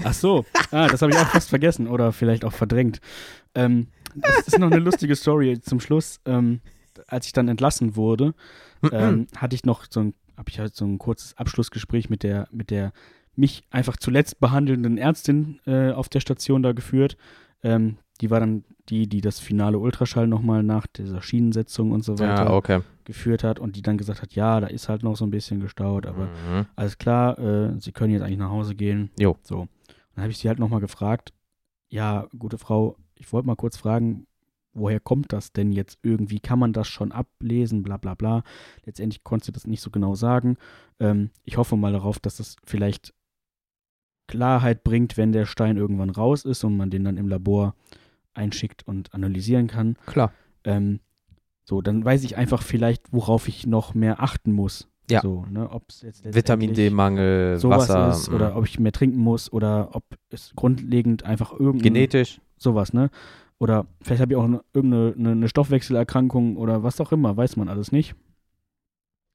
Ach 0.04 0.14
so, 0.14 0.44
ah, 0.70 0.88
das 0.88 1.02
habe 1.02 1.12
ich 1.12 1.18
auch 1.18 1.26
fast 1.28 1.48
vergessen 1.50 1.86
oder 1.86 2.12
vielleicht 2.12 2.44
auch 2.44 2.52
verdrängt. 2.52 3.00
Ähm, 3.54 3.88
das 4.14 4.48
ist 4.48 4.58
noch 4.58 4.70
eine 4.70 4.80
lustige 4.80 5.16
Story 5.16 5.60
zum 5.60 5.80
Schluss. 5.80 6.20
Ähm, 6.24 6.60
als 7.06 7.26
ich 7.26 7.32
dann 7.32 7.48
entlassen 7.48 7.96
wurde, 7.96 8.34
ähm, 8.92 9.26
hatte 9.36 9.54
ich 9.54 9.64
noch 9.64 9.84
so 9.88 10.00
ein, 10.00 10.14
habe 10.36 10.48
ich 10.50 10.58
halt 10.58 10.74
so 10.74 10.84
ein 10.84 10.98
kurzes 10.98 11.36
Abschlussgespräch 11.36 12.10
mit 12.10 12.22
der, 12.22 12.48
mit 12.50 12.70
der 12.70 12.92
mich 13.36 13.62
einfach 13.70 13.96
zuletzt 13.96 14.40
behandelnden 14.40 14.98
Ärztin 14.98 15.60
äh, 15.66 15.92
auf 15.92 16.08
der 16.08 16.20
Station 16.20 16.62
da 16.62 16.72
geführt. 16.72 17.16
Ähm, 17.62 17.96
die 18.20 18.30
war 18.30 18.40
dann 18.40 18.64
die, 18.90 19.06
die 19.08 19.20
das 19.22 19.38
finale 19.38 19.78
Ultraschall 19.78 20.26
nochmal 20.26 20.62
nach 20.62 20.86
dieser 20.86 21.22
Schienensetzung 21.22 21.90
und 21.92 22.04
so 22.04 22.18
weiter 22.18 22.44
ja, 22.44 22.50
okay. 22.52 22.80
geführt 23.04 23.44
hat 23.44 23.58
und 23.58 23.76
die 23.76 23.82
dann 23.82 23.96
gesagt 23.96 24.20
hat, 24.20 24.34
ja, 24.34 24.60
da 24.60 24.66
ist 24.66 24.88
halt 24.88 25.02
noch 25.02 25.16
so 25.16 25.24
ein 25.24 25.30
bisschen 25.30 25.60
gestaut, 25.60 26.06
aber 26.06 26.26
Mhm. 26.26 26.66
alles 26.76 26.98
klar, 26.98 27.38
äh, 27.38 27.80
Sie 27.80 27.92
können 27.92 28.12
jetzt 28.12 28.22
eigentlich 28.22 28.38
nach 28.38 28.50
Hause 28.50 28.74
gehen. 28.74 29.10
Jo. 29.18 29.36
So. 29.42 29.68
Dann 30.14 30.22
habe 30.24 30.32
ich 30.32 30.38
sie 30.38 30.48
halt 30.48 30.58
nochmal 30.58 30.80
gefragt, 30.80 31.32
ja, 31.88 32.26
gute 32.38 32.58
Frau, 32.58 32.96
ich 33.20 33.32
wollte 33.32 33.46
mal 33.46 33.56
kurz 33.56 33.76
fragen, 33.76 34.26
woher 34.72 35.00
kommt 35.00 35.32
das 35.32 35.52
denn 35.52 35.72
jetzt 35.72 35.98
irgendwie? 36.02 36.40
Kann 36.40 36.58
man 36.58 36.72
das 36.72 36.88
schon 36.88 37.12
ablesen? 37.12 37.82
Bla 37.82 37.96
bla 37.96 38.14
bla. 38.14 38.42
Letztendlich 38.84 39.22
konnte 39.24 39.46
sie 39.46 39.52
das 39.52 39.66
nicht 39.66 39.82
so 39.82 39.90
genau 39.90 40.14
sagen. 40.14 40.56
Ähm, 40.98 41.30
ich 41.44 41.56
hoffe 41.56 41.76
mal 41.76 41.92
darauf, 41.92 42.18
dass 42.18 42.36
das 42.36 42.56
vielleicht 42.64 43.12
Klarheit 44.26 44.84
bringt, 44.84 45.16
wenn 45.16 45.32
der 45.32 45.44
Stein 45.44 45.76
irgendwann 45.76 46.10
raus 46.10 46.44
ist 46.44 46.64
und 46.64 46.76
man 46.76 46.90
den 46.90 47.04
dann 47.04 47.16
im 47.16 47.28
Labor 47.28 47.74
einschickt 48.32 48.86
und 48.86 49.12
analysieren 49.12 49.66
kann. 49.66 49.96
Klar. 50.06 50.32
Ähm, 50.64 51.00
so, 51.64 51.82
dann 51.82 52.04
weiß 52.04 52.24
ich 52.24 52.36
einfach 52.36 52.62
vielleicht, 52.62 53.12
worauf 53.12 53.48
ich 53.48 53.66
noch 53.66 53.94
mehr 53.94 54.22
achten 54.22 54.52
muss. 54.52 54.88
Ja. 55.10 55.20
So, 55.20 55.44
ne, 55.50 55.68
Vitamin 56.22 56.72
D-Mangel, 56.72 57.60
Wasser, 57.64 58.10
ist 58.10 58.28
oder 58.28 58.54
mm. 58.54 58.56
ob 58.56 58.64
ich 58.64 58.78
mehr 58.78 58.92
trinken 58.92 59.18
muss 59.18 59.52
oder 59.52 59.90
ob 59.96 60.04
es 60.30 60.52
grundlegend 60.54 61.24
einfach 61.24 61.52
irgendein 61.52 61.82
genetisch. 61.82 62.40
Sowas, 62.60 62.92
ne? 62.92 63.10
Oder 63.58 63.86
vielleicht 64.00 64.22
habe 64.22 64.32
ich 64.32 64.38
auch 64.38 64.44
eine, 64.44 64.64
irgendeine 64.72 65.14
eine, 65.16 65.30
eine 65.32 65.48
Stoffwechselerkrankung 65.48 66.56
oder 66.56 66.82
was 66.82 67.00
auch 67.00 67.12
immer, 67.12 67.36
weiß 67.36 67.56
man 67.56 67.68
alles 67.68 67.92
nicht. 67.92 68.14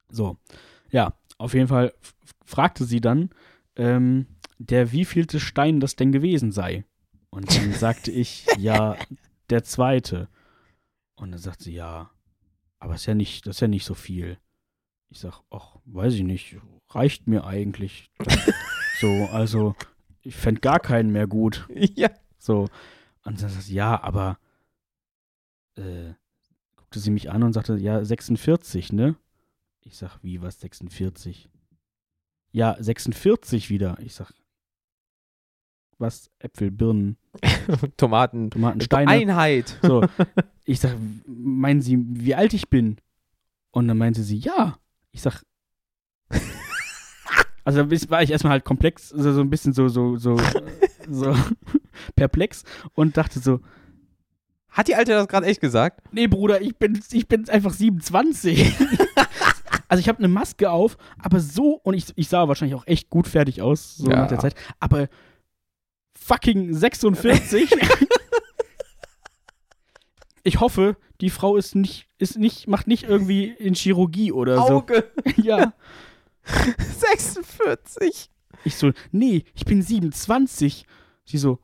So, 0.09 0.37
ja, 0.89 1.13
auf 1.37 1.53
jeden 1.53 1.67
Fall 1.67 1.93
fragte 2.43 2.85
sie 2.85 3.01
dann, 3.01 3.29
ähm, 3.75 4.27
der 4.57 4.91
wievielte 4.91 5.39
Stein 5.39 5.79
das 5.79 5.95
denn 5.95 6.11
gewesen 6.11 6.51
sei. 6.51 6.85
Und 7.29 7.55
dann 7.55 7.73
sagte 7.73 8.11
ich, 8.11 8.47
ja, 8.57 8.95
der 9.49 9.63
zweite. 9.63 10.27
Und 11.15 11.31
dann 11.31 11.39
sagt 11.39 11.61
sie, 11.61 11.73
ja, 11.73 12.09
aber 12.79 12.95
ist 12.95 13.05
ja 13.05 13.15
nicht, 13.15 13.45
das 13.45 13.57
ist 13.57 13.61
ja 13.61 13.67
nicht 13.67 13.85
so 13.85 13.93
viel. 13.93 14.37
Ich 15.09 15.19
sag, 15.19 15.41
ach, 15.51 15.77
weiß 15.85 16.13
ich 16.13 16.23
nicht, 16.23 16.57
reicht 16.89 17.27
mir 17.27 17.45
eigentlich. 17.45 18.09
so, 18.99 19.27
also, 19.31 19.75
ich 20.21 20.35
fände 20.35 20.61
gar 20.61 20.79
keinen 20.79 21.11
mehr 21.11 21.27
gut. 21.27 21.67
Ja. 21.95 22.09
So. 22.37 22.67
Und 23.25 23.41
dann 23.41 23.49
sagt 23.49 23.63
sie, 23.63 23.73
ja, 23.73 24.01
aber 24.01 24.37
äh, 25.75 26.13
guckte 26.75 26.99
sie 26.99 27.11
mich 27.11 27.31
an 27.31 27.43
und 27.43 27.53
sagte, 27.53 27.75
ja, 27.75 28.03
46, 28.05 28.93
ne? 28.93 29.15
Ich 29.81 29.97
sag, 29.97 30.19
wie, 30.23 30.41
was 30.41 30.59
46? 30.61 31.49
Ja, 32.51 32.77
46 32.79 33.69
wieder. 33.69 33.97
Ich 33.99 34.13
sag, 34.13 34.31
was? 35.97 36.29
Äpfel, 36.39 36.71
Birnen, 36.71 37.17
Tomaten. 37.97 38.51
Tomaten, 38.51 38.81
Steine. 38.81 39.11
Einheit. 39.11 39.77
So. 39.81 40.05
Ich 40.67 40.79
sag, 40.79 40.97
meinen 41.27 41.79
Sie, 41.79 41.95
wie 41.95 42.33
alt 42.33 42.55
ich 42.55 42.69
bin? 42.69 42.97
Und 43.69 43.87
dann 43.87 43.99
meinte 43.99 44.23
sie, 44.23 44.39
ja. 44.39 44.79
Ich 45.11 45.21
sag, 45.21 45.43
also 47.63 47.91
war 48.09 48.23
ich 48.23 48.31
erstmal 48.31 48.53
halt 48.53 48.65
komplex, 48.65 49.13
also 49.13 49.31
so 49.31 49.41
ein 49.41 49.51
bisschen 49.51 49.73
so, 49.73 49.89
so, 49.89 50.17
so, 50.17 50.39
so 51.07 51.35
perplex 52.15 52.63
und 52.93 53.17
dachte 53.17 53.39
so, 53.39 53.59
Hat 54.69 54.87
die 54.87 54.95
Alte 54.95 55.13
das 55.13 55.27
gerade 55.27 55.47
echt 55.47 55.61
gesagt? 55.61 56.01
nee, 56.11 56.27
Bruder, 56.27 56.61
ich 56.61 56.77
bin, 56.77 57.01
ich 57.11 57.27
bin 57.27 57.49
einfach 57.49 57.73
27. 57.73 58.75
also 59.87 60.01
ich 60.01 60.07
habe 60.09 60.19
eine 60.19 60.27
Maske 60.27 60.69
auf, 60.69 60.97
aber 61.19 61.39
so, 61.39 61.79
und 61.83 61.93
ich, 61.93 62.05
ich 62.15 62.27
sah 62.29 62.47
wahrscheinlich 62.47 62.75
auch 62.75 62.87
echt 62.87 63.09
gut 63.09 63.27
fertig 63.27 63.61
aus, 63.61 63.95
so 63.97 64.09
Ja. 64.09 64.21
nach 64.21 64.27
der 64.27 64.39
Zeit, 64.39 64.55
aber 64.79 65.07
fucking 66.17 66.73
46. 66.73 67.71
ich 70.43 70.59
hoffe, 70.59 70.97
die 71.21 71.29
Frau 71.29 71.57
ist 71.57 71.75
nicht, 71.75 72.07
ist 72.17 72.37
nicht, 72.37 72.67
macht 72.67 72.87
nicht 72.87 73.03
irgendwie 73.03 73.45
in 73.45 73.73
Chirurgie 73.73 74.31
oder 74.31 74.57
so. 74.57 74.73
Auge. 74.75 75.11
Ja. 75.37 75.73
46. 76.43 78.29
Ich 78.63 78.75
so, 78.75 78.91
nee, 79.11 79.45
ich 79.55 79.65
bin 79.65 79.81
27. 79.81 80.85
Sie 81.25 81.37
so, 81.37 81.59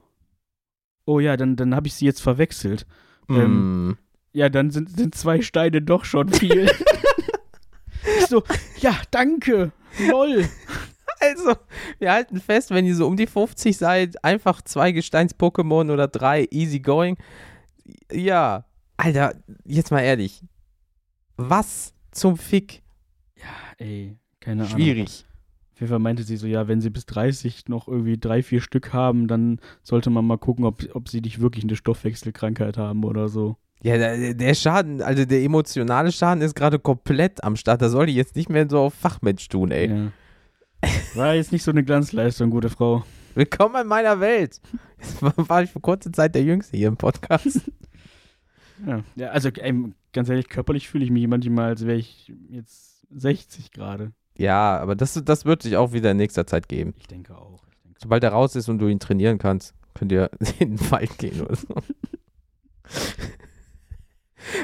oh 1.05 1.19
ja, 1.19 1.37
dann, 1.37 1.55
dann 1.55 1.75
habe 1.75 1.87
ich 1.87 1.93
sie 1.93 2.05
jetzt 2.05 2.21
verwechselt. 2.21 2.85
Ähm, 3.29 3.89
Mm. 3.89 3.97
Ja, 4.33 4.49
dann 4.49 4.71
sind, 4.71 4.89
sind 4.97 5.15
zwei 5.15 5.41
Steine 5.41 5.81
doch 5.81 6.05
schon 6.05 6.29
viel. 6.29 6.69
ich 8.19 8.27
so, 8.27 8.43
ja, 8.79 8.95
danke. 9.11 9.71
Lol. 10.09 10.47
Also, 11.19 11.55
wir 11.99 12.11
halten 12.11 12.39
fest, 12.39 12.71
wenn 12.71 12.85
ihr 12.85 12.95
so 12.95 13.05
um 13.07 13.17
die 13.17 13.27
50 13.27 13.77
seid, 13.77 14.23
einfach 14.23 14.61
zwei 14.61 14.91
Gesteins-Pokémon 14.91 15.91
oder 15.91 16.07
drei, 16.07 16.47
easy 16.49 16.79
going. 16.79 17.17
Ja, 18.11 18.65
Alter, 18.97 19.35
jetzt 19.65 19.91
mal 19.91 20.01
ehrlich. 20.01 20.41
Was 21.37 21.93
zum 22.11 22.37
Fick? 22.37 22.81
Ey, 23.77 24.17
keine 24.39 24.63
Ahnung. 24.63 24.77
Schwierig. 24.77 25.25
Auf 25.81 25.85
jeden 25.85 25.93
Fall 25.93 25.99
meinte 25.99 26.21
sie 26.21 26.37
so, 26.37 26.45
ja, 26.45 26.67
wenn 26.67 26.79
sie 26.79 26.91
bis 26.91 27.07
30 27.07 27.67
noch 27.67 27.87
irgendwie 27.87 28.15
drei, 28.15 28.43
vier 28.43 28.61
Stück 28.61 28.93
haben, 28.93 29.27
dann 29.27 29.59
sollte 29.81 30.11
man 30.11 30.27
mal 30.27 30.37
gucken, 30.37 30.63
ob, 30.63 30.83
ob 30.93 31.09
sie 31.09 31.21
nicht 31.21 31.41
wirklich 31.41 31.63
eine 31.63 31.75
Stoffwechselkrankheit 31.75 32.77
haben 32.77 33.03
oder 33.03 33.29
so. 33.29 33.57
Ja, 33.81 33.97
der, 33.97 34.35
der 34.35 34.53
Schaden, 34.53 35.01
also 35.01 35.25
der 35.25 35.41
emotionale 35.41 36.11
Schaden 36.11 36.43
ist 36.43 36.53
gerade 36.53 36.77
komplett 36.77 37.43
am 37.43 37.55
Start. 37.55 37.81
Da 37.81 37.89
soll 37.89 38.05
die 38.05 38.13
jetzt 38.13 38.35
nicht 38.35 38.47
mehr 38.47 38.69
so 38.69 38.77
auf 38.77 38.93
Fachmensch 38.93 39.49
tun, 39.49 39.71
ey. 39.71 39.89
Ja. 39.89 40.11
War 41.15 41.33
jetzt 41.33 41.51
nicht 41.51 41.63
so 41.63 41.71
eine 41.71 41.83
Glanzleistung, 41.83 42.51
gute 42.51 42.69
Frau. 42.69 43.03
Willkommen 43.33 43.81
in 43.81 43.87
meiner 43.87 44.19
Welt. 44.19 44.61
Jetzt 44.99 45.19
war, 45.23 45.33
war 45.35 45.63
ich 45.63 45.71
für 45.71 45.79
kurze 45.79 46.11
Zeit 46.11 46.35
der 46.35 46.43
Jüngste 46.43 46.77
hier 46.77 46.89
im 46.89 46.97
Podcast. 46.97 47.59
Ja, 48.85 49.03
ja 49.15 49.27
also 49.29 49.49
ey, 49.49 49.93
ganz 50.11 50.27
ehrlich, 50.27 50.49
körperlich 50.49 50.89
fühle 50.89 51.05
ich 51.05 51.11
mich 51.11 51.27
manchmal, 51.27 51.69
als 51.69 51.85
wäre 51.85 51.99
ich 51.99 52.33
jetzt 52.49 53.05
60 53.11 53.71
gerade. 53.71 54.11
Ja, 54.37 54.79
aber 54.79 54.95
das, 54.95 55.21
das 55.23 55.45
wird 55.45 55.63
sich 55.63 55.77
auch 55.77 55.93
wieder 55.93 56.11
in 56.11 56.17
nächster 56.17 56.47
Zeit 56.47 56.67
geben. 56.67 56.93
Ich 56.97 57.07
denke 57.07 57.37
auch. 57.37 57.63
Ich 57.73 57.83
denke 57.83 57.99
Sobald 58.01 58.23
er 58.23 58.31
raus 58.31 58.55
ist 58.55 58.69
und 58.69 58.79
du 58.79 58.87
ihn 58.87 58.99
trainieren 58.99 59.37
kannst, 59.37 59.73
könnt 59.93 60.11
ihr 60.11 60.29
in 60.59 60.77
den 60.77 60.91
Wald 60.91 61.17
gehen 61.17 61.41
oder 61.41 61.55
so. 61.55 61.67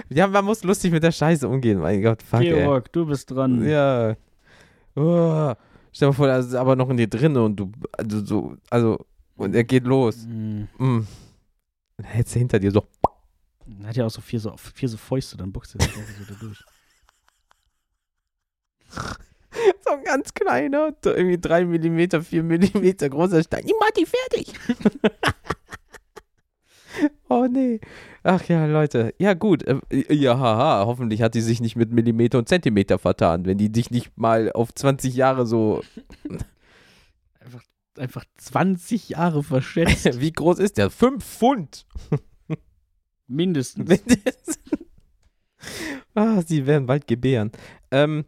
ja, 0.10 0.28
man 0.28 0.46
muss 0.46 0.64
lustig 0.64 0.92
mit 0.92 1.04
der 1.04 1.12
Scheiße 1.12 1.48
umgehen, 1.48 1.80
mein 1.80 2.02
Gott, 2.02 2.24
fuck, 2.24 2.42
ey. 2.42 2.54
Georg, 2.54 2.92
du 2.92 3.06
bist 3.06 3.32
dran. 3.32 3.64
Ja. 3.66 4.16
Oh. 4.96 5.54
Stell 5.92 6.08
dir 6.08 6.12
mal 6.12 6.14
vor, 6.14 6.28
er 6.28 6.40
ist 6.40 6.54
aber 6.54 6.76
noch 6.76 6.90
in 6.90 6.98
dir 6.98 7.08
drin 7.08 7.38
und 7.38 7.56
du, 7.56 7.72
also 7.92 8.26
so, 8.26 8.58
also, 8.70 9.06
und 9.36 9.56
er 9.56 9.64
geht 9.64 9.86
los. 9.86 10.26
Mhm. 10.26 10.68
Mm. 10.78 11.08
Dann 11.98 12.06
hältst 12.06 12.36
du 12.36 12.40
hinter 12.40 12.60
dir 12.60 12.72
so. 12.72 12.88
Hat 13.84 13.96
ja 13.96 14.06
auch 14.06 14.12
so 14.12 14.22
vier 14.22 14.40
so, 14.40 14.56
vier 14.58 14.90
so 14.90 14.98
Fäuste, 14.98 15.38
dann 15.38 15.52
boxt 15.52 15.76
er 15.76 15.88
so 15.88 16.00
da 16.28 16.36
durch. 16.40 16.64
So 19.88 19.94
ein 19.94 20.04
ganz 20.04 20.34
kleiner, 20.34 20.94
so 21.04 21.14
irgendwie 21.14 21.40
3 21.40 21.66
mm, 21.66 22.22
4 22.22 22.44
mm 22.44 23.10
großer 23.10 23.44
Stein. 23.44 23.64
Ich 23.66 23.74
mach 23.80 23.92
die 23.92 24.06
fertig. 24.06 24.54
oh 27.30 27.48
nee. 27.50 27.80
Ach 28.24 28.44
ja, 28.50 28.66
Leute. 28.66 29.14
Ja, 29.18 29.34
gut. 29.34 29.64
äh, 29.64 29.80
Ja, 30.14 30.38
haha. 30.38 30.86
Hoffentlich 30.86 31.22
hat 31.22 31.36
die 31.36 31.42
sich 31.42 31.62
nicht 31.62 31.76
mit 31.78 31.92
Millimeter 31.92 32.40
und 32.40 32.50
Zentimeter 32.50 33.00
vertan, 33.00 33.46
wenn 33.46 33.58
die 33.58 33.72
dich 33.72 33.92
nicht 33.92 34.18
mal 34.18 34.52
auf 34.52 34.74
20 34.74 35.16
Jahre 35.16 35.46
so. 35.46 35.82
Einfach, 37.40 37.64
einfach 37.98 38.26
20 38.36 39.10
Jahre 39.10 39.44
verschätzt. 39.44 40.06
Wie 40.20 40.34
groß 40.34 40.60
ist 40.60 40.78
der? 40.78 40.90
5 40.90 41.24
Pfund. 41.24 41.86
Mindestens. 43.28 44.02
ah, 46.14 46.42
sie 46.42 46.66
werden 46.66 46.88
bald 46.88 47.08
gebären. 47.08 47.52
Ähm, 47.92 48.26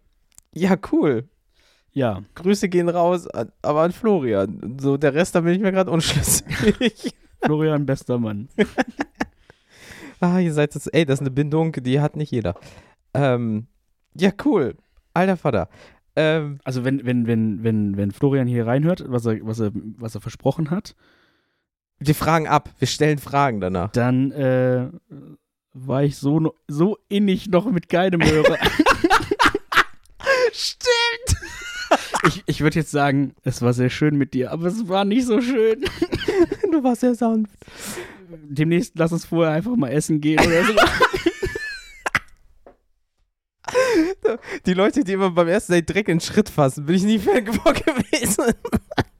ja, 0.53 0.77
cool. 0.91 1.27
Ja. 1.93 2.23
Grüße 2.35 2.69
gehen 2.69 2.89
raus, 2.89 3.27
aber 3.61 3.81
an 3.81 3.91
Florian. 3.91 4.77
So, 4.79 4.97
der 4.97 5.13
Rest, 5.13 5.35
da 5.35 5.41
bin 5.41 5.53
ich 5.53 5.59
mir 5.59 5.71
gerade 5.71 5.91
unschlüssig. 5.91 7.13
Florian, 7.43 7.85
bester 7.85 8.17
Mann. 8.19 8.49
ah, 10.19 10.39
ihr 10.39 10.53
seid 10.53 10.75
das, 10.75 10.87
ey, 10.87 11.05
das 11.05 11.15
ist 11.15 11.21
eine 11.21 11.31
Bindung, 11.31 11.71
die 11.73 11.99
hat 11.99 12.15
nicht 12.15 12.31
jeder. 12.31 12.55
Ähm, 13.13 13.67
ja, 14.13 14.31
cool. 14.45 14.75
Alter 15.13 15.37
Vater. 15.37 15.69
Ähm, 16.15 16.59
Also 16.63 16.83
wenn, 16.83 17.05
wenn, 17.05 17.27
wenn, 17.27 17.63
wenn, 17.63 17.97
wenn 17.97 18.11
Florian 18.11 18.47
hier 18.47 18.67
reinhört, 18.67 19.03
was 19.07 19.25
er, 19.25 19.37
was 19.45 19.59
er, 19.59 19.71
was 19.73 20.15
er 20.15 20.21
versprochen 20.21 20.69
hat, 20.69 20.95
wir 21.99 22.15
fragen 22.15 22.47
ab, 22.47 22.69
wir 22.79 22.87
stellen 22.87 23.17
Fragen 23.19 23.59
danach. 23.59 23.91
dann 23.91 24.31
äh, 24.31 24.89
war 25.73 26.03
ich 26.03 26.17
so, 26.17 26.53
so 26.67 26.97
innig 27.09 27.49
noch 27.49 27.69
mit 27.69 27.89
keinem 27.89 28.23
Hörer. 28.23 28.57
Stimmt! 30.51 31.37
Ich 32.27 32.43
ich 32.45 32.61
würde 32.61 32.79
jetzt 32.79 32.91
sagen, 32.91 33.33
es 33.43 33.61
war 33.61 33.73
sehr 33.73 33.89
schön 33.89 34.15
mit 34.15 34.33
dir, 34.33 34.51
aber 34.51 34.65
es 34.67 34.87
war 34.87 35.05
nicht 35.05 35.25
so 35.25 35.41
schön. 35.41 35.83
Du 36.71 36.83
warst 36.83 37.01
sehr 37.01 37.15
sanft. 37.15 37.51
Demnächst 38.47 38.93
lass 38.97 39.11
uns 39.11 39.25
vorher 39.25 39.53
einfach 39.53 39.75
mal 39.75 39.89
essen 39.89 40.21
gehen 40.21 40.39
oder 40.39 40.63
so. 40.63 40.73
Die 44.65 44.73
Leute, 44.73 45.03
die 45.03 45.13
immer 45.13 45.31
beim 45.31 45.47
ersten 45.47 45.73
Date 45.73 45.89
Dreck 45.89 46.07
in 46.07 46.15
den 46.17 46.21
Schritt 46.21 46.49
fassen, 46.49 46.85
bin 46.85 46.95
ich 46.95 47.03
nie 47.03 47.19
Fan 47.19 47.45
gewesen. 47.45 48.53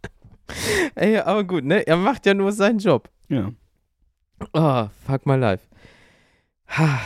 ey, 0.95 1.17
aber 1.17 1.43
gut, 1.43 1.63
ne? 1.63 1.85
Er 1.85 1.97
macht 1.97 2.25
ja 2.25 2.33
nur 2.33 2.51
seinen 2.51 2.79
Job. 2.79 3.09
ja. 3.29 3.51
Oh, 4.53 4.88
fuck 5.05 5.25
my 5.25 5.35
life. 5.35 5.65
Ha. 6.69 6.99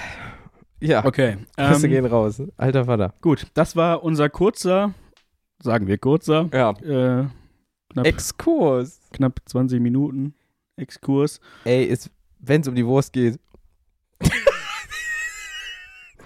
Ja, 0.80 1.04
Okay. 1.04 1.38
Grüße 1.58 1.86
Ähm, 1.86 1.92
gehen 1.92 2.06
raus. 2.06 2.42
Alter 2.58 2.86
Vater. 2.86 3.14
gut, 3.22 3.48
das 3.56 3.76
war 3.76 4.04
unser 4.04 4.30
kurzer, 4.30 4.94
sagen 5.64 5.88
wir 5.88 5.98
kurzer, 5.98 6.50
Ja. 6.54 6.72
äh, 6.82 7.26
knapp, 7.90 8.06
Exkurs. 8.06 9.00
knapp 9.14 9.40
20 9.46 9.80
Minuten 9.82 10.36
Exkurs. 10.76 11.40
Ey, 11.64 11.98
wenn 12.40 12.62
es 12.62 12.68
um 12.68 12.76
die 12.76 12.86
Wurst 12.86 13.14
geht, 13.14 13.40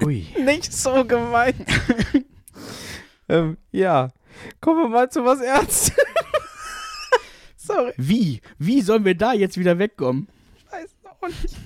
Hui. 0.02 0.28
nicht 0.44 0.72
so 0.74 1.04
gemeint. 1.06 1.56
ähm, 3.30 3.58
ja, 3.72 4.10
kommen 4.62 4.84
wir 4.84 4.90
mal 4.90 5.10
zu 5.10 5.24
was 5.26 5.42
Ernstes. 5.42 5.94
Sorry, 7.58 7.94
Wie? 7.98 8.42
Wie 8.60 8.82
sollen 8.82 9.04
wir 9.06 9.16
da 9.16 9.34
jetzt 9.34 9.58
wieder 9.58 9.78
wegkommen? 9.80 10.28
weiß 10.72 10.96
auch 11.04 11.28
nicht. 11.28 11.58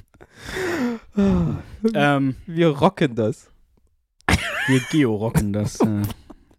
ähm, 1.94 2.36
Wir 2.48 2.70
rocken 2.70 3.16
das. 3.16 3.50
wir 4.68 4.80
georocken 4.92 5.54
das. 5.54 5.80
Äh, 5.82 6.02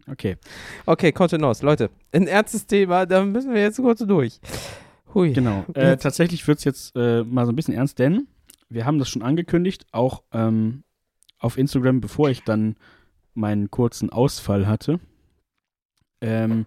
okay. 0.09 0.37
Okay, 0.85 1.11
Kontenance. 1.11 1.65
Leute, 1.65 1.89
ein 2.11 2.27
ernstes 2.27 2.65
Thema, 2.65 3.05
da 3.05 3.23
müssen 3.23 3.53
wir 3.53 3.61
jetzt 3.61 3.77
kurz 3.77 3.99
durch. 3.99 4.39
Hui. 5.13 5.33
Genau. 5.33 5.65
Äh, 5.73 5.97
tatsächlich 5.97 6.47
wird 6.47 6.57
es 6.59 6.63
jetzt 6.63 6.95
äh, 6.95 7.23
mal 7.23 7.45
so 7.45 7.51
ein 7.51 7.55
bisschen 7.55 7.73
ernst, 7.75 7.99
denn 7.99 8.27
wir 8.69 8.85
haben 8.85 8.97
das 8.99 9.09
schon 9.09 9.21
angekündigt, 9.21 9.85
auch 9.91 10.23
ähm, 10.31 10.83
auf 11.39 11.57
Instagram, 11.57 12.01
bevor 12.01 12.29
ich 12.29 12.43
dann 12.43 12.75
meinen 13.35 13.69
kurzen 13.69 14.09
Ausfall 14.09 14.67
hatte, 14.67 14.99
ähm, 16.21 16.65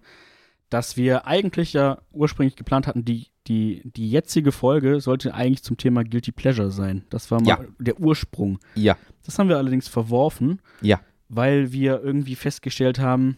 dass 0.70 0.96
wir 0.96 1.26
eigentlich 1.26 1.72
ja 1.72 1.98
ursprünglich 2.12 2.56
geplant 2.56 2.86
hatten, 2.86 3.04
die, 3.04 3.28
die, 3.46 3.82
die 3.84 4.10
jetzige 4.10 4.52
Folge 4.52 5.00
sollte 5.00 5.32
eigentlich 5.34 5.62
zum 5.62 5.76
Thema 5.76 6.02
Guilty 6.04 6.32
Pleasure 6.32 6.70
sein. 6.70 7.04
Das 7.10 7.30
war 7.30 7.40
mal 7.40 7.48
Ja. 7.48 7.58
der 7.78 7.98
Ursprung. 8.00 8.58
Ja. 8.74 8.96
Das 9.24 9.38
haben 9.38 9.48
wir 9.48 9.56
allerdings 9.58 9.88
verworfen, 9.88 10.60
Ja. 10.80 11.00
Weil 11.28 11.72
wir 11.72 12.02
irgendwie 12.02 12.34
festgestellt 12.36 12.98
haben, 12.98 13.36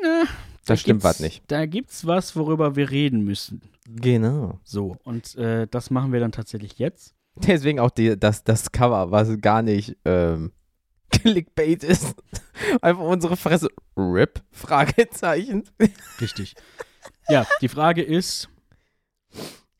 na, 0.00 0.24
Da 0.66 0.76
stimmt 0.76 1.00
gibt's- 1.02 1.04
was 1.04 1.20
nicht. 1.20 1.42
Da 1.48 1.66
gibt's 1.66 2.06
was, 2.06 2.36
worüber 2.36 2.76
wir 2.76 2.90
reden 2.90 3.22
müssen. 3.24 3.62
Genau. 3.88 4.58
So, 4.64 4.96
und 5.04 5.34
äh, 5.36 5.66
das 5.70 5.90
machen 5.90 6.12
wir 6.12 6.20
dann 6.20 6.32
tatsächlich 6.32 6.78
jetzt. 6.78 7.14
Deswegen 7.36 7.80
auch 7.80 7.90
die, 7.90 8.18
das, 8.18 8.44
das 8.44 8.70
Cover, 8.72 9.10
was 9.10 9.40
gar 9.40 9.62
nicht 9.62 9.96
ähm, 10.04 10.52
Clickbait 11.10 11.82
ist. 11.84 12.14
Einfach 12.82 13.02
unsere 13.04 13.36
Fresse. 13.36 13.68
RIP? 13.96 14.42
Fragezeichen. 14.50 15.64
Richtig. 16.20 16.54
ja, 17.28 17.46
die 17.62 17.68
Frage 17.68 18.02
ist 18.02 18.48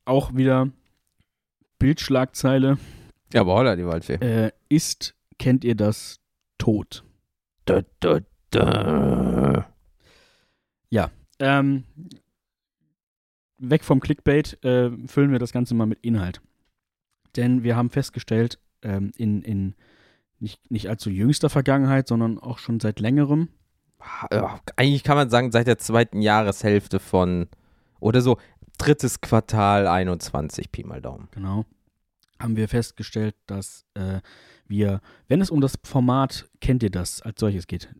auch 0.04 0.34
wieder 0.34 0.70
Bildschlagzeile. 1.78 2.78
Ja, 3.32 3.42
aber 3.42 3.54
holla 3.54 3.76
die 3.76 3.86
Waldfee. 3.86 4.14
Äh, 4.14 4.52
ist, 4.68 5.14
kennt 5.38 5.64
ihr 5.64 5.74
das, 5.76 6.18
tot? 6.58 7.04
Da, 7.70 7.82
da, 8.00 8.20
da. 8.50 9.66
Ähm, 11.40 11.84
weg 13.58 13.82
vom 13.82 14.00
Clickbait 14.00 14.62
äh, 14.64 14.90
füllen 15.06 15.32
wir 15.32 15.38
das 15.38 15.52
Ganze 15.52 15.74
mal 15.74 15.86
mit 15.86 16.00
Inhalt. 16.02 16.40
Denn 17.36 17.62
wir 17.64 17.76
haben 17.76 17.90
festgestellt, 17.90 18.58
ähm, 18.82 19.12
in, 19.16 19.42
in 19.42 19.74
nicht, 20.38 20.70
nicht 20.70 20.88
allzu 20.88 21.10
jüngster 21.10 21.50
Vergangenheit, 21.50 22.08
sondern 22.08 22.38
auch 22.38 22.58
schon 22.58 22.80
seit 22.80 23.00
längerem, 23.00 23.48
Ja, 24.32 24.60
Eigentlich 24.76 25.04
kann 25.04 25.16
man 25.16 25.30
sagen, 25.30 25.52
seit 25.52 25.66
der 25.66 25.78
zweiten 25.78 26.22
Jahreshälfte 26.22 26.98
von, 26.98 27.48
oder 28.00 28.20
so, 28.20 28.38
drittes 28.78 29.20
Quartal 29.20 29.86
21, 29.86 30.72
Pi 30.72 30.84
mal 30.84 31.02
Daumen. 31.02 31.28
genau, 31.30 31.66
haben 32.38 32.56
wir 32.56 32.68
festgestellt, 32.68 33.36
dass 33.46 33.84
äh, 33.94 34.20
wir, 34.70 35.00
wenn 35.28 35.40
es 35.40 35.50
um 35.50 35.60
das 35.60 35.78
Format, 35.84 36.48
kennt 36.60 36.82
ihr 36.82 36.90
das, 36.90 37.20
als 37.22 37.38
solches 37.40 37.66
geht, 37.66 37.94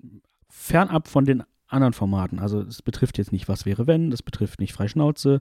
fernab 0.48 1.09
von 1.09 1.24
den 1.24 1.42
anderen 1.66 1.92
Formaten, 1.92 2.40
also 2.40 2.62
es 2.62 2.83
betrifft 2.83 3.16
jetzt 3.18 3.30
nicht 3.30 3.48
Was 3.48 3.64
wäre 3.64 3.87
wenn, 3.87 4.11
das 4.11 4.22
betrifft 4.22 4.59
nicht 4.59 4.72
Freischnauze, 4.72 5.40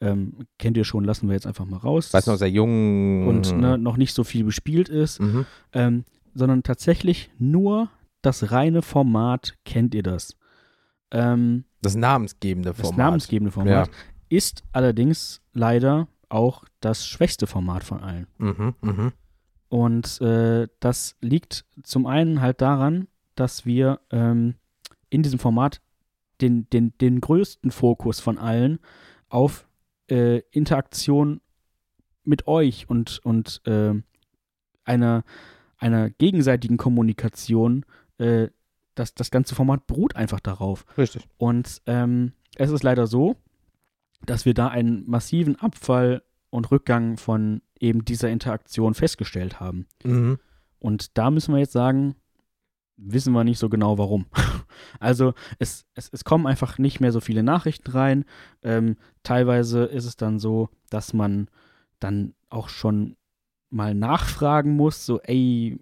ähm, 0.00 0.46
kennt 0.58 0.76
ihr 0.76 0.84
schon, 0.84 1.04
lassen 1.04 1.28
wir 1.28 1.34
jetzt 1.34 1.46
einfach 1.46 1.66
mal 1.66 1.76
raus. 1.76 2.12
Weiß 2.12 2.26
noch, 2.26 2.36
sehr 2.36 2.50
jung. 2.50 3.28
und 3.28 3.56
ne, 3.56 3.78
noch 3.78 3.96
nicht 3.96 4.12
so 4.14 4.24
viel 4.24 4.42
bespielt 4.42 4.88
ist, 4.88 5.20
Mhm. 5.20 5.46
ähm, 5.72 6.04
sondern 6.34 6.62
tatsächlich 6.64 7.30
nur 7.38 7.90
das 8.22 8.50
reine 8.50 8.82
Format, 8.82 9.54
kennt 9.64 9.94
ihr 9.94 10.02
das? 10.02 10.34
Ähm, 11.12 11.64
Das 11.82 11.94
namensgebende 11.94 12.70
das 12.70 12.80
Format. 12.80 12.98
namensgebende 12.98 13.52
Format 13.52 13.90
ist 14.28 14.64
allerdings 14.72 15.40
leider 15.52 16.08
auch 16.28 16.64
das 16.80 17.06
schwächste 17.06 17.46
Format 17.46 17.84
von 17.84 18.00
allen. 18.00 18.26
Mhm, 18.38 18.74
mhm. 18.82 19.12
Und 19.68 20.20
äh, 20.20 20.68
das 20.80 21.16
liegt 21.20 21.64
zum 21.82 22.06
einen 22.06 22.40
halt 22.40 22.60
daran, 22.60 23.08
dass 23.34 23.66
wir 23.66 24.00
ähm, 24.10 24.54
in 25.10 25.22
diesem 25.22 25.38
Format 25.38 25.80
den, 26.40 26.68
den, 26.70 26.96
den 26.98 27.20
größten 27.20 27.70
Fokus 27.70 28.20
von 28.20 28.38
allen 28.38 28.78
auf 29.28 29.68
äh, 30.10 30.38
Interaktion 30.50 31.40
mit 32.24 32.46
euch 32.46 32.88
und, 32.88 33.20
und 33.24 33.60
äh, 33.66 33.94
einer, 34.84 35.24
einer 35.76 36.10
gegenseitigen 36.10 36.76
Kommunikation, 36.76 37.84
äh, 38.18 38.48
das, 38.94 39.14
das 39.14 39.30
ganze 39.30 39.54
Format 39.54 39.86
beruht 39.86 40.16
einfach 40.16 40.40
darauf. 40.40 40.84
Richtig. 40.96 41.28
Und 41.36 41.82
ähm, 41.86 42.32
es 42.56 42.70
ist 42.70 42.82
leider 42.82 43.06
so, 43.06 43.36
dass 44.26 44.44
wir 44.44 44.54
da 44.54 44.68
einen 44.68 45.08
massiven 45.08 45.56
Abfall 45.56 46.22
und 46.50 46.70
Rückgang 46.70 47.16
von 47.16 47.62
eben 47.78 48.04
dieser 48.04 48.30
Interaktion 48.30 48.94
festgestellt 48.94 49.60
haben. 49.60 49.86
Mhm. 50.04 50.38
Und 50.78 51.18
da 51.18 51.30
müssen 51.30 51.52
wir 51.54 51.60
jetzt 51.60 51.72
sagen, 51.72 52.14
wissen 52.96 53.32
wir 53.32 53.44
nicht 53.44 53.58
so 53.58 53.68
genau 53.68 53.98
warum. 53.98 54.26
also 55.00 55.34
es, 55.58 55.86
es, 55.94 56.08
es 56.12 56.24
kommen 56.24 56.46
einfach 56.46 56.78
nicht 56.78 57.00
mehr 57.00 57.12
so 57.12 57.20
viele 57.20 57.42
Nachrichten 57.42 57.90
rein. 57.90 58.24
Ähm, 58.62 58.96
teilweise 59.22 59.84
ist 59.84 60.04
es 60.04 60.16
dann 60.16 60.38
so, 60.38 60.68
dass 60.90 61.12
man 61.12 61.48
dann 62.00 62.34
auch 62.50 62.68
schon 62.68 63.16
mal 63.70 63.94
nachfragen 63.94 64.76
muss, 64.76 65.04
so 65.06 65.20
ey, 65.20 65.78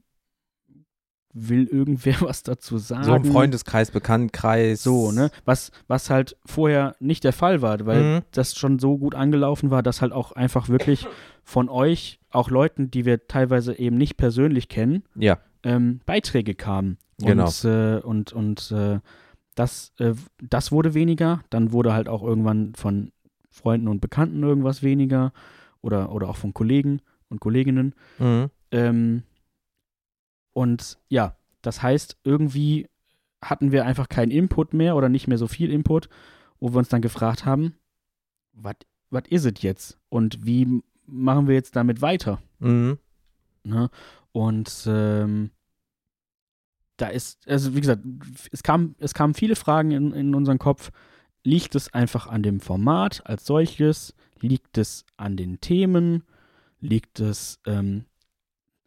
will 1.38 1.64
irgendwer 1.66 2.14
was 2.22 2.42
dazu 2.42 2.78
sagen? 2.78 3.04
So 3.04 3.14
im 3.14 3.24
Freundeskreis, 3.24 3.90
Bekanntenkreis. 3.90 4.82
So, 4.82 5.12
ne? 5.12 5.30
Was, 5.44 5.70
was 5.86 6.08
halt 6.10 6.36
vorher 6.46 6.96
nicht 6.98 7.24
der 7.24 7.32
Fall 7.34 7.60
war, 7.62 7.84
weil 7.84 8.02
Mhm. 8.02 8.20
das 8.32 8.54
schon 8.56 8.78
so 8.78 8.96
gut 8.98 9.14
angelaufen 9.14 9.70
war, 9.70 9.82
dass 9.82 10.00
halt 10.00 10.12
auch 10.12 10.32
einfach 10.32 10.68
wirklich 10.68 11.06
von 11.44 11.68
euch, 11.68 12.18
auch 12.30 12.50
Leuten, 12.50 12.90
die 12.90 13.04
wir 13.04 13.26
teilweise 13.28 13.78
eben 13.78 13.96
nicht 13.98 14.16
persönlich 14.16 14.68
kennen, 14.68 15.02
Ja, 15.14 15.38
ähm, 15.62 16.00
Beiträge 16.06 16.54
kamen. 16.54 16.96
Genau. 17.18 17.46
Und, 17.46 17.64
äh, 17.64 17.96
und, 18.02 18.32
und 18.32 18.70
äh, 18.72 19.00
das, 19.54 19.92
äh, 19.98 20.14
das 20.42 20.70
wurde 20.72 20.94
weniger. 20.94 21.40
Dann 21.50 21.72
wurde 21.72 21.92
halt 21.92 22.08
auch 22.08 22.22
irgendwann 22.22 22.74
von 22.74 23.10
Freunden 23.50 23.88
und 23.88 24.00
Bekannten 24.00 24.42
irgendwas 24.42 24.82
weniger 24.82 25.32
oder, 25.80 26.12
oder 26.12 26.28
auch 26.28 26.36
von 26.36 26.52
Kollegen 26.54 27.00
und 27.28 27.40
Kolleginnen. 27.40 27.94
mhm. 28.18 28.50
Ähm, 28.72 29.22
und 30.56 30.96
ja, 31.10 31.36
das 31.60 31.82
heißt, 31.82 32.16
irgendwie 32.24 32.88
hatten 33.42 33.72
wir 33.72 33.84
einfach 33.84 34.08
keinen 34.08 34.30
Input 34.30 34.72
mehr 34.72 34.96
oder 34.96 35.10
nicht 35.10 35.28
mehr 35.28 35.36
so 35.36 35.48
viel 35.48 35.70
Input, 35.70 36.08
wo 36.60 36.72
wir 36.72 36.78
uns 36.78 36.88
dann 36.88 37.02
gefragt 37.02 37.44
haben, 37.44 37.74
was 38.54 39.24
ist 39.28 39.44
es 39.44 39.60
jetzt? 39.60 39.98
Und 40.08 40.46
wie 40.46 40.82
machen 41.04 41.46
wir 41.46 41.54
jetzt 41.54 41.76
damit 41.76 42.00
weiter? 42.00 42.40
Mhm. 42.60 42.96
Ne? 43.64 43.90
Und 44.32 44.86
ähm, 44.86 45.50
da 46.96 47.08
ist, 47.08 47.46
also 47.46 47.76
wie 47.76 47.82
gesagt, 47.82 48.02
es, 48.50 48.62
kam, 48.62 48.94
es 48.98 49.12
kamen 49.12 49.34
viele 49.34 49.56
Fragen 49.56 49.90
in, 49.90 50.14
in 50.14 50.34
unseren 50.34 50.58
Kopf. 50.58 50.90
Liegt 51.44 51.74
es 51.74 51.92
einfach 51.92 52.28
an 52.28 52.42
dem 52.42 52.60
Format 52.60 53.26
als 53.26 53.44
solches? 53.44 54.14
Liegt 54.40 54.78
es 54.78 55.04
an 55.18 55.36
den 55.36 55.60
Themen? 55.60 56.22
Liegt 56.80 57.20
es 57.20 57.60
ähm, 57.66 58.06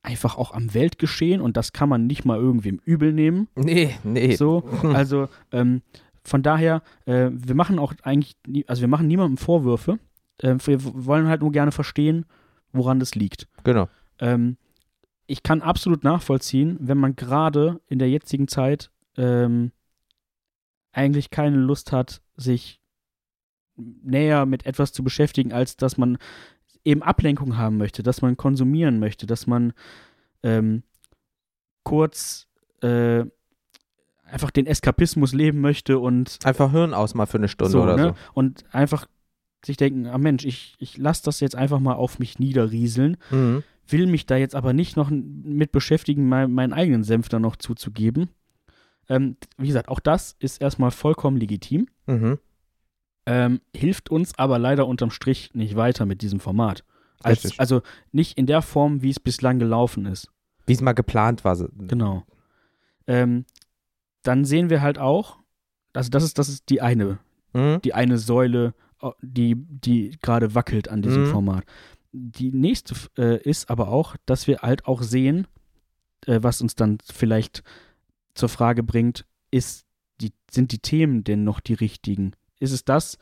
einfach 0.10 0.38
auch 0.38 0.54
am 0.54 0.74
Weltgeschehen? 0.74 1.40
Und 1.40 1.56
das 1.56 1.72
kann 1.72 1.88
man 1.88 2.08
nicht 2.08 2.26
mal 2.26 2.38
irgendwem 2.38 2.80
übel 2.84 3.14
nehmen. 3.14 3.48
Nee, 3.56 3.96
nee. 4.04 4.36
So, 4.36 4.64
also 4.94 5.30
ähm, 5.52 5.82
von 6.24 6.42
daher, 6.42 6.82
äh, 7.06 7.30
wir 7.32 7.56
machen 7.56 7.80
auch 7.80 7.94
eigentlich, 8.04 8.36
nie, 8.48 8.66
also 8.68 8.82
wir 8.82 8.88
machen 8.88 9.08
niemandem 9.08 9.38
Vorwürfe. 9.38 10.00
Äh, 10.40 10.56
wir 10.66 10.80
wollen 10.84 11.28
halt 11.28 11.42
nur 11.42 11.52
gerne 11.52 11.72
verstehen, 11.72 12.26
woran 12.74 13.00
das 13.00 13.16
liegt. 13.16 13.48
Genau. 13.64 13.88
Ähm, 14.20 14.58
ich 15.28 15.44
kann 15.44 15.62
absolut 15.62 16.04
nachvollziehen, 16.04 16.78
wenn 16.80 16.98
man 16.98 17.16
gerade 17.16 17.80
in 17.88 18.00
der 18.00 18.10
jetzigen 18.10 18.48
Zeit 18.48 18.90
ähm, 19.16 19.72
eigentlich 20.92 21.30
keine 21.30 21.58
Lust 21.58 21.92
hat, 21.92 22.22
sich 22.36 22.82
näher 23.76 24.46
mit 24.46 24.66
etwas 24.66 24.92
zu 24.92 25.04
beschäftigen, 25.04 25.54
als 25.54 25.78
dass 25.78 25.98
man 25.98 26.18
eben 26.86 27.04
Ablenkung 27.04 27.58
haben 27.58 27.78
möchte, 27.78 28.04
dass 28.04 28.22
man 28.22 28.38
konsumieren 28.38 29.00
möchte, 29.00 29.26
dass 29.28 29.48
man 29.48 29.74
ähm, 30.44 30.84
kurz 31.84 32.48
äh, 32.82 33.26
einfach 34.26 34.52
den 34.52 34.66
Eskapismus 34.68 35.34
leben 35.34 35.60
möchte 35.62 36.00
und 36.00 36.40
Einfach 36.44 36.72
Hirn 36.72 36.94
aus 36.94 37.16
mal 37.16 37.26
für 37.26 37.38
eine 37.38 37.48
Stunde 37.48 37.72
so, 37.72 37.82
oder 37.84 37.96
ne? 37.98 38.04
so. 38.04 38.16
und 38.34 38.64
einfach 38.72 39.08
sich 39.66 39.76
denken, 39.78 40.06
ah 40.08 40.18
Mensch, 40.18 40.46
ich, 40.46 40.76
ich 40.80 40.98
lasse 40.98 41.24
das 41.26 41.40
jetzt 41.42 41.56
einfach 41.56 41.80
mal 41.80 41.94
auf 41.96 42.20
mich 42.20 42.40
niederrieseln 42.40 43.18
Mhm. 43.32 43.64
will 43.88 44.06
mich 44.08 44.26
da 44.26 44.38
jetzt 44.38 44.56
aber 44.56 44.72
nicht 44.72 44.96
noch 44.96 45.10
mit 45.10 45.72
beschäftigen, 45.72 46.30
mein, 46.30 46.52
meinen 46.54 46.74
eigenen 46.74 47.04
Senf 47.04 47.28
da 47.28 47.40
noch 47.40 47.56
zuzugeben. 47.56 48.30
Ähm, 49.10 49.36
wie 49.58 49.68
gesagt, 49.68 49.90
auch 49.90 50.00
das 50.00 50.36
ist 50.40 50.62
erstmal 50.62 50.92
vollkommen 50.92 51.38
legitim, 51.38 51.88
Mhm. 52.06 52.38
Ähm, 53.32 53.62
hilft 53.76 54.10
uns 54.10 54.38
aber 54.40 54.58
leider 54.58 54.88
unterm 54.88 55.12
Strich 55.12 55.52
nicht 55.54 55.76
weiter 55.76 56.06
mit 56.08 56.22
diesem 56.24 56.40
Format. 56.40 56.84
Als, 57.22 57.60
also 57.60 57.82
nicht 58.12 58.38
in 58.38 58.46
der 58.48 58.62
Form, 58.64 59.02
wie 59.04 59.10
es 59.12 59.20
bislang 59.20 59.60
gelaufen 59.60 60.06
ist. 60.06 60.32
Wie 60.66 60.74
es 60.74 60.82
mal 60.82 60.94
geplant 60.94 61.44
war. 61.44 61.56
Genau. 61.78 62.24
Ähm, 63.08 63.46
dann 64.24 64.46
sehen 64.46 64.70
wir 64.70 64.82
halt 64.82 64.98
auch, 64.98 65.38
also 65.94 66.10
das 66.10 66.24
ist, 66.24 66.38
das 66.40 66.50
ist 66.50 66.70
die 66.70 66.82
eine, 66.82 67.20
Mhm. 67.54 67.82
die 67.84 67.94
eine 67.94 68.18
Säule, 68.18 68.74
äh, 69.02 69.10
die, 69.22 69.56
die 69.58 70.18
gerade 70.22 70.56
wackelt 70.56 70.88
an 70.90 71.02
diesem 71.02 71.24
Mhm. 71.24 71.28
Format. 71.32 71.64
die 72.12 72.52
nächste 72.52 72.96
äh, 73.20 73.38
ist 73.48 73.70
aber 73.70 73.90
auch, 73.90 74.16
dass 74.26 74.48
wir 74.48 74.60
halt 74.64 74.88
auch 74.88 75.04
sehen, 75.04 75.46
äh, 76.26 76.40
was 76.42 76.60
uns 76.62 76.74
dann 76.74 76.98
vielleicht 77.06 77.62
zur 78.34 78.50
Frage 78.50 78.82
bringt, 78.82 79.26
ist 79.52 79.86
die, 80.20 80.32
sind 80.50 80.72
die 80.72 80.80
Themen 80.80 81.24
denn 81.24 81.44
noch 81.44 81.60
die 81.60 81.76
richtigen? 81.76 82.32
Ist 82.60 82.72
es 82.72 82.86
das, 82.86 83.18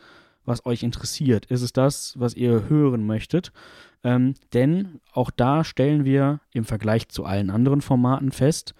was 0.45 0.65
euch 0.65 0.83
interessiert? 0.83 1.45
Ist 1.45 1.61
es 1.61 1.73
das, 1.73 2.13
was 2.17 2.33
ihr 2.33 2.69
hören 2.69 3.05
möchtet? 3.05 3.51
Ähm, 4.03 4.35
denn 4.53 5.01
auch 5.11 5.31
da 5.31 5.63
stellen 5.63 6.05
wir 6.05 6.39
im 6.51 6.65
Vergleich 6.65 7.09
zu 7.09 7.25
allen 7.25 7.49
anderen 7.49 7.81
Formaten 7.81 8.31
fest, 8.31 8.73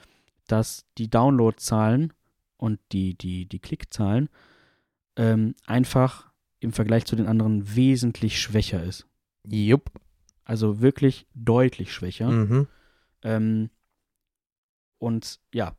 dass 0.48 0.86
die 0.98 1.10
Downloadzahlen 1.10 2.13
und 2.56 2.80
die, 2.91 3.17
die, 3.17 3.46
die 3.46 3.60
Klickzahlen 3.60 4.30
ähm, 5.15 5.56
einfach 5.65 6.32
im 6.60 6.72
Vergleich 6.72 7.06
zu 7.06 7.15
den 7.15 7.28
anderen 7.28 7.76
wesentlich 7.76 8.41
schwächer 8.41 8.84
ist. 8.84 9.08
Jupp. 9.43 9.91
Also 10.43 10.80
wirklich 10.80 11.28
deutlich 11.34 11.93
schwächer. 11.93 12.30
Mhm. 12.30 12.67
Ähm, 13.24 13.70
und 14.98 15.39
ja, 15.54 15.76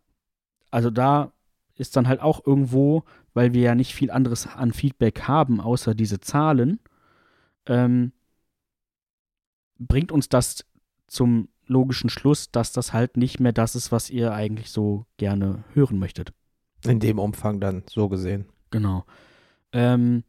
also 0.70 0.90
da 0.90 1.32
ist 1.74 1.96
dann 1.96 2.08
halt 2.08 2.20
auch 2.20 2.46
irgendwo, 2.46 3.04
weil 3.38 3.54
wir 3.54 3.62
ja 3.62 3.74
nicht 3.76 3.94
viel 3.94 4.10
anderes 4.10 4.48
an 4.48 4.72
Feedback 4.72 5.22
haben, 5.28 5.60
außer 5.60 5.94
diese 5.94 6.18
Zahlen, 6.18 6.80
ähm, 7.66 8.10
bringt 9.78 10.10
uns 10.10 10.28
das 10.28 10.64
zum 11.06 11.48
logischen 11.68 12.10
Schluss, 12.10 12.50
dass 12.50 12.72
das 12.72 12.92
halt 12.92 13.16
nicht 13.16 13.38
mehr 13.38 13.52
das 13.52 13.76
ist, 13.76 13.92
was 13.92 14.10
ihr 14.10 14.32
eigentlich 14.32 14.70
so 14.72 15.06
gerne 15.18 15.62
hören 15.72 16.00
möchtet. 16.00 16.32
In 16.84 16.98
dem 16.98 17.20
Umfang 17.20 17.60
dann, 17.60 17.84
so 17.88 18.08
gesehen. 18.08 18.46
Genau. 18.72 19.04
Ähm, 19.72 20.24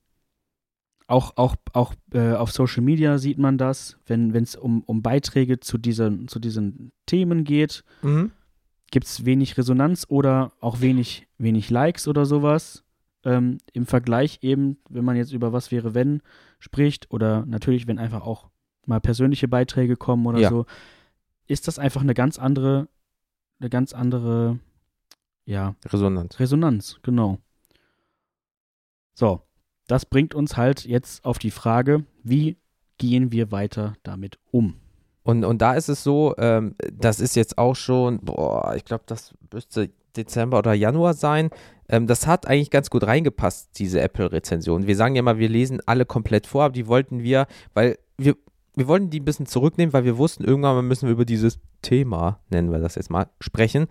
auch 1.07 1.35
auch, 1.35 1.55
auch 1.73 1.95
äh, 2.13 2.33
auf 2.33 2.51
Social 2.51 2.83
Media 2.83 3.17
sieht 3.17 3.39
man 3.39 3.57
das, 3.57 3.97
wenn 4.05 4.35
es 4.35 4.55
um, 4.55 4.83
um 4.83 5.01
Beiträge 5.01 5.59
zu 5.59 5.79
diesen, 5.79 6.27
zu 6.27 6.37
diesen 6.39 6.91
Themen 7.07 7.43
geht, 7.43 7.83
Mhm. 8.03 8.31
gibt 8.91 9.07
es 9.07 9.25
wenig 9.25 9.57
Resonanz 9.57 10.05
oder 10.09 10.51
auch 10.59 10.79
wenig, 10.81 11.27
wenig 11.39 11.71
Likes 11.71 12.07
oder 12.07 12.27
sowas. 12.27 12.83
Ähm, 13.25 13.58
Im 13.73 13.86
Vergleich 13.86 14.39
eben, 14.41 14.77
wenn 14.89 15.03
man 15.03 15.17
jetzt 15.17 15.34
über 15.34 15.51
was 15.51 15.71
wäre, 15.71 15.93
wenn 15.93 16.21
spricht 16.60 17.12
oder 17.12 17.45
natürlich, 17.45 17.88
wenn 17.88 17.99
einfach 17.99 18.21
auch 18.21 18.49
mal 18.86 18.99
persönliche 19.01 19.47
Beiträge 19.47 19.97
kommen 19.97 20.25
oder 20.25 20.39
Ja. 20.39 20.49
so, 20.49 20.65
ist 21.47 21.67
das 21.67 21.79
einfach 21.79 22.01
eine 22.01 22.13
ganz 22.13 22.39
andere, 22.39 22.88
eine 23.60 23.69
ganz 23.69 23.93
andere, 23.93 24.60
ja, 25.45 25.75
Resonanz. 25.86 26.39
Resonanz, 26.39 26.99
genau. 27.03 27.39
So, 29.13 29.41
das 29.88 30.05
bringt 30.05 30.34
uns 30.34 30.55
halt 30.55 30.86
jetzt 30.86 31.25
auf 31.25 31.39
die 31.39 31.51
Frage, 31.51 32.05
wie 32.23 32.58
gehen 32.97 33.32
wir 33.32 33.51
weiter 33.51 33.95
damit 34.03 34.39
um? 34.51 34.75
Und, 35.23 35.43
und 35.43 35.62
da 35.62 35.73
ist 35.73 35.89
es 35.89 36.03
so, 36.03 36.36
ähm, 36.38 36.75
das 36.93 37.19
ist 37.19 37.36
jetzt 37.36 37.58
auch 37.58 37.75
schon, 37.75 38.19
boah, 38.19 38.73
ich 38.75 38.86
glaube, 38.86 39.03
das 39.08 39.34
müsste 39.51 39.89
Dezember 40.15 40.59
oder 40.59 40.73
Januar 40.73 41.13
sein. 41.13 41.49
Ähm, 41.87 42.07
das 42.07 42.27
hat 42.27 42.47
eigentlich 42.47 42.71
ganz 42.71 42.89
gut 42.89 43.05
reingepasst, 43.05 43.71
diese 43.77 44.01
Apple-Rezension. 44.01 44.87
Wir 44.87 44.95
sagen 44.95 45.15
ja 45.15 45.21
mal, 45.21 45.39
wir 45.39 45.49
lesen 45.49 45.81
alle 45.85 46.05
komplett 46.05 46.47
vor, 46.47 46.63
aber 46.63 46.73
die 46.73 46.87
wollten 46.87 47.23
wir, 47.23 47.47
weil 47.73 47.97
wir, 48.17 48.35
wir 48.75 48.87
wollten 48.87 49.09
die 49.09 49.19
ein 49.19 49.25
bisschen 49.25 49.45
zurücknehmen, 49.45 49.93
weil 49.93 50.05
wir 50.05 50.17
wussten, 50.17 50.43
irgendwann 50.43 50.87
müssen 50.87 51.07
wir 51.07 51.13
über 51.13 51.25
dieses 51.25 51.59
Thema, 51.81 52.39
nennen 52.49 52.71
wir 52.71 52.79
das 52.79 52.95
jetzt 52.95 53.09
mal, 53.09 53.27
sprechen. 53.39 53.87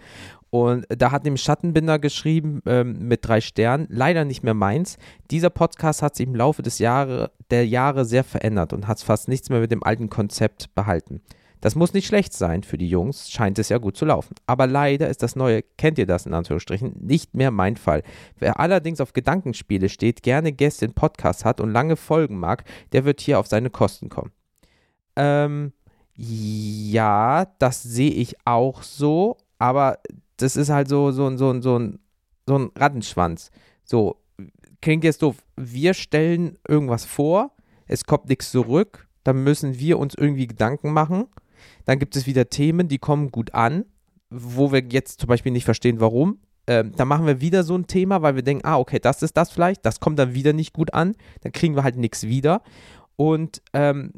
Und 0.50 0.87
da 0.88 1.11
hat 1.11 1.24
nämlich 1.24 1.42
Schattenbinder 1.42 1.98
geschrieben 1.98 2.62
ähm, 2.64 3.07
mit 3.07 3.26
drei 3.26 3.40
Sternen, 3.40 3.87
leider 3.90 4.24
nicht 4.24 4.42
mehr 4.42 4.54
meins. 4.54 4.96
Dieser 5.31 5.50
Podcast 5.50 6.00
hat 6.00 6.16
sich 6.16 6.26
im 6.26 6.35
Laufe 6.35 6.62
des 6.62 6.78
Jahre, 6.78 7.33
der 7.50 7.66
Jahre 7.66 8.04
sehr 8.04 8.24
verändert 8.24 8.72
und 8.72 8.88
hat 8.88 9.00
fast 9.00 9.28
nichts 9.28 9.50
mehr 9.50 9.61
mit 9.61 9.70
dem 9.70 9.83
alten 9.83 10.09
Konzept 10.09 10.74
behalten. 10.74 11.20
Das 11.61 11.75
muss 11.75 11.92
nicht 11.92 12.07
schlecht 12.07 12.33
sein 12.33 12.62
für 12.62 12.79
die 12.79 12.88
Jungs, 12.88 13.31
scheint 13.31 13.59
es 13.59 13.68
ja 13.68 13.79
gut 13.79 13.97
zu 13.97 14.05
laufen. 14.05 14.35
Aber 14.47 14.66
leider 14.66 15.09
ist 15.09 15.23
das 15.23 15.37
Neue, 15.37 15.62
kennt 15.77 15.99
ihr 15.99 16.07
das 16.07 16.27
in 16.27 16.35
Anführungsstrichen, 16.35 16.94
nicht 17.01 17.35
mehr 17.35 17.51
mein 17.51 17.77
Fall. 17.77 18.03
Wer 18.38 18.61
allerdings 18.61 19.01
auf 19.01 19.12
Gedankenspiele 19.12 19.88
steht, 19.88 20.23
gerne 20.23 20.53
Gäste 20.53 20.85
in 20.85 20.94
Podcast 20.94 21.44
hat 21.44 21.61
und 21.61 21.73
lange 21.73 21.97
folgen 21.97 22.38
mag, 22.38 22.64
der 22.92 23.05
wird 23.05 23.21
hier 23.21 23.38
auf 23.38 23.47
seine 23.47 23.71
Kosten 23.71 24.09
kommen. 24.09 24.33
Ähm, 25.16 25.73
ja, 26.14 27.47
das 27.59 27.83
sehe 27.83 28.11
ich 28.11 28.37
auch 28.44 28.83
so, 28.83 29.37
aber 29.59 29.99
das 30.37 30.57
ist 30.57 30.71
halt 30.71 30.88
so, 30.88 31.11
so, 31.11 31.37
so, 31.37 31.61
so, 31.61 31.79
ein, 31.79 31.99
so 32.47 32.59
ein 32.59 32.71
Rattenschwanz. 32.77 33.51
So, 33.85 34.16
klingt 34.81 35.05
jetzt 35.05 35.23
doof. 35.23 35.37
Wir 35.57 35.94
stellen 35.94 36.59
irgendwas 36.66 37.05
vor, 37.05 37.53
es 37.87 38.05
kommt 38.05 38.29
nichts 38.29 38.51
zurück, 38.51 39.09
dann 39.25 39.42
müssen 39.42 39.79
wir 39.79 39.99
uns 39.99 40.14
irgendwie 40.14 40.47
Gedanken 40.47 40.92
machen. 40.92 41.27
Dann 41.85 41.99
gibt 41.99 42.16
es 42.16 42.27
wieder 42.27 42.49
Themen, 42.49 42.88
die 42.88 42.99
kommen 42.99 43.31
gut 43.31 43.55
an, 43.55 43.85
wo 44.31 44.73
wir 44.73 44.83
jetzt 44.90 45.21
zum 45.21 45.29
Beispiel 45.29 45.53
nicht 45.53 45.64
verstehen, 45.64 46.01
warum. 46.01 46.38
Ähm, 46.66 46.92
dann 46.97 47.09
machen 47.09 47.27
wir 47.27 47.40
wieder 47.40 47.64
so 47.64 47.75
ein 47.75 47.87
Thema, 47.87 48.21
weil 48.21 48.35
wir 48.35 48.42
denken, 48.42 48.66
ah, 48.66 48.79
okay, 48.79 48.99
das 48.99 49.23
ist 49.23 49.37
das 49.37 49.51
vielleicht, 49.51 49.87
das 49.87 50.01
kommt 50.01 50.18
dann 50.18 50.35
wieder 50.35 50.53
nicht 50.53 50.75
gut 50.75 50.92
an, 50.92 51.14
dann 51.40 51.53
kriegen 51.53 51.75
wir 51.75 51.83
halt 51.83 51.97
nichts 51.97 52.25
wieder. 52.25 52.62
Und 53.16 53.62
ähm, 53.73 54.12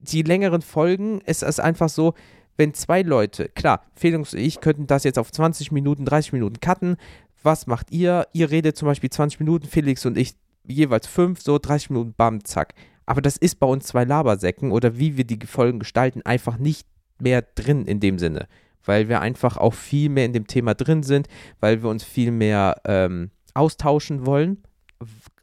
die 0.00 0.22
längeren 0.22 0.60
Folgen, 0.60 1.20
es 1.24 1.42
ist 1.42 1.60
einfach 1.60 1.88
so, 1.88 2.14
wenn 2.56 2.74
zwei 2.74 3.02
Leute, 3.02 3.48
klar, 3.48 3.82
Felix 3.94 4.34
und 4.34 4.40
ich 4.40 4.60
könnten 4.60 4.86
das 4.86 5.04
jetzt 5.04 5.18
auf 5.18 5.32
20 5.32 5.72
Minuten, 5.72 6.04
30 6.04 6.32
Minuten 6.32 6.60
cutten. 6.60 6.96
Was 7.42 7.66
macht 7.66 7.90
ihr? 7.90 8.26
Ihr 8.32 8.50
redet 8.50 8.76
zum 8.76 8.86
Beispiel 8.86 9.10
20 9.10 9.40
Minuten, 9.40 9.66
Felix 9.66 10.04
und 10.04 10.18
ich 10.18 10.34
jeweils 10.64 11.06
5, 11.06 11.40
so 11.40 11.58
30 11.58 11.90
Minuten, 11.90 12.14
bam, 12.16 12.44
zack. 12.44 12.74
Aber 13.06 13.20
das 13.20 13.36
ist 13.36 13.58
bei 13.60 13.66
uns 13.66 13.86
zwei 13.86 14.04
Labersäcken 14.04 14.70
oder 14.70 14.98
wie 14.98 15.16
wir 15.16 15.24
die 15.24 15.38
Folgen 15.46 15.78
gestalten, 15.78 16.22
einfach 16.22 16.58
nicht 16.58 16.86
mehr 17.20 17.42
drin 17.42 17.86
in 17.86 18.00
dem 18.00 18.18
Sinne. 18.18 18.46
Weil 18.84 19.08
wir 19.08 19.20
einfach 19.20 19.56
auch 19.56 19.74
viel 19.74 20.08
mehr 20.08 20.24
in 20.24 20.32
dem 20.32 20.46
Thema 20.46 20.74
drin 20.74 21.02
sind, 21.02 21.28
weil 21.60 21.82
wir 21.82 21.90
uns 21.90 22.04
viel 22.04 22.32
mehr 22.32 22.80
ähm, 22.84 23.30
austauschen 23.54 24.26
wollen. 24.26 24.62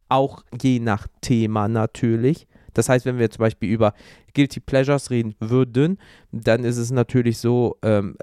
Auch 0.09 0.43
je 0.61 0.79
nach 0.79 1.07
Thema 1.21 1.67
natürlich. 1.67 2.47
Das 2.73 2.89
heißt, 2.89 3.05
wenn 3.05 3.17
wir 3.17 3.29
zum 3.29 3.41
Beispiel 3.41 3.69
über 3.71 3.93
Guilty 4.33 4.59
Pleasures 4.59 5.09
reden 5.09 5.35
würden, 5.39 5.97
dann 6.31 6.63
ist 6.63 6.77
es 6.77 6.91
natürlich 6.91 7.37
so, 7.37 7.77
ähm, 7.81 8.15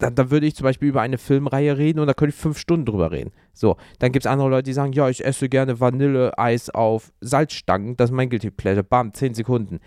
dann, 0.00 0.14
dann 0.14 0.30
würde 0.30 0.46
ich 0.46 0.56
zum 0.56 0.64
Beispiel 0.64 0.88
über 0.88 1.02
eine 1.02 1.18
Filmreihe 1.18 1.76
reden 1.78 2.00
und 2.00 2.06
da 2.06 2.14
könnte 2.14 2.34
ich 2.34 2.40
fünf 2.40 2.58
Stunden 2.58 2.86
drüber 2.86 3.10
reden. 3.10 3.30
So, 3.52 3.76
dann 3.98 4.12
gibt 4.12 4.24
es 4.24 4.30
andere 4.30 4.48
Leute, 4.48 4.64
die 4.64 4.72
sagen, 4.72 4.92
ja, 4.92 5.08
ich 5.08 5.24
esse 5.24 5.48
gerne 5.48 5.78
Vanilleeis 5.78 6.70
auf 6.70 7.12
Salzstangen, 7.20 7.96
das 7.96 8.10
ist 8.10 8.16
mein 8.16 8.30
Guilty 8.30 8.50
Pleasure, 8.50 8.82
bam, 8.84 9.12
zehn 9.12 9.34
Sekunden. 9.34 9.80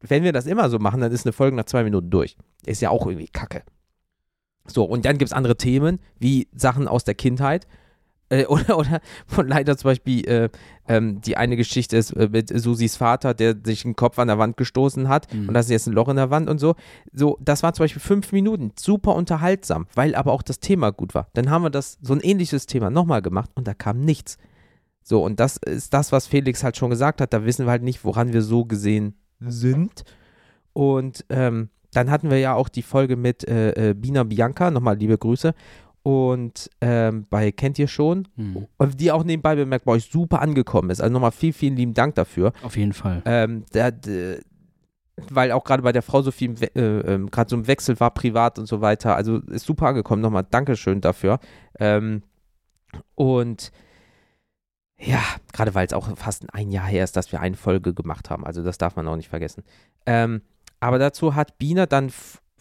Wenn 0.00 0.24
wir 0.24 0.32
das 0.32 0.46
immer 0.46 0.68
so 0.70 0.78
machen, 0.78 1.00
dann 1.00 1.12
ist 1.12 1.26
eine 1.26 1.32
Folge 1.32 1.56
nach 1.56 1.64
zwei 1.64 1.84
Minuten 1.84 2.10
durch. 2.10 2.36
Ist 2.66 2.82
ja 2.82 2.90
auch 2.90 3.06
irgendwie 3.06 3.28
kacke. 3.28 3.62
So, 4.66 4.84
und 4.84 5.04
dann 5.04 5.18
gibt 5.18 5.30
es 5.30 5.32
andere 5.32 5.56
Themen, 5.56 5.98
wie 6.18 6.48
Sachen 6.52 6.88
aus 6.88 7.04
der 7.04 7.14
Kindheit, 7.14 7.66
äh, 8.30 8.46
oder, 8.48 8.78
oder 8.78 9.00
von 9.26 9.46
leider 9.46 9.76
zum 9.76 9.90
Beispiel 9.90 10.26
äh, 10.26 10.48
ähm, 10.88 11.20
die 11.20 11.36
eine 11.36 11.56
Geschichte 11.56 11.96
ist 11.96 12.12
äh, 12.12 12.28
mit 12.30 12.48
Susis 12.48 12.96
Vater, 12.96 13.34
der 13.34 13.54
sich 13.62 13.82
den 13.82 13.94
Kopf 13.94 14.18
an 14.18 14.28
der 14.28 14.38
Wand 14.38 14.56
gestoßen 14.56 15.08
hat 15.08 15.32
Mhm. 15.32 15.48
und 15.48 15.54
da 15.54 15.60
ist 15.60 15.70
jetzt 15.70 15.86
ein 15.86 15.92
Loch 15.92 16.08
in 16.08 16.16
der 16.16 16.30
Wand 16.30 16.48
und 16.48 16.58
so. 16.58 16.74
So, 17.12 17.36
das 17.40 17.62
war 17.62 17.72
zum 17.74 17.84
Beispiel 17.84 18.00
fünf 18.02 18.32
Minuten, 18.32 18.72
super 18.78 19.14
unterhaltsam, 19.14 19.86
weil 19.94 20.14
aber 20.14 20.32
auch 20.32 20.42
das 20.42 20.58
Thema 20.60 20.90
gut 20.90 21.14
war. 21.14 21.28
Dann 21.34 21.50
haben 21.50 21.62
wir 21.62 21.70
das, 21.70 21.98
so 22.00 22.14
ein 22.14 22.20
ähnliches 22.20 22.66
Thema 22.66 22.88
nochmal 22.90 23.20
gemacht 23.22 23.50
und 23.54 23.68
da 23.68 23.74
kam 23.74 24.00
nichts. 24.00 24.38
So, 25.02 25.22
und 25.24 25.40
das 25.40 25.56
ist 25.56 25.92
das, 25.94 26.12
was 26.12 26.26
Felix 26.26 26.62
halt 26.62 26.76
schon 26.76 26.90
gesagt 26.90 27.20
hat. 27.20 27.32
Da 27.32 27.44
wissen 27.44 27.66
wir 27.66 27.70
halt 27.70 27.82
nicht, 27.82 28.04
woran 28.04 28.32
wir 28.32 28.42
so 28.42 28.64
gesehen 28.64 29.14
sind. 29.40 30.04
Und 30.72 31.24
ähm, 31.30 31.70
dann 31.92 32.10
hatten 32.10 32.30
wir 32.30 32.38
ja 32.38 32.54
auch 32.54 32.68
die 32.68 32.82
Folge 32.82 33.16
mit 33.16 33.46
äh, 33.48 33.90
äh, 33.90 33.94
Bina 33.94 34.22
Bianca, 34.24 34.70
nochmal 34.70 34.96
liebe 34.96 35.18
Grüße. 35.18 35.54
Und 36.02 36.70
ähm, 36.80 37.26
bei 37.28 37.52
Kennt 37.52 37.78
ihr 37.78 37.88
schon, 37.88 38.26
Hm. 38.36 38.66
und 38.78 39.00
die 39.00 39.12
auch 39.12 39.22
nebenbei 39.22 39.54
bemerkt 39.54 39.84
bei 39.84 39.92
euch 39.92 40.10
super 40.10 40.40
angekommen 40.40 40.90
ist. 40.90 41.00
Also 41.00 41.12
nochmal 41.12 41.32
vielen, 41.32 41.52
vielen 41.52 41.76
lieben 41.76 41.94
Dank 41.94 42.14
dafür. 42.14 42.52
Auf 42.62 42.76
jeden 42.76 42.94
Fall. 42.94 43.22
Ähm, 43.26 43.64
der, 43.74 43.92
der, 43.92 44.38
weil 45.28 45.52
auch 45.52 45.64
gerade 45.64 45.82
bei 45.82 45.92
der 45.92 46.00
Frau 46.02 46.22
so 46.22 46.30
viel, 46.30 46.54
äh, 46.62 46.80
ähm, 46.80 47.30
gerade 47.30 47.50
so 47.50 47.56
ein 47.56 47.66
Wechsel 47.66 48.00
war 48.00 48.12
privat 48.12 48.58
und 48.58 48.66
so 48.66 48.80
weiter. 48.80 49.14
Also 49.14 49.38
ist 49.38 49.66
super 49.66 49.88
angekommen. 49.88 50.22
Nochmal 50.22 50.46
Dankeschön 50.50 51.02
dafür. 51.02 51.38
Ähm, 51.78 52.22
und 53.14 53.70
ja, 54.98 55.22
gerade 55.52 55.74
weil 55.74 55.86
es 55.86 55.92
auch 55.92 56.14
fast 56.16 56.52
ein 56.54 56.70
Jahr 56.70 56.86
her 56.86 57.04
ist, 57.04 57.16
dass 57.16 57.32
wir 57.32 57.40
eine 57.40 57.56
Folge 57.56 57.94
gemacht 57.94 58.30
haben. 58.30 58.44
Also 58.46 58.62
das 58.62 58.78
darf 58.78 58.96
man 58.96 59.06
auch 59.08 59.16
nicht 59.16 59.28
vergessen. 59.28 59.64
Ähm, 60.06 60.42
aber 60.78 60.98
dazu 60.98 61.34
hat 61.34 61.58
Bina 61.58 61.86
dann 61.86 62.10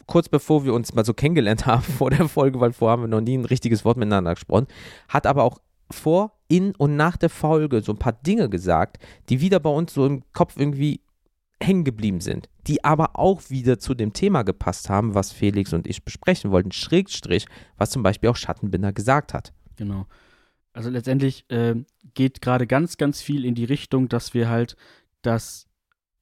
kurz 0.10 0.28
bevor 0.28 0.66
wir 0.66 0.74
uns 0.74 0.93
mal 0.93 1.05
so 1.05 1.14
kennengelernt 1.14 1.66
haben 1.68 1.84
vor 1.84 2.10
der 2.10 2.28
Folge, 2.28 2.60
weil 2.60 2.74
vorher 2.74 2.93
haben 2.93 3.03
wir 3.03 3.07
noch 3.07 3.22
nie 3.22 3.38
ein 3.38 3.45
richtiges 3.45 3.86
Wort 3.86 3.95
miteinander 3.95 4.34
gesprochen, 4.34 4.68
hat 5.07 5.26
aber 5.28 5.43
auch 5.43 5.60
vor, 5.91 6.34
in 6.47 6.76
und 6.76 6.95
nach 6.95 7.16
der 7.16 7.30
Folge 7.30 7.82
so 7.82 7.93
ein 7.93 7.99
paar 7.99 8.14
Dinge 8.14 8.49
gesagt, 8.49 8.97
die 9.30 9.39
wieder 9.39 9.60
bei 9.60 9.70
uns 9.70 9.93
so 9.93 10.05
im 10.05 10.24
Kopf 10.34 10.55
irgendwie 10.57 11.01
hängen 11.62 11.84
geblieben 11.84 12.22
sind, 12.22 12.49
die 12.68 12.84
aber 12.84 13.20
auch 13.20 13.49
wieder 13.49 13.78
zu 13.78 13.93
dem 13.93 14.14
Thema 14.14 14.43
gepasst 14.43 14.89
haben, 14.89 15.14
was 15.14 15.32
Felix 15.32 15.74
und 15.74 15.88
ich 15.88 16.03
besprechen 16.03 16.51
wollten, 16.51 16.72
Schrägstrich, 16.72 17.45
was 17.78 17.91
zum 17.91 18.01
Beispiel 18.01 18.30
auch 18.30 18.36
Schattenbinder 18.36 18.93
gesagt 18.93 19.34
hat. 19.34 19.53
Genau. 19.76 20.07
Also 20.74 20.89
letztendlich 20.89 21.45
ähm, 21.49 21.86
geht 22.14 22.41
gerade 22.41 22.66
ganz, 22.66 22.97
ganz 22.97 23.22
viel 23.22 23.45
in 23.45 23.55
die 23.55 23.66
Richtung, 23.66 24.10
dass 24.10 24.34
wir 24.34 24.49
halt 24.49 24.76
das, 25.22 25.68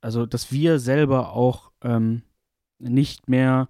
also 0.01 0.25
dass 0.25 0.51
wir 0.51 0.79
selber 0.79 1.33
auch 1.33 1.71
ähm, 1.83 2.23
nicht 2.80 3.28
mehr 3.30 3.69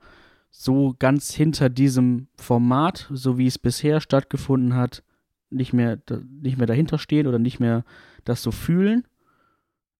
so 0.49 0.95
ganz 0.97 1.33
hinter 1.33 1.69
diesem 1.69 2.27
Format, 2.35 3.07
so 3.11 3.37
wie 3.37 3.47
es 3.47 3.59
bisher 3.59 4.01
stattgefunden 4.01 4.75
hat, 4.75 5.03
nicht 5.49 5.73
mehr, 5.73 5.99
nicht 6.41 6.57
mehr 6.57 6.67
dahinter 6.67 6.97
stehen 6.97 7.27
oder 7.27 7.39
nicht 7.39 7.59
mehr 7.59 7.83
das 8.25 8.41
so 8.41 8.51
fühlen. 8.51 9.05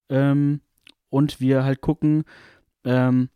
Ähm, 0.10 0.62
und 1.10 1.40
wir 1.40 1.64
halt 1.64 1.82
gucken, 1.82 2.24
ähm, 2.84 3.30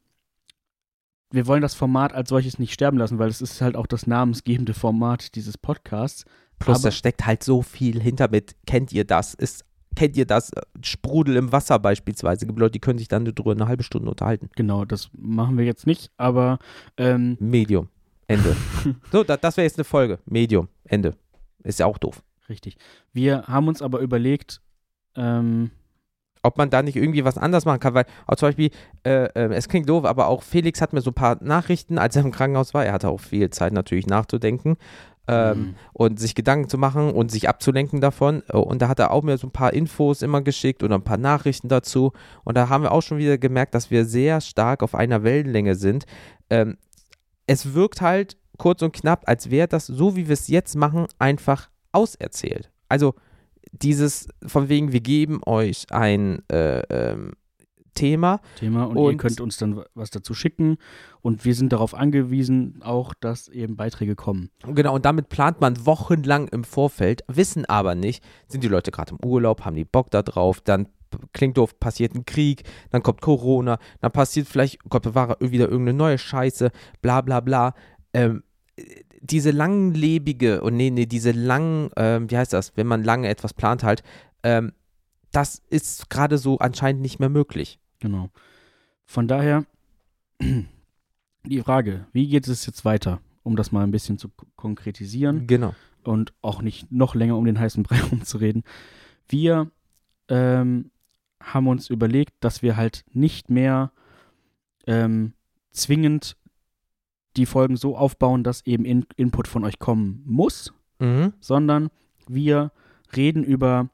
wir 1.31 1.47
wollen 1.47 1.61
das 1.61 1.75
Format 1.75 2.13
als 2.13 2.29
solches 2.29 2.59
nicht 2.59 2.73
sterben 2.73 2.97
lassen, 2.97 3.19
weil 3.19 3.29
es 3.29 3.41
ist 3.41 3.61
halt 3.61 3.75
auch 3.75 3.87
das 3.87 4.07
namensgebende 4.07 4.73
Format 4.73 5.35
dieses 5.35 5.57
Podcasts. 5.57 6.25
Plus, 6.59 6.81
da 6.81 6.91
steckt 6.91 7.25
halt 7.25 7.43
so 7.43 7.61
viel 7.61 8.01
hinter 8.01 8.29
mit. 8.29 8.55
Kennt 8.67 8.91
ihr 8.91 9.05
das? 9.05 9.33
Ist, 9.33 9.65
kennt 9.95 10.17
ihr 10.17 10.25
das? 10.25 10.51
Sprudel 10.83 11.35
im 11.35 11.51
Wasser 11.51 11.79
beispielsweise. 11.79 12.43
Es 12.43 12.47
gibt 12.47 12.59
Leute, 12.59 12.73
die 12.73 12.79
können 12.79 12.99
sich 12.99 13.07
dann 13.07 13.25
darüber 13.25 13.51
eine 13.51 13.67
halbe 13.67 13.83
Stunde 13.83 14.09
unterhalten. 14.09 14.49
Genau, 14.55 14.85
das 14.85 15.09
machen 15.17 15.57
wir 15.57 15.65
jetzt 15.65 15.87
nicht, 15.87 16.11
aber 16.17 16.59
ähm, 16.97 17.37
Medium. 17.39 17.89
Ende. 18.27 18.55
so, 19.11 19.23
da, 19.23 19.37
das 19.37 19.57
wäre 19.57 19.65
jetzt 19.65 19.77
eine 19.77 19.83
Folge. 19.83 20.19
Medium. 20.25 20.69
Ende. 20.85 21.15
Ist 21.63 21.79
ja 21.79 21.85
auch 21.85 21.97
doof. 21.97 22.23
richtig. 22.49 22.77
Wir 23.13 23.43
haben 23.43 23.67
uns 23.67 23.81
aber 23.81 23.99
überlegt, 23.99 24.61
ähm, 25.15 25.71
ob 26.43 26.57
man 26.57 26.69
da 26.69 26.81
nicht 26.81 26.95
irgendwie 26.95 27.23
was 27.23 27.37
anders 27.37 27.65
machen 27.65 27.79
kann, 27.79 27.93
weil 27.93 28.05
auch 28.25 28.35
zum 28.35 28.47
Beispiel, 28.47 28.71
äh, 29.05 29.25
äh, 29.25 29.53
es 29.53 29.69
klingt 29.69 29.87
doof, 29.87 30.05
aber 30.05 30.27
auch 30.27 30.43
Felix 30.43 30.81
hat 30.81 30.93
mir 30.93 31.01
so 31.01 31.11
ein 31.11 31.15
paar 31.15 31.37
Nachrichten, 31.43 31.97
als 31.97 32.15
er 32.15 32.23
im 32.23 32.31
Krankenhaus 32.31 32.73
war, 32.73 32.85
er 32.85 32.93
hatte 32.93 33.09
auch 33.09 33.19
viel 33.19 33.49
Zeit 33.51 33.73
natürlich 33.73 34.07
nachzudenken 34.07 34.77
ähm, 35.27 35.59
Mhm. 35.59 35.75
und 35.93 36.19
sich 36.19 36.35
Gedanken 36.35 36.67
zu 36.69 36.77
machen 36.77 37.11
und 37.11 37.31
sich 37.31 37.47
abzulenken 37.47 38.01
davon 38.01 38.43
Äh, 38.49 38.57
und 38.57 38.81
da 38.81 38.87
hat 38.87 38.99
er 38.99 39.11
auch 39.11 39.23
mir 39.23 39.37
so 39.37 39.47
ein 39.47 39.51
paar 39.51 39.73
Infos 39.73 40.21
immer 40.21 40.41
geschickt 40.41 40.83
oder 40.83 40.95
ein 40.95 41.03
paar 41.03 41.17
Nachrichten 41.17 41.67
dazu 41.69 42.11
und 42.43 42.57
da 42.57 42.69
haben 42.69 42.83
wir 42.83 42.91
auch 42.91 43.01
schon 43.01 43.17
wieder 43.17 43.37
gemerkt, 43.37 43.75
dass 43.75 43.91
wir 43.91 44.05
sehr 44.05 44.41
stark 44.41 44.83
auf 44.83 44.95
einer 44.95 45.23
Wellenlänge 45.23 45.75
sind. 45.75 46.05
Ähm, 46.49 46.77
es 47.47 47.73
wirkt 47.73 48.01
halt 48.01 48.37
kurz 48.57 48.81
und 48.81 48.93
knapp, 48.93 49.23
als 49.27 49.49
wäre 49.49 49.67
das, 49.67 49.87
so 49.87 50.15
wie 50.15 50.27
wir 50.27 50.33
es 50.33 50.47
jetzt 50.47 50.75
machen, 50.75 51.07
einfach 51.19 51.69
auserzählt. 51.91 52.71
Also 52.89 53.15
dieses 53.71 54.27
von 54.45 54.69
wegen, 54.69 54.91
wir 54.91 55.01
geben 55.01 55.41
euch 55.45 55.85
ein 55.91 56.41
äh, 56.51 56.79
ähm, 56.89 57.33
Thema. 58.01 58.39
Thema 58.55 58.85
und, 58.85 58.97
ihr 58.97 59.03
Und- 59.03 59.17
könnt 59.17 59.39
uns 59.41 59.57
dann 59.57 59.83
was 59.93 60.09
dazu 60.09 60.33
schicken 60.33 60.77
und 61.21 61.45
wir 61.45 61.53
sind 61.55 61.71
darauf 61.71 61.93
angewiesen, 61.93 62.81
auch 62.83 63.13
dass 63.13 63.47
eben 63.47 63.75
Beiträge 63.77 64.15
kommen. 64.15 64.49
Genau, 64.65 64.95
und 64.95 65.05
damit 65.05 65.29
plant 65.29 65.61
man 65.61 65.85
wochenlang 65.85 66.47
im 66.47 66.63
Vorfeld, 66.63 67.21
wissen 67.27 67.65
aber 67.65 67.95
nicht, 67.95 68.23
sind 68.47 68.63
die 68.63 68.67
Leute 68.67 68.91
gerade 68.91 69.11
im 69.15 69.23
Urlaub, 69.27 69.65
haben 69.65 69.75
die 69.75 69.85
Bock 69.85 70.09
da 70.11 70.21
drauf, 70.23 70.61
dann 70.61 70.87
klingt 71.33 71.57
doof, 71.57 71.77
passiert 71.79 72.15
ein 72.15 72.25
Krieg, 72.25 72.63
dann 72.89 73.03
kommt 73.03 73.21
Corona, 73.21 73.77
dann 73.99 74.11
passiert 74.11 74.47
vielleicht, 74.47 74.79
Gott 74.89 75.03
bewahre, 75.03 75.37
wieder 75.41 75.65
irgendeine 75.69 75.97
neue 75.97 76.17
Scheiße, 76.17 76.71
bla 77.01 77.21
bla 77.21 77.39
bla. 77.41 77.73
Ähm, 78.13 78.43
diese 79.19 79.51
langlebige, 79.51 80.61
und 80.61 80.75
nee, 80.75 80.89
nee, 80.89 81.05
diese 81.05 81.31
lang, 81.31 81.91
ähm, 81.97 82.31
wie 82.31 82.37
heißt 82.37 82.53
das, 82.53 82.75
wenn 82.77 82.87
man 82.87 83.03
lange 83.03 83.27
etwas 83.27 83.53
plant 83.53 83.83
halt, 83.83 84.03
ähm, 84.43 84.71
das 85.31 85.61
ist 85.69 86.09
gerade 86.09 86.37
so 86.37 86.57
anscheinend 86.59 87.01
nicht 87.01 87.19
mehr 87.19 87.29
möglich. 87.29 87.79
Genau. 88.01 88.29
Von 89.05 89.27
daher 89.27 89.65
die 91.45 91.59
Frage, 91.61 92.05
wie 92.13 92.27
geht 92.27 92.47
es 92.47 92.65
jetzt 92.65 92.83
weiter, 92.85 93.21
um 93.43 93.55
das 93.55 93.71
mal 93.71 93.83
ein 93.83 93.91
bisschen 93.91 94.17
zu 94.17 94.29
konkretisieren 94.55 95.47
Genau. 95.47 95.73
und 96.03 96.33
auch 96.41 96.61
nicht 96.61 96.91
noch 96.91 97.15
länger 97.15 97.37
um 97.37 97.45
den 97.45 97.59
heißen 97.59 97.83
Brei 97.83 97.99
rumzureden. 98.11 98.63
Wir 99.29 99.71
ähm, 100.27 100.91
haben 101.41 101.67
uns 101.67 101.89
überlegt, 101.89 102.33
dass 102.41 102.61
wir 102.61 102.75
halt 102.75 103.03
nicht 103.13 103.49
mehr 103.49 103.91
ähm, 104.87 105.33
zwingend 105.71 106.37
die 107.37 107.45
Folgen 107.45 107.77
so 107.77 107.95
aufbauen, 107.97 108.43
dass 108.43 108.65
eben 108.65 108.83
In 108.85 109.05
Input 109.15 109.47
von 109.47 109.63
euch 109.63 109.79
kommen 109.79 110.21
muss, 110.25 110.73
Mhm. 110.99 111.33
sondern 111.39 111.89
wir 112.27 112.71
reden 113.15 113.43
über 113.43 113.89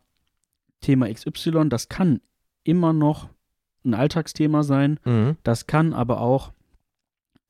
Thema 0.81 1.07
XY. 1.13 1.69
Das 1.69 1.87
kann 1.87 2.19
immer 2.65 2.91
noch 2.91 3.29
ein 3.87 3.93
Alltagsthema 3.93 4.63
sein. 4.63 4.99
Mhm. 5.05 5.37
Das 5.43 5.67
kann 5.67 5.93
aber 5.93 6.21
auch 6.21 6.51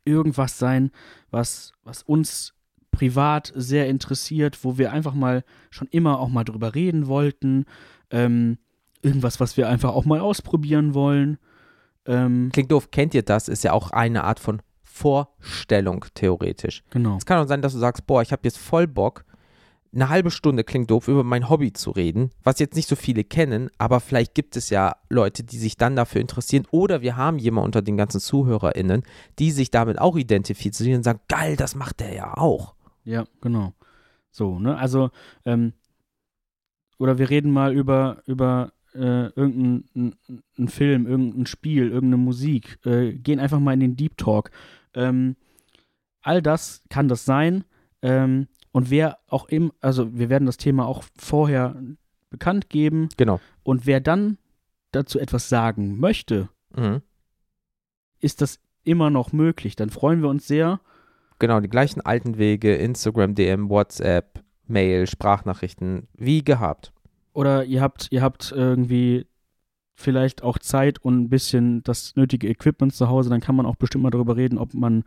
irgendwas 0.05 0.57
sein, 0.57 0.91
was, 1.31 1.73
was 1.83 2.03
uns 2.03 2.53
privat 2.91 3.51
sehr 3.55 3.88
interessiert, 3.89 4.63
wo 4.63 4.77
wir 4.77 4.91
einfach 4.91 5.13
mal 5.13 5.43
schon 5.69 5.88
immer 5.91 6.19
auch 6.19 6.29
mal 6.29 6.43
drüber 6.43 6.73
reden 6.73 7.07
wollten. 7.07 7.65
Ähm, 8.09 8.57
irgendwas, 9.01 9.39
was 9.39 9.57
wir 9.57 9.67
einfach 9.69 9.93
auch 9.93 10.05
mal 10.05 10.19
ausprobieren 10.19 10.93
wollen. 10.93 11.38
Ähm, 12.05 12.49
Klingt 12.53 12.71
doof, 12.71 12.89
kennt 12.89 13.13
ihr 13.13 13.23
das? 13.23 13.47
Ist 13.49 13.63
ja 13.63 13.73
auch 13.73 13.91
eine 13.91 14.23
Art 14.23 14.39
von 14.39 14.61
Vorstellung, 14.81 16.05
theoretisch. 16.15 16.83
genau. 16.89 17.17
Es 17.17 17.25
kann 17.25 17.38
auch 17.43 17.47
sein, 17.47 17.61
dass 17.61 17.73
du 17.73 17.79
sagst, 17.79 18.07
boah, 18.07 18.23
ich 18.23 18.31
habe 18.31 18.41
jetzt 18.45 18.57
voll 18.57 18.88
Bock, 18.88 19.25
eine 19.98 20.10
halbe 20.10 20.30
Stunde 20.30 20.64
klingt 20.64 20.91
doof, 20.91 21.08
über 21.08 21.24
mein 21.24 21.50
Hobby 21.50 21.74
zu 21.74 21.89
reden, 21.91 22.30
was 22.43 22.60
jetzt 22.60 22.76
nicht 22.76 22.88
so 22.88 22.95
viele 22.95 23.24
kennen, 23.24 23.70
aber 23.80 24.00
vielleicht 24.00 24.36
gibt 24.36 24.56
es 24.56 24.70
ja 24.70 24.95
Leute, 25.10 25.43
die 25.43 25.58
sich 25.58 25.76
dann 25.76 25.95
dafür 25.95 26.22
interessieren 26.22 26.66
oder 26.70 27.02
wir 27.02 27.18
haben 27.18 27.39
jemanden 27.39 27.68
unter 27.68 27.82
den 27.82 27.98
ganzen 27.98 28.22
ZuhörerInnen, 28.22 29.04
die 29.39 29.52
sich 29.52 29.72
damit 29.72 30.00
auch 30.00 30.16
identifizieren 30.16 30.98
und 30.98 31.04
sagen, 31.04 31.20
geil, 31.28 31.56
das 31.56 31.74
macht 31.74 32.00
der 32.00 32.14
ja 32.14 32.38
auch. 32.38 32.76
Ja, 33.06 33.26
genau. 33.41 33.74
So, 34.30 34.60
ne? 34.60 34.78
Also, 34.78 35.10
ähm, 35.45 35.74
oder 37.00 37.18
wir 37.18 37.30
reden 37.30 37.52
mal 37.52 37.74
über, 37.74 38.22
über 38.28 38.74
äh, 38.93 39.28
irgendeinen 39.36 40.14
Film, 40.68 41.08
irgendein 41.08 41.45
Spiel, 41.48 41.89
irgendeine 41.89 42.18
Musik, 42.18 42.78
äh, 42.86 43.14
gehen 43.14 43.39
einfach 43.39 43.60
mal 43.60 43.74
in 43.74 43.80
den 43.80 43.95
Deep 43.95 44.18
Talk. 44.18 44.52
Ähm, 44.93 45.36
all 46.22 46.41
das 46.41 46.84
kann 46.89 47.08
das 47.08 47.26
sein. 47.26 47.64
Ähm, 48.04 48.48
und 48.78 48.89
wer 48.89 49.17
auch 49.28 49.49
im, 49.49 49.71
also 49.82 50.17
wir 50.17 50.30
werden 50.30 50.45
das 50.45 50.57
Thema 50.57 50.86
auch 50.86 51.03
vorher 51.17 51.75
bekannt 52.30 52.69
geben. 52.69 53.09
Genau. 53.17 53.39
Und 53.63 53.86
wer 53.86 53.99
dann 53.99 54.38
dazu 54.91 55.19
etwas 55.19 55.49
sagen 55.49 55.99
möchte, 55.99 56.49
Mhm. 56.75 57.01
ist 58.19 58.41
das 58.41 58.59
immer 58.84 59.09
noch 59.09 59.34
möglich. 59.34 59.75
Dann 59.75 59.89
freuen 59.89 60.21
wir 60.21 60.30
uns 60.30 60.47
sehr. 60.47 60.80
Genau, 61.39 61.59
die 61.59 61.69
gleichen 61.69 62.01
alten 62.01 62.38
Wege, 62.38 62.75
Instagram, 62.75 63.36
DM, 63.36 63.69
WhatsApp, 63.69 64.43
Mail, 64.67 65.07
Sprachnachrichten, 65.07 66.07
wie 66.13 66.43
gehabt. 66.43 66.93
Oder 67.34 67.65
ihr 67.65 67.82
habt, 67.82 68.07
ihr 68.11 68.21
habt 68.21 68.51
irgendwie 68.55 69.28
vielleicht 69.95 70.43
auch 70.43 70.59
Zeit 70.59 70.99
und 70.99 71.19
ein 71.21 71.30
bisschen 71.30 71.84
das 71.84 72.15
nötige 72.15 72.47
Equipment 72.47 72.93
zu 72.93 73.07
Hause, 73.09 73.30
dann 73.30 73.41
kann 73.41 73.55
man 73.55 73.65
auch 73.65 73.75
bestimmt 73.75 74.03
mal 74.03 74.09
darüber 74.11 74.36
reden, 74.36 74.57
ob 74.57 74.73
man 74.73 75.03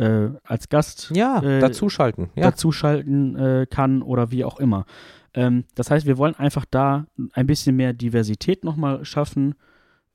äh, 0.00 0.30
als 0.44 0.68
Gast 0.68 1.10
Ja, 1.14 1.42
Äh, 1.42 1.60
dazuschalten. 1.60 2.30
Ja, 2.34 2.44
dazuschalten 2.50 3.36
äh, 3.36 3.66
kann 3.68 4.02
oder 4.02 4.30
wie 4.30 4.44
auch 4.44 4.58
immer. 4.58 4.86
Ähm, 5.34 5.64
das 5.74 5.90
heißt, 5.90 6.06
wir 6.06 6.18
wollen 6.18 6.34
einfach 6.34 6.64
da 6.70 7.06
ein 7.32 7.46
bisschen 7.46 7.76
mehr 7.76 7.92
Diversität 7.92 8.64
nochmal 8.64 9.04
schaffen. 9.04 9.54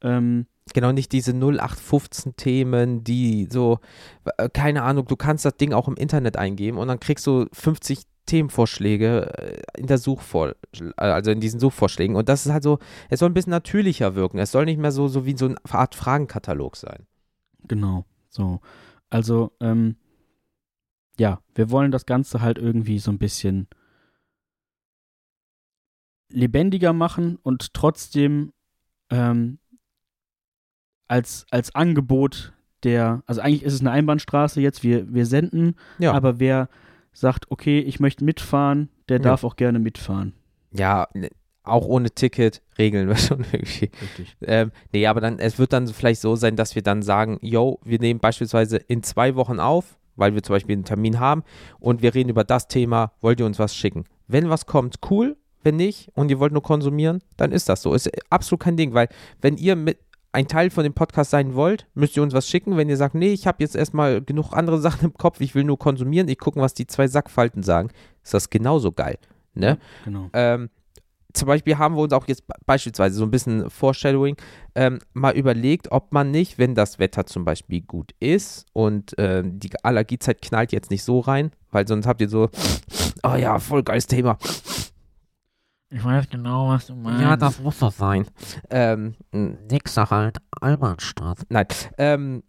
Ähm, 0.02 0.48
Genau, 0.74 0.92
nicht 0.92 1.12
diese 1.12 1.32
0815 1.32 2.36
Themen, 2.38 3.04
die 3.04 3.48
so, 3.52 3.78
äh, 4.38 4.50
keine 4.50 4.82
Ahnung, 4.82 5.06
du 5.06 5.16
kannst 5.16 5.46
das 5.46 5.58
Ding 5.58 5.74
auch 5.74 5.88
im 5.88 5.96
Internet 5.96 6.38
eingeben 6.38 6.80
und 6.80 6.88
dann 6.88 7.00
kriegst 7.00 7.28
du 7.28 7.46
50 7.54 8.02
Themenvorschläge 8.26 9.32
äh, 9.38 9.80
in 9.80 9.86
der 9.86 10.00
Suchvor 10.00 10.56
äh, 10.80 10.92
also 10.98 11.30
in 11.30 11.40
diesen 11.40 11.60
Suchvorschlägen 11.60 12.16
und 12.16 12.28
das 12.30 12.48
ist 12.48 12.52
halt 12.52 12.64
so, 12.64 12.80
es 13.10 13.20
soll 13.20 13.30
ein 13.30 13.36
bisschen 13.36 13.52
natürlicher 13.52 14.16
wirken. 14.16 14.40
Es 14.40 14.52
soll 14.52 14.66
nicht 14.66 14.80
mehr 14.80 14.92
so, 14.92 15.08
so 15.08 15.28
wie 15.28 15.38
so 15.38 15.46
eine 15.46 15.56
Art 15.70 15.94
Fragenkatalog 15.94 16.76
sein. 16.76 17.06
genau. 17.68 18.06
So. 18.30 18.60
Also, 19.16 19.54
ähm, 19.62 19.96
ja, 21.18 21.40
wir 21.54 21.72
wollen 21.72 21.92
das 21.92 22.06
Ganze 22.06 22.42
halt 22.42 22.58
irgendwie 22.58 23.00
so 23.00 23.12
ein 23.12 23.18
bisschen 23.18 23.70
lebendiger 26.28 26.92
machen 26.92 27.38
und 27.42 27.74
trotzdem 27.74 28.52
ähm, 29.10 29.60
als, 31.08 31.46
als 31.50 31.74
Angebot 31.74 32.52
der, 32.84 33.24
also 33.26 33.40
eigentlich 33.40 33.64
ist 33.64 33.72
es 33.72 33.80
eine 33.80 33.92
Einbahnstraße 33.92 34.60
jetzt, 34.60 34.84
wir, 34.84 35.14
wir 35.14 35.26
senden, 35.26 35.76
Ja, 35.98 36.12
aber 36.12 36.42
wer 36.42 36.68
sagt, 37.14 37.50
okay, 37.52 37.80
ich 37.80 38.02
möchte 38.02 38.26
mitfahren, 38.26 38.90
der 39.08 39.20
Ja. 39.20 39.24
darf 39.24 39.46
auch 39.46 39.56
gerne 39.56 39.80
mitfahren. 39.80 40.34
ja, 40.74 41.08
ne, 41.14 41.30
auch 41.68 41.86
ohne 41.86 42.12
Ticket 42.12 42.62
regeln 42.78 43.08
wir 43.08 43.18
schon 43.18 43.46
irgendwie. 43.52 43.92
Richtig. 44.02 44.38
Ähm, 44.42 44.72
nee, 44.92 45.08
aber 45.08 45.22
dann, 45.22 45.40
es 45.40 45.60
wird 45.60 45.74
dann 45.74 45.88
vielleicht 45.88 46.22
so 46.22 46.36
sein, 46.36 46.56
dass 46.56 46.76
wir 46.76 46.82
dann 46.82 47.02
sagen, 47.02 47.38
yo, 47.42 47.80
wir 47.84 48.00
nehmen 48.00 48.20
beispielsweise 48.20 48.78
in 48.78 49.04
zwei 49.04 49.36
Wochen 49.36 49.60
auf, 49.60 49.98
weil 50.16 50.34
wir 50.34 50.44
zum 50.44 50.56
Beispiel 50.56 50.74
einen 50.74 50.86
Termin 50.86 51.20
haben 51.20 51.44
und 51.80 52.02
wir 52.02 52.14
reden 52.14 52.30
über 52.30 52.44
das 52.44 52.68
Thema, 52.68 53.12
wollt 53.22 53.40
ihr 53.40 53.46
uns 53.46 53.60
was 53.60 53.76
schicken? 53.76 54.06
Wenn 54.28 54.50
was 54.50 54.66
kommt, 54.66 54.98
cool, 55.10 55.38
wenn 55.64 55.76
nicht 55.76 56.10
und 56.14 56.30
ihr 56.30 56.40
wollt 56.40 56.54
nur 56.54 56.64
konsumieren, 56.64 57.22
dann 57.38 57.52
ist 57.52 57.70
das 57.70 57.82
so. 57.82 57.94
Ist 57.94 58.10
absolut 58.30 58.62
kein 58.62 58.78
Ding, 58.78 58.94
weil 58.94 59.10
wenn 59.42 59.58
ihr 59.58 59.76
mit 59.76 60.00
ein 60.36 60.48
Teil 60.48 60.70
von 60.70 60.84
dem 60.84 60.94
Podcast 60.94 61.32
sein 61.32 61.56
wollt, 61.56 61.88
müsst 61.94 62.18
ihr 62.18 62.24
uns 62.24 62.34
was 62.34 62.50
schicken. 62.50 62.76
Wenn 62.76 62.90
ihr 62.90 62.98
sagt, 62.98 63.16
nee, 63.16 63.32
ich 63.32 63.48
habe 63.48 63.64
jetzt 63.64 63.76
erstmal 63.76 64.22
genug 64.22 64.52
andere 64.52 64.80
Sachen 64.82 65.06
im 65.06 65.14
Kopf, 65.14 65.40
ich 65.40 65.56
will 65.56 65.64
nur 65.64 65.80
konsumieren, 65.80 66.28
ich 66.28 66.38
gucke, 66.38 66.60
was 66.60 66.74
die 66.74 66.88
zwei 66.88 67.08
Sackfalten 67.08 67.64
sagen, 67.64 67.90
ist 68.22 68.34
das 68.34 68.50
genauso 68.50 68.92
geil. 68.92 69.18
Ne? 69.54 69.78
Genau. 70.04 70.30
Ähm, 70.34 70.70
zum 71.36 71.48
Beispiel 71.48 71.78
haben 71.78 71.96
wir 71.96 72.02
uns 72.02 72.14
auch 72.14 72.28
jetzt 72.28 72.44
beispielsweise 72.66 73.16
so 73.16 73.24
ein 73.24 73.32
bisschen 73.32 73.70
Foreshadowing 73.70 74.38
ähm, 74.76 75.00
mal 75.14 75.36
überlegt, 75.36 75.92
ob 75.92 76.12
man 76.14 76.32
nicht, 76.32 76.58
wenn 76.58 76.76
das 76.76 77.00
Wetter 77.00 77.26
zum 77.26 77.46
Beispiel 77.46 77.82
gut 77.82 78.14
ist 78.20 78.66
und 78.74 79.18
äh, 79.18 79.44
die 79.46 79.72
Allergiezeit 79.84 80.42
knallt 80.42 80.72
jetzt 80.72 80.92
nicht 80.92 81.04
so 81.04 81.20
rein, 81.20 81.52
weil 81.72 81.88
sonst 81.88 82.08
habt 82.08 82.22
ihr 82.22 82.30
so, 82.30 82.50
oh 83.24 83.36
ja, 83.36 83.60
voll 83.60 83.84
geiles 83.84 84.08
Thema. 84.08 84.38
Ich 85.90 86.04
weiß 86.04 86.30
genau, 86.30 86.70
was 86.70 86.88
du 86.88 86.96
meinst. 86.96 87.22
Ja, 87.22 87.38
das 87.38 87.60
muss 87.60 87.80
doch 87.80 87.92
sein. 87.92 88.26
Ähm, 88.70 89.16
Nixer 89.32 90.10
halt, 90.10 90.38
Albertstadt. 90.60 91.40
nein, 91.50 91.68
ähm, 91.98 92.44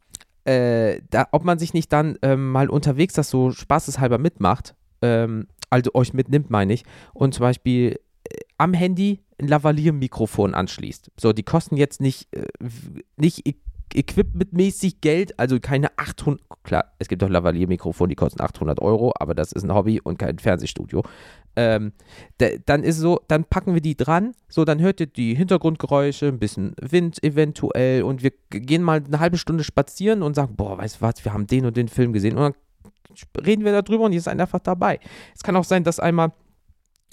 äh, 0.45 1.01
da, 1.11 1.27
ob 1.33 1.45
man 1.45 1.59
sich 1.59 1.75
nicht 1.75 1.93
dann 1.93 2.17
ähm, 2.23 2.51
mal 2.51 2.71
unterwegs 2.71 3.15
das 3.15 3.31
so 3.31 3.51
spaßeshalber 3.51 4.19
mitmacht, 4.19 4.75
ähm, 5.03 5.49
also 5.71 5.91
euch 5.95 6.15
mitnimmt, 6.15 6.51
meine 6.51 6.73
ich, 6.73 6.85
und 7.13 7.35
zum 7.35 7.43
Beispiel 7.43 7.99
am 8.59 8.75
Handy 8.75 9.21
ein 9.39 9.49
Lavalier-Mikrofon 9.49 10.55
anschließt. 10.55 11.11
So, 11.19 11.33
die 11.33 11.43
kosten 11.43 11.77
jetzt 11.77 12.01
nicht, 12.01 12.29
äh, 12.35 12.47
nicht 13.17 13.47
e 13.47 13.55
equipmentmäßig 13.95 15.01
Geld, 15.01 15.39
also 15.39 15.61
keine 15.61 15.97
800, 15.97 16.43
klar, 16.65 16.93
es 16.99 17.07
gibt 17.07 17.23
doch 17.23 17.29
Lavalier-Mikrofone, 17.29 18.09
die 18.09 18.17
kosten 18.17 18.41
800 18.43 18.83
Euro, 18.83 19.13
aber 19.19 19.33
das 19.33 19.53
ist 19.53 19.63
ein 19.63 19.73
Hobby 19.73 20.01
und 20.01 20.19
kein 20.19 20.41
Fernsehstudio. 20.41 21.05
Ähm, 21.55 21.93
da, 22.39 22.49
dann 22.67 22.83
ist 22.83 22.99
so, 22.99 23.21
dann 23.29 23.45
packen 23.45 23.75
wir 23.75 23.81
die 23.81 23.97
dran, 23.97 24.33
so, 24.49 24.65
dann 24.65 24.81
hört 24.81 24.99
ihr 25.01 25.07
die 25.07 25.37
Hintergrundgeräusche, 25.37 26.27
ein 26.27 26.41
bisschen 26.41 26.75
Wind 26.81 27.23
eventuell 27.23 28.03
und 28.03 28.25
wir 28.25 28.33
gehen 28.51 28.83
mal 28.83 29.03
eine 29.05 29.21
halbe 29.21 29.39
Stunde 29.39 29.63
spazieren 29.63 30.23
und 30.25 30.35
sagen, 30.35 30.57
boah, 30.57 30.77
weißt 30.77 30.97
du 30.97 31.01
was, 31.03 31.25
wir 31.25 31.33
haben 31.33 31.47
den 31.47 31.65
und 31.65 31.77
den 31.77 31.89
Film 31.89 32.13
gesehen 32.13 32.37
und 32.37 32.43
dann 32.43 32.55
reden 33.47 33.65
wir 33.65 33.81
darüber 33.81 34.05
und 34.05 34.13
ihr 34.13 34.21
seid 34.21 34.41
einfach 34.41 34.61
dabei. 34.61 34.99
Es 35.35 35.45
kann 35.45 35.57
auch 35.57 35.65
sein, 35.65 35.85
dass 35.85 36.01
einmal 36.01 36.33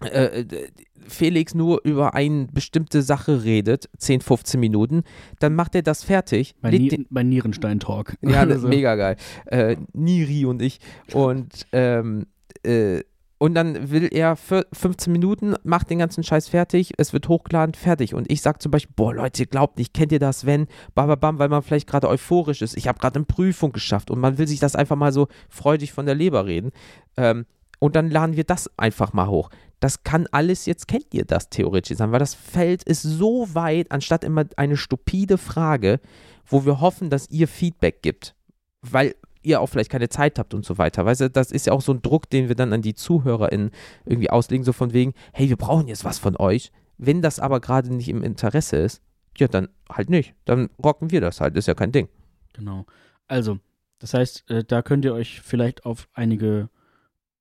äh, 0.02 0.42
äh, 0.42 0.68
Felix 1.08 1.54
nur 1.54 1.82
über 1.84 2.14
eine 2.14 2.48
bestimmte 2.48 3.02
Sache 3.02 3.44
redet, 3.44 3.90
10, 3.98 4.22
15 4.22 4.60
Minuten, 4.60 5.04
dann 5.40 5.56
macht 5.56 5.76
er 5.76 5.82
das 5.82 6.04
fertig. 6.04 6.56
Bei, 6.62 6.72
legt 6.72 6.98
Ni 6.98 7.08
bei 7.10 7.24
Nierenstein-Talk. 7.24 8.16
ja, 8.22 8.46
das 8.46 8.58
ist 8.58 8.64
Also, 8.64 8.68
mega 8.70 8.96
geil. 8.96 9.18
Äh, 9.46 9.78
Niri 9.94 10.46
und 10.46 10.62
ich. 10.62 10.80
Und, 11.14 11.66
ähm, 11.72 12.26
äh, 12.64 13.02
und 13.38 13.56
dann 13.56 13.92
will 13.92 14.08
er 14.10 14.38
für 14.38 14.66
15 14.72 15.12
Minuten, 15.12 15.56
macht 15.64 15.90
den 15.90 16.00
ganzen 16.00 16.24
Scheiß 16.24 16.48
fertig, 16.48 16.94
es 16.98 17.12
wird 17.12 17.28
hochgeladen, 17.28 17.74
fertig. 17.76 18.14
Und 18.14 18.32
ich 18.32 18.42
sag 18.42 18.62
zum 18.62 18.72
Beispiel, 18.72 18.94
boah, 18.96 19.14
Leute, 19.14 19.46
glaubt 19.46 19.78
nicht, 19.78 19.94
kennt 19.94 20.14
ihr 20.14 20.20
das, 20.20 20.46
wenn, 20.46 20.68
bababam, 20.96 21.40
weil 21.40 21.50
man 21.50 21.62
vielleicht 21.62 21.90
gerade 21.90 22.08
euphorisch 22.08 22.62
ist. 22.62 22.78
Ich 22.78 22.88
habe 22.88 23.00
gerade 23.00 23.18
eine 23.18 23.26
Prüfung 23.26 23.74
geschafft 23.74 24.10
und 24.12 24.20
man 24.20 24.38
will 24.38 24.48
sich 24.48 24.62
das 24.62 24.78
einfach 24.78 24.96
mal 24.96 25.12
so 25.12 25.28
freudig 25.50 25.92
von 25.92 26.06
der 26.06 26.16
Leber 26.16 26.46
reden. 26.46 26.72
Ähm, 27.18 27.46
und 27.80 27.98
dann 27.98 28.10
laden 28.10 28.38
wir 28.38 28.46
das 28.46 28.72
einfach 28.78 29.12
mal 29.12 29.28
hoch. 29.28 29.50
Das 29.84 30.04
kann 30.04 30.28
alles, 30.32 30.66
jetzt 30.66 30.88
kennt 30.88 31.14
ihr 31.14 31.26
das 31.26 31.50
theoretisch 31.50 31.98
sein, 31.98 32.14
weil 32.14 32.20
das 32.20 32.34
Feld 32.34 32.84
ist 32.84 33.02
so 33.02 33.54
weit, 33.54 33.92
anstatt 33.92 34.24
immer 34.24 34.46
eine 34.56 34.78
stupide 34.78 35.38
Frage, 35.38 36.00
wo 36.46 36.66
wir 36.66 36.80
hoffen, 36.80 37.10
dass 37.10 37.30
ihr 37.30 37.50
Feedback 37.50 38.02
gibt, 38.02 38.34
weil 38.82 39.14
ihr 39.42 39.60
auch 39.60 39.68
vielleicht 39.68 39.92
keine 39.92 40.08
Zeit 40.08 40.40
habt 40.40 40.54
und 40.54 40.64
so 40.64 40.78
weiter. 40.78 41.06
Weißt 41.06 41.20
du, 41.20 41.30
das 41.30 41.52
ist 41.52 41.66
ja 41.66 41.74
auch 41.74 41.82
so 41.82 41.92
ein 41.92 42.02
Druck, 42.02 42.30
den 42.30 42.48
wir 42.48 42.56
dann 42.56 42.72
an 42.72 42.82
die 42.82 42.94
ZuhörerInnen 42.94 43.72
irgendwie 44.06 44.30
auslegen, 44.30 44.64
so 44.64 44.72
von 44.72 44.94
wegen, 44.94 45.16
hey, 45.34 45.50
wir 45.50 45.58
brauchen 45.58 45.90
jetzt 45.90 46.06
was 46.06 46.18
von 46.18 46.38
euch. 46.38 46.72
Wenn 46.98 47.22
das 47.22 47.42
aber 47.42 47.60
gerade 47.60 47.94
nicht 47.94 48.08
im 48.08 48.24
Interesse 48.24 48.78
ist, 48.78 49.02
ja, 49.38 49.50
dann 49.50 49.68
halt 49.92 50.10
nicht. 50.10 50.34
Dann 50.46 50.70
rocken 50.82 51.12
wir 51.12 51.20
das 51.20 51.42
halt, 51.42 51.58
ist 51.58 51.68
ja 51.68 51.74
kein 51.74 51.92
Ding. 51.92 52.08
Genau. 52.54 52.86
Also, 53.28 53.60
das 54.00 54.14
heißt, 54.14 54.50
äh, 54.50 54.64
da 54.64 54.82
könnt 54.82 55.04
ihr 55.04 55.14
euch 55.14 55.42
vielleicht 55.42 55.86
auf 55.86 56.08
einige 56.14 56.70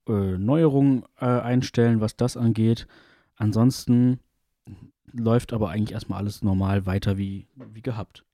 äh, 0.09 0.39
Neuerungen 0.39 1.05
äh, 1.21 1.27
einstellen, 1.27 2.01
was 2.01 2.17
das 2.17 2.37
angeht. 2.37 2.87
Ansonsten 3.37 4.21
läuft 5.13 5.53
aber 5.53 5.71
eigentlich 5.71 5.93
erstmal 5.93 6.21
alles 6.21 6.43
normal 6.43 6.87
weiter 6.87 7.19
wie, 7.19 7.47
wie 7.55 7.83
gehabt. 7.83 8.25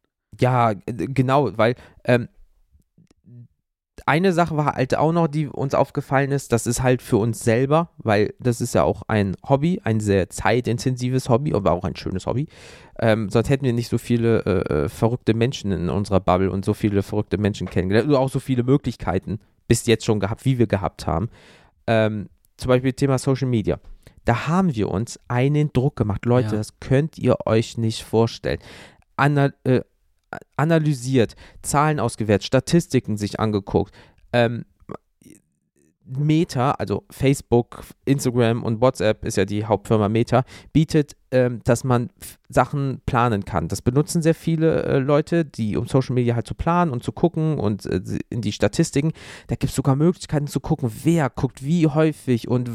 Ja, 0.40 0.74
g- 0.74 0.82
genau, 1.08 1.56
weil 1.56 1.74
ähm, 2.04 2.28
eine 4.06 4.32
Sache 4.32 4.56
war 4.56 4.74
halt 4.76 4.96
auch 4.96 5.12
noch, 5.12 5.26
die 5.26 5.48
uns 5.48 5.74
aufgefallen 5.74 6.30
ist, 6.30 6.52
das 6.52 6.66
ist 6.66 6.82
halt 6.82 7.02
für 7.02 7.16
uns 7.16 7.40
selber, 7.40 7.90
weil 7.98 8.32
das 8.38 8.60
ist 8.60 8.74
ja 8.74 8.84
auch 8.84 9.02
ein 9.08 9.36
Hobby, 9.46 9.80
ein 9.82 9.98
sehr 10.00 10.30
zeitintensives 10.30 11.28
Hobby, 11.28 11.52
aber 11.52 11.72
auch 11.72 11.84
ein 11.84 11.96
schönes 11.96 12.26
Hobby. 12.26 12.46
Ähm, 13.00 13.28
sonst 13.28 13.50
hätten 13.50 13.64
wir 13.64 13.72
nicht 13.72 13.88
so 13.88 13.98
viele 13.98 14.44
äh, 14.46 14.84
äh, 14.84 14.88
verrückte 14.88 15.34
Menschen 15.34 15.72
in 15.72 15.90
unserer 15.90 16.20
Bubble 16.20 16.50
und 16.50 16.64
so 16.64 16.74
viele 16.74 17.02
verrückte 17.02 17.38
Menschen 17.38 17.68
kennengelernt 17.68 18.08
oder 18.08 18.20
auch 18.20 18.30
so 18.30 18.38
viele 18.40 18.62
Möglichkeiten 18.62 19.40
bis 19.68 19.86
jetzt 19.86 20.04
schon 20.04 20.18
gehabt, 20.18 20.44
wie 20.44 20.58
wir 20.58 20.66
gehabt 20.66 21.06
haben. 21.06 21.28
Ähm, 21.86 22.28
zum 22.56 22.68
Beispiel 22.70 22.92
Thema 22.92 23.18
Social 23.18 23.48
Media. 23.48 23.78
Da 24.24 24.48
haben 24.48 24.74
wir 24.74 24.90
uns 24.90 25.20
einen 25.28 25.72
Druck 25.72 25.96
gemacht. 25.96 26.24
Leute, 26.26 26.50
Ja. 26.50 26.56
das 26.56 26.80
könnt 26.80 27.16
ihr 27.18 27.36
euch 27.46 27.78
nicht 27.78 28.02
vorstellen. 28.02 28.58
Anal 29.16 29.54
äh, 29.64 29.82
analysiert, 30.56 31.36
Zahlen 31.62 31.98
ausgewertet, 32.00 32.44
Statistiken 32.44 33.16
sich 33.16 33.40
angeguckt, 33.40 33.94
ähm, 34.34 34.64
Meta, 36.04 36.72
also 36.72 37.04
Facebook, 37.10 37.82
Instagram 38.06 38.62
und 38.62 38.80
WhatsApp 38.80 39.24
ist 39.24 39.36
ja 39.36 39.44
die 39.44 39.64
Hauptfirma 39.64 40.08
Meta, 40.08 40.44
bietet, 40.72 41.16
ähm, 41.30 41.60
dass 41.64 41.84
man 41.84 42.10
Sachen 42.48 43.02
planen 43.04 43.44
kann. 43.44 43.68
Das 43.68 43.82
benutzen 43.82 44.22
sehr 44.22 44.34
viele 44.34 44.82
äh, 44.84 44.98
Leute, 44.98 45.44
die 45.44 45.76
um 45.76 45.86
Social 45.86 46.14
Media 46.14 46.34
halt 46.34 46.46
zu 46.46 46.54
planen 46.54 46.90
und 46.90 47.02
zu 47.02 47.12
gucken 47.12 47.58
und 47.58 47.84
äh, 47.84 48.00
in 48.30 48.40
die 48.40 48.52
Statistiken. 48.52 49.12
Da 49.48 49.54
gibt 49.54 49.70
es 49.70 49.76
sogar 49.76 49.96
Möglichkeiten 49.96 50.46
zu 50.46 50.60
gucken, 50.60 50.90
wer 51.04 51.28
guckt 51.28 51.62
wie 51.62 51.86
häufig 51.86 52.48
und 52.48 52.70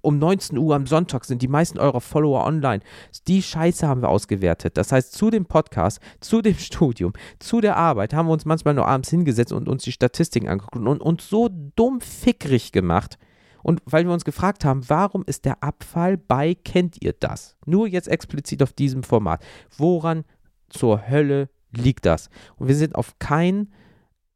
um 0.00 0.18
19 0.18 0.56
Uhr 0.58 0.76
am 0.76 0.86
Sonntag 0.86 1.24
sind 1.24 1.42
die 1.42 1.48
meisten 1.48 1.78
eurer 1.78 2.00
Follower 2.00 2.44
online. 2.44 2.82
Die 3.26 3.42
Scheiße 3.42 3.88
haben 3.88 4.02
wir 4.02 4.08
ausgewertet. 4.08 4.76
Das 4.76 4.92
heißt, 4.92 5.12
zu 5.12 5.30
dem 5.30 5.46
Podcast, 5.46 6.00
zu 6.20 6.42
dem 6.42 6.54
Studium, 6.58 7.12
zu 7.40 7.60
der 7.60 7.76
Arbeit 7.76 8.14
haben 8.14 8.28
wir 8.28 8.32
uns 8.32 8.44
manchmal 8.44 8.74
nur 8.74 8.86
abends 8.86 9.10
hingesetzt 9.10 9.52
und 9.52 9.68
uns 9.68 9.82
die 9.82 9.92
Statistiken 9.92 10.48
angeguckt 10.48 10.76
und 10.76 11.00
uns 11.00 11.28
so 11.28 11.48
dumm 11.74 12.00
fickrig 12.00 12.70
gemacht. 12.70 13.18
Und 13.62 13.82
weil 13.84 14.04
wir 14.04 14.12
uns 14.12 14.24
gefragt 14.24 14.64
haben, 14.64 14.88
warum 14.88 15.24
ist 15.26 15.44
der 15.44 15.62
Abfall 15.62 16.16
bei, 16.16 16.54
kennt 16.54 17.02
ihr 17.02 17.12
das? 17.12 17.56
Nur 17.66 17.86
jetzt 17.86 18.08
explizit 18.08 18.62
auf 18.62 18.72
diesem 18.72 19.02
Format. 19.02 19.44
Woran 19.76 20.24
zur 20.68 21.08
Hölle 21.08 21.48
liegt 21.70 22.06
das? 22.06 22.28
Und 22.56 22.68
wir 22.68 22.74
sind 22.74 22.94
auf 22.94 23.18
keinen 23.18 23.72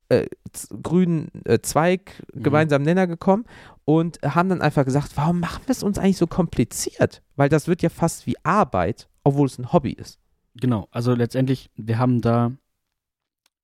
äh, 0.08 0.26
grünen 0.82 1.30
äh, 1.44 1.58
Zweig 1.60 2.22
Mhm. 2.34 2.42
gemeinsamen 2.44 2.84
Nenner 2.84 3.06
gekommen 3.08 3.44
und 3.84 4.18
haben 4.22 4.48
dann 4.48 4.62
einfach 4.62 4.84
gesagt, 4.84 5.16
warum 5.16 5.40
machen 5.40 5.62
wir 5.66 5.72
es 5.72 5.82
uns 5.82 5.98
eigentlich 5.98 6.16
so 6.18 6.26
kompliziert? 6.28 7.22
Weil 7.34 7.48
das 7.48 7.66
wird 7.66 7.82
ja 7.82 7.88
fast 7.88 8.26
wie 8.26 8.36
Arbeit, 8.44 9.08
obwohl 9.24 9.46
es 9.46 9.58
ein 9.58 9.72
Hobby 9.72 9.90
ist. 9.92 10.20
Genau, 10.54 10.86
also 10.92 11.12
letztendlich, 11.14 11.70
wir 11.74 11.98
haben 11.98 12.20
da, 12.20 12.52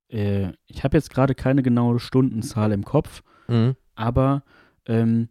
äh, 0.08 0.52
ich 0.66 0.84
habe 0.84 0.96
jetzt 0.96 1.10
gerade 1.10 1.34
keine 1.34 1.62
genaue 1.62 1.98
Stundenzahl 2.00 2.72
im 2.72 2.84
Kopf, 2.84 3.22
Mhm. 3.48 3.76
aber 3.94 4.42
ähm, 4.86 5.28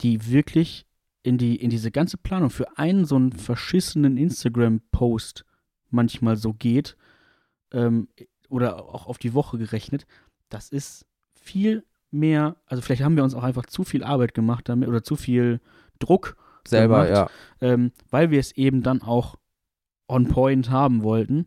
die 0.00 0.30
wirklich 0.30 0.86
in, 1.22 1.38
die, 1.38 1.56
in 1.56 1.70
diese 1.70 1.90
ganze 1.90 2.16
Planung 2.16 2.50
für 2.50 2.78
einen 2.78 3.04
so 3.04 3.16
einen 3.16 3.32
verschissenen 3.32 4.16
Instagram-Post 4.16 5.44
manchmal 5.90 6.36
so 6.36 6.52
geht, 6.52 6.96
ähm, 7.72 8.08
oder 8.48 8.84
auch 8.84 9.06
auf 9.06 9.18
die 9.18 9.34
Woche 9.34 9.58
gerechnet, 9.58 10.06
das 10.48 10.68
ist 10.68 11.06
viel 11.34 11.84
mehr, 12.10 12.56
also 12.66 12.82
vielleicht 12.82 13.02
haben 13.02 13.16
wir 13.16 13.24
uns 13.24 13.34
auch 13.34 13.42
einfach 13.42 13.66
zu 13.66 13.84
viel 13.84 14.04
Arbeit 14.04 14.34
gemacht 14.34 14.68
damit 14.68 14.88
oder 14.88 15.02
zu 15.02 15.16
viel 15.16 15.60
Druck 15.98 16.36
Selber, 16.66 17.06
gemacht, 17.06 17.30
ja. 17.60 17.68
ähm, 17.68 17.92
weil 18.10 18.30
wir 18.30 18.38
es 18.38 18.52
eben 18.52 18.82
dann 18.82 19.02
auch 19.02 19.36
on 20.08 20.28
point 20.28 20.70
haben 20.70 21.02
wollten. 21.02 21.46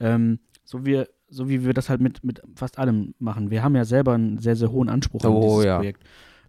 Ähm, 0.00 0.40
so, 0.64 0.84
wir, 0.84 1.08
so 1.28 1.48
wie 1.48 1.64
wir 1.64 1.72
das 1.72 1.88
halt 1.88 2.00
mit, 2.00 2.22
mit 2.24 2.42
fast 2.54 2.78
allem 2.78 3.14
machen. 3.18 3.50
Wir 3.50 3.62
haben 3.62 3.74
ja 3.74 3.84
selber 3.84 4.14
einen 4.14 4.38
sehr, 4.38 4.56
sehr 4.56 4.70
hohen 4.70 4.88
Anspruch 4.88 5.24
an 5.24 5.32
Oh, 5.32 5.40
dieses 5.40 5.64
ja. 5.64 5.76
Projekt. 5.76 6.04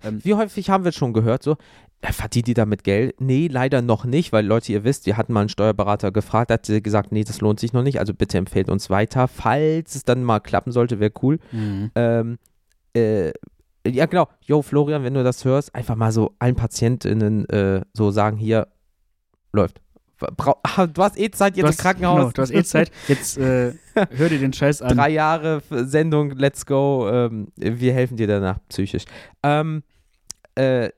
Wie 0.09 0.33
häufig 0.33 0.69
haben 0.69 0.83
wir 0.83 0.91
schon 0.91 1.13
gehört, 1.13 1.43
so, 1.43 1.57
ja, 2.03 2.11
verdient 2.11 2.47
die 2.47 2.53
damit 2.53 2.83
Geld? 2.83 3.19
Nee, 3.21 3.47
leider 3.47 3.81
noch 3.81 4.05
nicht, 4.05 4.33
weil 4.33 4.45
Leute, 4.45 4.71
ihr 4.73 4.83
wisst, 4.83 5.05
wir 5.05 5.15
hatten 5.15 5.33
mal 5.33 5.41
einen 5.41 5.49
Steuerberater 5.49 6.11
gefragt, 6.11 6.51
hat 6.51 6.65
sie 6.65 6.81
gesagt, 6.83 7.11
nee, 7.11 7.23
das 7.23 7.39
lohnt 7.41 7.59
sich 7.59 7.73
noch 7.73 7.83
nicht, 7.83 7.99
also 7.99 8.13
bitte 8.13 8.37
empfehlt 8.37 8.69
uns 8.69 8.89
weiter. 8.89 9.27
Falls 9.27 9.95
es 9.95 10.03
dann 10.03 10.23
mal 10.23 10.39
klappen 10.39 10.71
sollte, 10.71 10.99
wäre 10.99 11.13
cool. 11.21 11.39
Mhm. 11.51 11.91
Ähm, 11.95 12.37
äh, 12.93 13.31
ja, 13.85 14.05
genau. 14.05 14.27
Yo, 14.41 14.61
Florian, 14.61 15.03
wenn 15.03 15.13
du 15.13 15.23
das 15.23 15.43
hörst, 15.45 15.73
einfach 15.75 15.95
mal 15.95 16.11
so 16.11 16.33
allen 16.39 16.55
PatientInnen 16.55 17.47
äh, 17.49 17.81
so 17.93 18.11
sagen, 18.11 18.37
hier, 18.37 18.67
läuft. 19.51 19.79
Ah, 20.63 20.87
du 20.87 21.03
hast 21.03 21.19
eh 21.19 21.29
Zeit 21.31 21.57
jetzt 21.57 21.63
Du 21.63 21.67
im 21.67 21.67
hast, 21.67 21.79
Krankenhaus. 21.79 22.17
Genau, 22.17 22.31
du 22.31 22.41
hast 22.41 22.51
eh 22.51 22.63
Zeit. 22.63 22.91
Jetzt 23.09 23.37
äh, 23.37 23.73
hör 23.93 24.29
dir 24.29 24.39
den 24.39 24.53
Scheiß 24.53 24.81
an. 24.81 24.95
Drei 24.95 25.09
Jahre 25.09 25.61
Sendung, 25.69 26.31
let's 26.31 26.65
go. 26.65 27.09
Ähm, 27.11 27.49
wir 27.57 27.93
helfen 27.93 28.15
dir 28.15 28.27
danach 28.27 28.57
psychisch. 28.69 29.03
Ähm, 29.43 29.83
äh, 30.55 30.89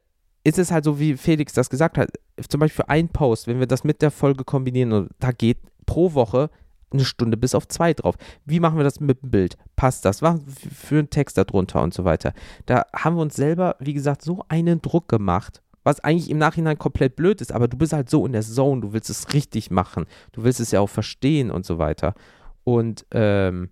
ist 0.44 0.60
es 0.60 0.72
halt 0.72 0.86
so, 0.86 1.00
wie 1.00 1.18
Felix 1.18 1.54
das 1.54 1.70
gesagt 1.70 1.98
hat. 1.98 2.10
Zum 2.48 2.60
Beispiel 2.60 2.84
für 2.84 2.90
einen 2.90 3.10
Post, 3.10 3.48
wenn 3.48 3.60
wir 3.60 3.68
das 3.68 3.84
mit 3.84 4.02
der 4.02 4.12
Folge 4.12 4.44
kombinieren, 4.44 5.10
da 5.20 5.32
geht 5.32 5.58
pro 5.86 6.14
Woche 6.14 6.50
eine 6.92 7.06
Stunde 7.06 7.38
bis 7.38 7.56
auf 7.56 7.68
zwei 7.68 7.94
drauf. 7.94 8.16
Wie 8.46 8.60
machen 8.60 8.78
wir 8.78 8.84
das 8.84 9.00
mit 9.00 9.22
dem 9.22 9.32
Bild? 9.32 9.58
Passt 9.76 10.06
das? 10.06 10.22
Was 10.22 10.40
für 10.74 11.00
einen 11.00 11.10
Text 11.10 11.38
darunter 11.38 11.82
und 11.82 11.94
so 11.94 12.06
weiter? 12.06 12.34
Da 12.66 12.86
haben 12.94 13.16
wir 13.16 13.22
uns 13.22 13.36
selber, 13.36 13.76
wie 13.80 13.94
gesagt, 13.94 14.22
so 14.22 14.44
einen 14.48 14.82
Druck 14.82 15.08
gemacht 15.10 15.62
Was 15.84 16.00
eigentlich 16.00 16.32
im 16.32 16.40
Nachhinein 16.40 16.80
komplett 16.80 17.16
blöd 17.16 17.42
ist, 17.42 17.52
aber 17.52 17.68
du 17.68 17.78
bist 17.78 17.94
halt 17.94 18.10
so 18.10 18.26
in 18.26 18.32
der 18.32 18.42
Zone, 18.42 18.82
du 18.82 18.94
willst 18.94 19.10
es 19.10 19.34
richtig 19.34 19.70
machen, 19.70 20.06
du 20.32 20.44
willst 20.44 20.60
es 20.60 20.72
ja 20.72 20.80
auch 20.80 20.90
verstehen 20.90 21.52
und 21.52 21.66
so 21.66 21.78
weiter. 21.78 22.16
Und 22.64 23.06
ähm, 23.12 23.70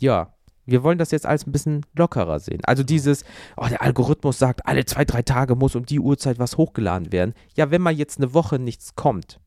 ja, 0.00 0.35
wir 0.66 0.82
wollen 0.82 0.98
das 0.98 1.10
jetzt 1.10 1.26
alles 1.26 1.46
ein 1.46 1.52
bisschen 1.52 1.86
lockerer 1.96 2.40
sehen. 2.40 2.60
Also 2.64 2.82
dieses, 2.82 3.24
oh, 3.56 3.66
der 3.68 3.82
Algorithmus 3.82 4.38
sagt, 4.38 4.66
alle 4.66 4.84
zwei, 4.84 5.04
drei 5.04 5.22
Tage 5.22 5.54
muss 5.54 5.76
um 5.76 5.86
die 5.86 6.00
Uhrzeit 6.00 6.38
was 6.38 6.56
hochgeladen 6.56 7.12
werden. 7.12 7.34
Ja, 7.54 7.70
wenn 7.70 7.82
mal 7.82 7.92
jetzt 7.92 8.18
eine 8.18 8.34
Woche 8.34 8.58
nichts 8.58 8.94
kommt, 8.94 9.40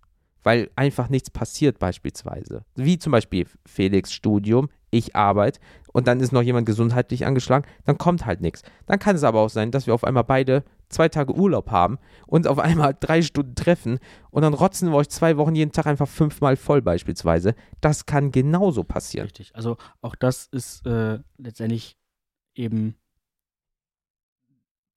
weil 0.43 0.69
einfach 0.75 1.09
nichts 1.09 1.29
passiert 1.29 1.79
beispielsweise. 1.79 2.63
Wie 2.75 2.97
zum 2.97 3.11
Beispiel 3.11 3.45
Felix 3.65 4.13
Studium, 4.13 4.69
ich 4.91 5.15
arbeite 5.15 5.59
und 5.91 6.07
dann 6.07 6.19
ist 6.19 6.31
noch 6.31 6.41
jemand 6.41 6.65
gesundheitlich 6.65 7.25
angeschlagen, 7.25 7.67
dann 7.85 7.97
kommt 7.97 8.25
halt 8.25 8.41
nichts. 8.41 8.63
Dann 8.85 8.99
kann 8.99 9.15
es 9.15 9.23
aber 9.23 9.41
auch 9.41 9.49
sein, 9.49 9.71
dass 9.71 9.87
wir 9.87 9.93
auf 9.93 10.03
einmal 10.03 10.23
beide 10.23 10.63
zwei 10.89 11.07
Tage 11.09 11.33
Urlaub 11.35 11.71
haben 11.71 11.97
und 12.27 12.47
auf 12.47 12.59
einmal 12.59 12.95
drei 12.99 13.21
Stunden 13.21 13.55
treffen 13.55 13.99
und 14.31 14.41
dann 14.41 14.53
rotzen 14.53 14.89
wir 14.89 14.95
euch 14.95 15.09
zwei 15.09 15.37
Wochen 15.37 15.55
jeden 15.55 15.71
Tag 15.71 15.85
einfach 15.87 16.07
fünfmal 16.07 16.55
voll 16.57 16.81
beispielsweise. 16.81 17.55
Das 17.81 18.05
kann 18.05 18.31
genauso 18.31 18.83
passieren. 18.83 19.25
Richtig. 19.25 19.55
Also 19.55 19.77
auch 20.01 20.15
das 20.15 20.47
ist 20.47 20.85
äh, 20.85 21.19
letztendlich 21.37 21.95
eben 22.55 22.95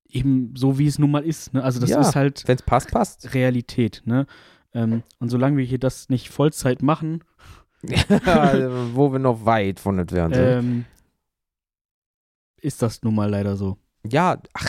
eben 0.09 0.55
so, 0.57 0.79
wie 0.79 0.87
es 0.87 0.99
nun 0.99 1.11
mal 1.11 1.25
ist. 1.25 1.55
Ne? 1.55 1.63
Also 1.65 1.81
das 1.81 1.89
Ja. 1.91 2.01
ist 2.01 2.15
halt 2.17 2.47
Wenn 2.47 2.57
es 2.57 2.63
passt, 2.63 2.91
passt. 2.91 3.33
Realität. 3.35 4.03
Ne? 4.05 4.27
Ähm, 4.75 5.03
und 5.21 5.29
solange 5.31 5.57
wir 5.57 5.65
hier 5.65 5.79
das 5.79 6.09
nicht 6.11 6.29
Vollzeit 6.31 6.83
machen, 6.83 7.25
Wo 7.83 9.11
wir 9.13 9.19
noch 9.19 9.45
weit 9.45 9.81
von 9.81 9.99
entfernt 9.99 10.35
sind. 10.37 10.45
ähm, 10.45 10.85
ist 12.61 12.81
das 12.81 13.03
nun 13.03 13.15
mal 13.17 13.29
leider 13.29 13.57
so. 13.57 13.77
Ja, 14.09 14.39
ach, 14.53 14.69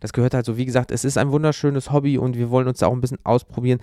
das 0.00 0.12
gehört 0.12 0.34
halt 0.34 0.44
so, 0.44 0.56
wie 0.56 0.66
gesagt, 0.66 0.90
es 0.90 1.04
ist 1.04 1.18
ein 1.18 1.30
wunderschönes 1.30 1.92
Hobby 1.92 2.18
und 2.18 2.36
wir 2.36 2.50
wollen 2.50 2.68
uns 2.68 2.78
da 2.78 2.86
auch 2.86 2.92
ein 2.92 3.00
bisschen 3.00 3.24
ausprobieren. 3.24 3.80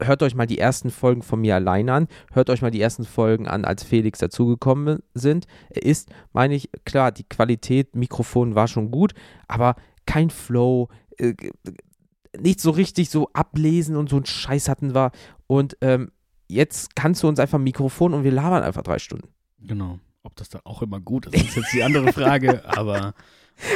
Hört 0.00 0.22
euch 0.22 0.34
mal 0.34 0.46
die 0.46 0.58
ersten 0.58 0.90
Folgen 0.90 1.22
von 1.22 1.40
mir 1.40 1.56
allein 1.56 1.88
an. 1.88 2.06
Hört 2.32 2.50
euch 2.50 2.62
mal 2.62 2.70
die 2.70 2.80
ersten 2.80 3.04
Folgen 3.04 3.48
an, 3.48 3.64
als 3.64 3.82
Felix 3.82 4.20
dazugekommen 4.20 5.00
sind. 5.14 5.46
Er 5.70 5.82
ist, 5.82 6.10
meine 6.32 6.54
ich, 6.54 6.70
klar, 6.84 7.10
die 7.10 7.24
Qualität, 7.24 7.96
Mikrofon 7.96 8.54
war 8.54 8.68
schon 8.68 8.92
gut, 8.92 9.14
aber 9.48 9.74
kein 10.06 10.30
Flow, 10.30 10.88
äh, 11.18 11.34
nicht 12.38 12.60
so 12.60 12.70
richtig 12.70 13.10
so 13.10 13.28
ablesen 13.32 13.96
und 13.96 14.08
so 14.08 14.16
ein 14.16 14.24
Scheiß 14.24 14.68
hatten 14.68 14.94
wir. 14.94 15.10
Und 15.48 15.76
ähm, 15.80 16.12
jetzt 16.48 16.94
kannst 16.94 17.22
du 17.22 17.28
uns 17.28 17.40
einfach 17.40 17.58
ein 17.58 17.64
Mikrofon 17.64 18.14
und 18.14 18.22
wir 18.22 18.32
labern 18.32 18.62
einfach 18.62 18.82
drei 18.82 18.98
Stunden. 18.98 19.28
Genau. 19.58 19.98
Ob 20.22 20.36
das 20.36 20.48
dann 20.48 20.62
auch 20.64 20.82
immer 20.82 21.00
gut 21.00 21.26
ist, 21.26 21.34
ist 21.34 21.56
jetzt 21.56 21.72
die 21.72 21.82
andere 21.82 22.12
Frage, 22.12 22.62
aber 22.76 23.14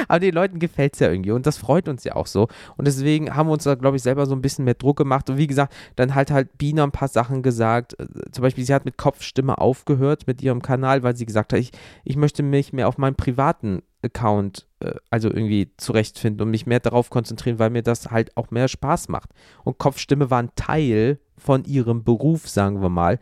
Aber 0.09 0.21
den 0.21 0.35
Leuten 0.35 0.59
gefällt 0.59 0.95
es 0.95 1.01
ja 1.01 1.11
irgendwie 1.11 1.33
und 1.33 1.47
das 1.47 1.59
freut 1.59 1.89
uns 1.89 2.05
ja 2.05 2.17
auch 2.17 2.27
so. 2.27 2.49
Und 2.77 2.87
deswegen 2.87 3.35
haben 3.35 3.49
wir 3.49 3.53
uns 3.53 3.65
da, 3.65 3.75
glaube 3.75 3.97
ich, 3.97 4.03
selber 4.03 4.27
so 4.27 4.35
ein 4.35 4.43
bisschen 4.43 4.65
mehr 4.65 4.75
Druck 4.75 4.97
gemacht. 4.97 5.29
Und 5.31 5.39
wie 5.39 5.47
gesagt, 5.47 5.75
dann 5.97 6.15
halt 6.15 6.31
halt 6.31 6.59
Bina 6.59 6.85
ein 6.85 6.93
paar 6.93 7.09
Sachen 7.09 7.43
gesagt. 7.43 7.99
Äh, 7.99 8.07
Zum 8.33 8.43
Beispiel, 8.43 8.65
sie 8.65 8.75
hat 8.75 8.85
mit 8.85 8.97
Kopfstimme 8.97 9.59
aufgehört 9.59 10.27
mit 10.27 10.43
ihrem 10.43 10.63
Kanal, 10.63 11.03
weil 11.03 11.17
sie 11.17 11.27
gesagt 11.27 11.53
hat, 11.53 11.61
ich, 11.61 11.73
ich 12.05 12.17
möchte 12.17 12.43
mich 12.43 12.73
mehr 12.73 12.89
auf 12.89 12.99
meinen 12.99 13.17
privaten 13.17 13.83
Account, 14.03 14.67
äh, 14.81 14.95
also 15.11 15.29
irgendwie 15.29 15.73
zurechtfinden 15.77 16.43
und 16.43 16.51
mich 16.51 16.67
mehr 16.67 16.81
darauf 16.81 17.11
konzentrieren, 17.11 17.59
weil 17.59 17.71
mir 17.71 17.83
das 17.83 18.11
halt 18.11 18.37
auch 18.37 18.51
mehr 18.51 18.69
Spaß 18.69 19.09
macht. 19.09 19.31
Und 19.65 19.79
Kopfstimme 19.79 20.31
war 20.31 20.43
ein 20.43 20.55
Teil 20.57 21.19
von 21.37 21.65
ihrem 21.65 22.05
Beruf, 22.05 22.49
sagen 22.49 22.81
wir 22.81 22.89
mal. 22.89 23.19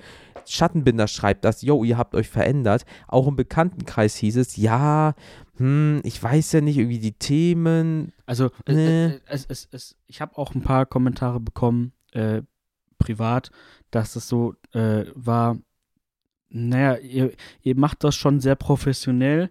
Schattenbinder 0.47 1.09
schreibt 1.09 1.45
das, 1.45 1.62
yo, 1.62 1.84
ihr 1.84 1.99
habt 1.99 2.14
euch 2.14 2.28
verändert. 2.28 2.84
Auch 3.09 3.26
im 3.26 3.36
Bekanntenkreis 3.36 4.16
hieß 4.16 4.36
es, 4.36 4.57
ja, 4.57 5.14
hm, 5.57 6.01
ich 6.05 6.22
weiß 6.22 6.53
ja 6.53 6.61
nicht, 6.61 6.78
irgendwie 6.78 6.99
die 6.99 7.12
Themen. 7.12 8.12
Also, 8.26 8.51
äh, 8.66 9.20
es, 9.26 9.47
es, 9.47 9.68
es, 9.70 9.97
ich 10.07 10.20
habe 10.20 10.36
auch 10.36 10.55
ein 10.55 10.62
paar 10.62 10.86
Kommentare 10.86 11.40
bekommen, 11.40 11.92
äh, 12.12 12.42
privat, 12.99 13.51
dass 13.90 14.16
es 14.16 14.28
so 14.28 14.55
äh, 14.72 15.05
war, 15.14 15.59
naja, 16.49 16.97
ihr, 16.97 17.32
ihr 17.62 17.76
macht 17.76 18.05
das 18.05 18.14
schon 18.14 18.40
sehr 18.40 18.57
professionell. 18.57 19.51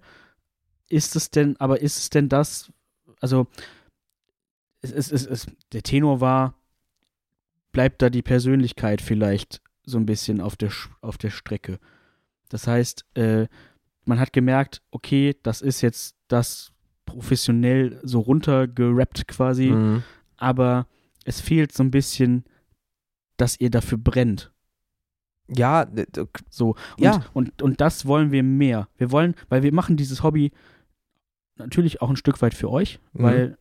Ist 0.90 1.16
es 1.16 1.32
denn, 1.32 1.58
aber 1.58 1.82
ist 1.82 1.98
es 1.98 2.10
denn 2.10 2.30
das, 2.30 2.72
also, 3.20 3.48
es, 4.82 4.92
es, 4.92 5.12
es, 5.12 5.26
es, 5.26 5.48
der 5.72 5.84
Tenor 5.84 6.22
war, 6.22 6.56
bleibt 7.72 8.02
da 8.02 8.10
die 8.10 8.22
Persönlichkeit 8.22 9.02
vielleicht 9.02 9.62
so 9.86 9.98
ein 9.98 10.06
bisschen 10.06 10.42
auf 10.42 10.56
der, 10.56 10.72
auf 11.02 11.18
der 11.18 11.30
Strecke. 11.30 11.80
Das 12.50 12.68
heißt, 12.68 13.06
äh, 13.16 13.48
man 14.06 14.20
hat 14.20 14.34
gemerkt, 14.34 14.82
okay, 14.92 15.36
das 15.44 15.62
ist 15.62 15.82
jetzt 15.82 16.16
das 16.28 16.72
professionell 17.06 18.00
so 18.04 18.20
runtergerappt 18.20 19.28
quasi, 19.28 19.70
Hm. 19.70 20.04
aber 20.38 20.88
es 21.26 21.42
fehlt 21.42 21.72
so 21.72 21.84
ein 21.84 21.92
bisschen, 21.92 22.44
dass 23.38 23.60
ihr 23.60 23.70
dafür 23.70 23.98
brennt. 23.98 24.52
Ja, 25.48 25.86
So. 26.50 26.70
Und, 26.98 27.04
Ja. 27.04 27.26
und, 27.34 27.62
und 27.62 27.82
das 27.82 28.06
wollen 28.06 28.32
wir 28.32 28.44
mehr. 28.44 28.88
Wir 28.98 29.12
wollen, 29.12 29.36
weil 29.50 29.64
wir 29.64 29.74
machen 29.74 29.98
dieses 29.98 30.24
Hobby 30.24 30.52
natürlich 31.58 32.02
auch 32.02 32.10
ein 32.10 32.16
Stück 32.16 32.42
weit 32.42 32.54
für 32.54 32.70
euch, 32.72 33.00
Mhm. 33.14 33.24
weil 33.24 33.58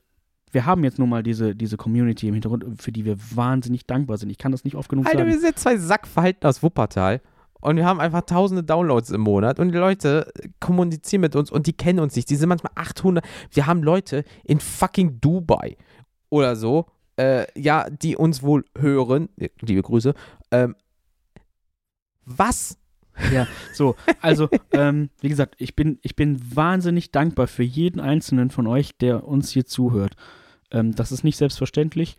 wir 0.52 0.66
haben 0.66 0.84
jetzt 0.84 0.98
nun 0.98 1.08
mal 1.08 1.22
diese, 1.22 1.56
diese 1.56 1.76
Community 1.76 2.28
im 2.28 2.34
Hintergrund, 2.34 2.80
für 2.80 2.92
die 2.92 3.04
wir 3.04 3.16
wahnsinnig 3.34 3.86
dankbar 3.86 4.18
sind. 4.18 4.30
Ich 4.30 4.38
kann 4.38 4.52
das 4.52 4.64
nicht 4.64 4.76
oft 4.76 4.88
genug 4.88 5.06
Alter, 5.06 5.18
sagen. 5.18 5.30
wir 5.30 5.40
sind 5.40 5.58
zwei 5.58 5.76
Sackverhalten 5.78 6.46
aus 6.46 6.62
Wuppertal. 6.62 7.20
Und 7.62 7.76
wir 7.76 7.86
haben 7.86 8.00
einfach 8.00 8.22
tausende 8.22 8.64
Downloads 8.64 9.10
im 9.10 9.20
Monat 9.20 9.60
und 9.60 9.70
die 9.70 9.78
Leute 9.78 10.32
kommunizieren 10.58 11.20
mit 11.20 11.36
uns 11.36 11.48
und 11.48 11.68
die 11.68 11.72
kennen 11.72 12.00
uns 12.00 12.16
nicht. 12.16 12.28
Die 12.28 12.34
sind 12.34 12.48
manchmal 12.48 12.72
800. 12.74 13.24
Wir 13.52 13.68
haben 13.68 13.84
Leute 13.84 14.24
in 14.42 14.58
fucking 14.58 15.20
Dubai 15.20 15.76
oder 16.28 16.56
so, 16.56 16.86
äh, 17.16 17.46
ja, 17.58 17.88
die 17.88 18.16
uns 18.16 18.42
wohl 18.42 18.64
hören. 18.76 19.28
Liebe 19.60 19.80
Grüße. 19.80 20.12
Ähm, 20.50 20.74
was? 22.24 22.78
Ja, 23.32 23.46
so, 23.72 23.94
also, 24.20 24.48
ähm, 24.72 25.10
wie 25.20 25.28
gesagt, 25.28 25.54
ich 25.58 25.76
bin, 25.76 26.00
ich 26.02 26.16
bin 26.16 26.40
wahnsinnig 26.56 27.12
dankbar 27.12 27.46
für 27.46 27.62
jeden 27.62 28.00
einzelnen 28.00 28.50
von 28.50 28.66
euch, 28.66 28.96
der 28.98 29.24
uns 29.24 29.50
hier 29.50 29.66
zuhört. 29.66 30.16
Ähm, 30.72 30.94
das 30.94 31.12
ist 31.12 31.22
nicht 31.22 31.36
selbstverständlich 31.36 32.16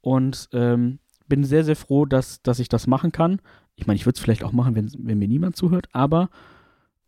und 0.00 0.48
ähm, 0.52 0.98
bin 1.28 1.44
sehr, 1.44 1.64
sehr 1.64 1.76
froh, 1.76 2.06
dass, 2.06 2.40
dass 2.42 2.58
ich 2.60 2.68
das 2.68 2.86
machen 2.86 3.12
kann. 3.12 3.40
Ich 3.74 3.86
meine, 3.86 3.96
ich 3.96 4.06
würde 4.06 4.16
es 4.16 4.22
vielleicht 4.22 4.44
auch 4.44 4.52
machen, 4.52 4.74
wenn, 4.74 4.90
wenn 4.98 5.18
mir 5.18 5.28
niemand 5.28 5.56
zuhört, 5.56 5.88
aber 5.92 6.30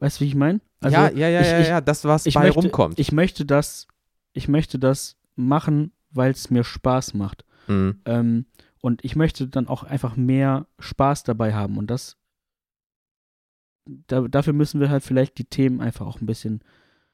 weißt 0.00 0.20
du, 0.20 0.24
wie 0.24 0.28
ich 0.28 0.34
meine? 0.34 0.60
Also, 0.80 0.94
ja, 0.96 1.10
ja, 1.10 1.28
ja, 1.28 1.40
ich- 1.40 1.46
ja, 1.48 1.60
ja, 1.60 1.80
das, 1.80 2.04
was 2.04 2.26
ich 2.26 2.34
bei 2.34 2.42
möchte, 2.42 2.60
rumkommt. 2.60 2.98
Ich 2.98 3.10
möchte 3.12 3.46
das, 3.46 3.86
ich 4.32 4.48
möchte 4.48 4.78
das 4.78 5.16
machen, 5.36 5.92
weil 6.10 6.32
es 6.32 6.50
mir 6.50 6.64
Spaß 6.64 7.14
macht. 7.14 7.44
Mhm. 7.68 8.00
Ähm, 8.04 8.46
und 8.80 9.04
ich 9.04 9.16
möchte 9.16 9.48
dann 9.48 9.66
auch 9.68 9.82
einfach 9.84 10.16
mehr 10.16 10.66
Spaß 10.78 11.22
dabei 11.24 11.54
haben. 11.54 11.78
Und 11.78 11.88
das, 11.90 12.16
da, 13.86 14.22
dafür 14.28 14.52
müssen 14.52 14.80
wir 14.80 14.90
halt 14.90 15.02
vielleicht 15.02 15.38
die 15.38 15.44
Themen 15.44 15.80
einfach 15.80 16.06
auch 16.06 16.20
ein 16.20 16.26
bisschen, 16.26 16.60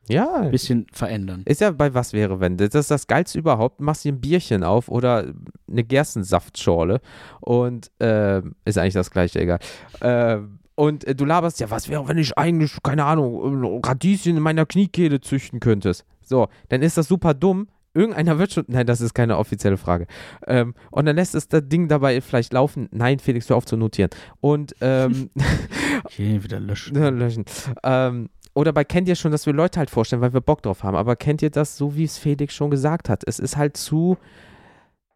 Ja, 0.09 0.42
bisschen 0.50 0.86
verändern. 0.92 1.42
Ist 1.46 1.61
ja 1.61 1.70
bei 1.70 1.94
was 1.94 2.12
wäre, 2.12 2.40
wenn. 2.40 2.57
Das 2.57 2.74
ist 2.74 2.90
das 2.90 3.07
Geilste 3.07 3.38
überhaupt. 3.38 3.80
Machst 3.80 4.05
dir 4.05 4.12
ein 4.12 4.20
Bierchen 4.20 4.62
auf 4.62 4.88
oder 4.88 5.32
eine 5.70 5.84
Gerstensaftschorle 5.84 7.00
und 7.40 7.90
ähm, 8.00 8.55
ist 8.64 8.78
eigentlich 8.78 8.94
das 8.94 9.11
gleiche, 9.11 9.40
egal. 9.40 9.59
Ähm, 10.00 10.59
und 10.74 11.05
äh, 11.05 11.14
du 11.14 11.24
laberst, 11.24 11.61
ja, 11.61 11.70
was 11.70 11.88
wäre, 11.88 12.07
wenn 12.09 12.18
ich 12.18 12.36
eigentlich, 12.36 12.76
keine 12.82 13.05
Ahnung, 13.05 13.64
äh, 13.64 13.86
Radieschen 13.86 14.36
in 14.36 14.42
meiner 14.42 14.66
Kniekehle 14.66 15.20
züchten 15.20 15.61
könntest? 15.61 16.05
So, 16.20 16.48
dann 16.68 16.82
ist 16.82 16.98
das 16.98 17.09
super 17.09 17.32
dumm. 17.34 17.68
Irgendeiner 17.96 18.40
wird 18.40 18.52
schon, 18.52 18.64
nein, 18.66 18.86
das 18.86 19.00
ist 19.00 19.14
keine 19.14 19.38
offizielle 19.38 19.76
Frage. 19.76 20.09
Ähm, 20.48 20.74
und 20.90 21.07
dann 21.07 21.14
lässt 21.14 21.36
es 21.36 21.46
das 21.46 21.62
Ding 21.66 21.86
dabei 21.86 22.20
vielleicht 22.20 22.52
laufen. 22.52 22.88
Nein, 22.90 23.20
Felix, 23.20 23.48
hör 23.48 23.57
auf 23.57 23.66
zu 23.66 23.76
notieren. 23.76 24.11
Und, 24.40 24.74
ähm, 24.80 25.30
Okay, 26.05 26.42
wieder 26.42 26.61
löschen. 26.61 26.96
Löschen. 27.18 27.44
Ähm, 27.82 28.28
oder 28.55 28.72
bei 28.72 28.84
kennt 28.84 29.09
ihr 29.09 29.16
schon, 29.16 29.32
dass 29.32 29.46
wir 29.46 29.52
Leute 29.52 29.78
halt 29.78 29.90
vorstellen, 29.90 30.22
weil 30.22 30.32
wir 30.32 30.40
Bock 30.40 30.62
drauf 30.62 30.82
haben. 30.82 30.96
Aber 30.96 31.16
kennt 31.16 31.42
ihr 31.42 31.50
das 31.50 31.76
so, 31.76 31.96
wie 31.96 32.05
es 32.05 32.18
Felix 32.18 32.55
schon 32.55 32.70
gesagt 32.70 33.09
hat? 33.09 33.22
Es 33.26 33.38
ist 33.38 33.57
halt 33.57 33.76
zu, 33.76 34.16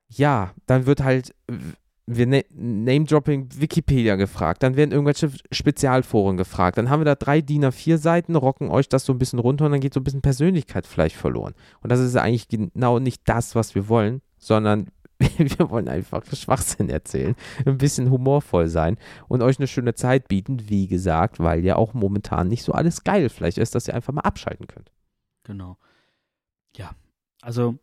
ja, 0.08 0.52
dann 0.66 0.86
wird 0.86 1.02
halt, 1.02 1.34
wir 2.06 2.26
Name-Dropping 2.26 3.48
Wikipedia 3.56 4.16
gefragt, 4.16 4.62
dann 4.62 4.76
werden 4.76 4.92
irgendwelche 4.92 5.30
Spezialforen 5.52 6.36
gefragt, 6.36 6.78
dann 6.78 6.90
haben 6.90 7.00
wir 7.00 7.04
da 7.04 7.14
drei 7.14 7.40
DIN 7.40 7.66
A4 7.66 7.98
Seiten, 7.98 8.34
rocken 8.34 8.70
euch 8.70 8.88
das 8.88 9.04
so 9.04 9.12
ein 9.12 9.18
bisschen 9.18 9.38
runter 9.38 9.66
und 9.66 9.72
dann 9.72 9.80
geht 9.80 9.94
so 9.94 10.00
ein 10.00 10.04
bisschen 10.04 10.22
Persönlichkeit 10.22 10.86
vielleicht 10.86 11.16
verloren. 11.16 11.54
Und 11.80 11.92
das 11.92 12.00
ist 12.00 12.16
eigentlich 12.16 12.48
genau 12.48 12.98
nicht 12.98 13.22
das, 13.26 13.54
was 13.54 13.74
wir 13.74 13.88
wollen, 13.88 14.22
sondern 14.38 14.88
wir 15.58 15.70
wollen 15.70 15.88
einfach 15.88 16.24
Schwachsinn 16.26 16.90
erzählen, 16.90 17.34
ein 17.64 17.78
bisschen 17.78 18.10
humorvoll 18.10 18.68
sein 18.68 18.96
und 19.28 19.42
euch 19.42 19.58
eine 19.58 19.66
schöne 19.66 19.94
Zeit 19.94 20.28
bieten, 20.28 20.68
wie 20.68 20.86
gesagt, 20.86 21.40
weil 21.40 21.64
ja 21.64 21.76
auch 21.76 21.94
momentan 21.94 22.48
nicht 22.48 22.62
so 22.62 22.72
alles 22.72 23.04
geil 23.04 23.28
vielleicht 23.28 23.58
ist, 23.58 23.74
dass 23.74 23.88
ihr 23.88 23.94
einfach 23.94 24.12
mal 24.12 24.22
abschalten 24.22 24.66
könnt. 24.66 24.90
Genau. 25.44 25.78
Ja, 26.76 26.92
also 27.40 27.78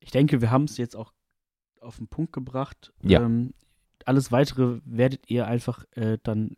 ich 0.00 0.10
denke, 0.10 0.40
wir 0.40 0.50
haben 0.50 0.64
es 0.64 0.76
jetzt 0.76 0.96
auch 0.96 1.12
auf 1.80 1.96
den 1.96 2.08
Punkt 2.08 2.32
gebracht. 2.32 2.92
Ja. 3.02 3.22
Ähm, 3.22 3.52
alles 4.04 4.32
Weitere 4.32 4.80
werdet 4.84 5.30
ihr 5.30 5.46
einfach 5.46 5.84
äh, 5.92 6.18
dann 6.22 6.54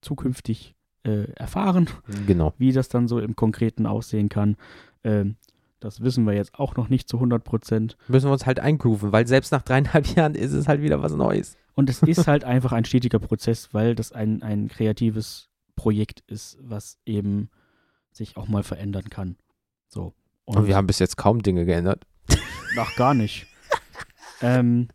zukünftig 0.00 0.74
äh, 1.04 1.30
erfahren. 1.32 1.88
Genau. 2.26 2.54
wie 2.58 2.72
das 2.72 2.88
dann 2.88 3.08
so 3.08 3.18
im 3.18 3.36
Konkreten 3.36 3.86
aussehen 3.86 4.28
kann. 4.28 4.56
Ähm, 5.02 5.36
Das 5.84 6.00
wissen 6.00 6.24
wir 6.24 6.32
jetzt 6.32 6.58
auch 6.58 6.76
noch 6.76 6.88
nicht 6.88 7.10
zu 7.10 7.18
100 7.18 7.44
Prozent. 7.44 7.98
Müssen 8.08 8.28
wir 8.28 8.32
uns 8.32 8.46
halt 8.46 8.58
eingrooven, 8.58 9.12
weil 9.12 9.26
selbst 9.26 9.52
nach 9.52 9.60
dreieinhalb 9.60 10.06
Jahren 10.16 10.34
ist 10.34 10.52
es 10.52 10.66
halt 10.66 10.80
wieder 10.80 11.02
was 11.02 11.12
Neues. 11.12 11.58
Und 11.74 11.90
es 11.90 12.02
ist 12.02 12.26
halt 12.26 12.42
einfach 12.42 12.72
ein 12.72 12.86
stetiger 12.86 13.18
Prozess, 13.18 13.68
weil 13.72 13.94
das 13.94 14.10
ein, 14.10 14.42
ein 14.42 14.68
kreatives 14.68 15.50
Projekt 15.76 16.22
ist, 16.26 16.56
was 16.62 16.98
eben 17.04 17.50
sich 18.12 18.38
auch 18.38 18.48
mal 18.48 18.62
verändern 18.62 19.10
kann. 19.10 19.36
So. 19.88 20.14
Und, 20.46 20.66
wir 20.66 20.74
haben 20.74 20.86
bis 20.86 21.00
jetzt 21.00 21.18
kaum 21.18 21.42
Dinge 21.42 21.66
geändert. 21.66 22.06
Ach, 22.78 22.96
gar 22.96 23.12
nicht. 23.12 23.46
ähm, 24.40 24.88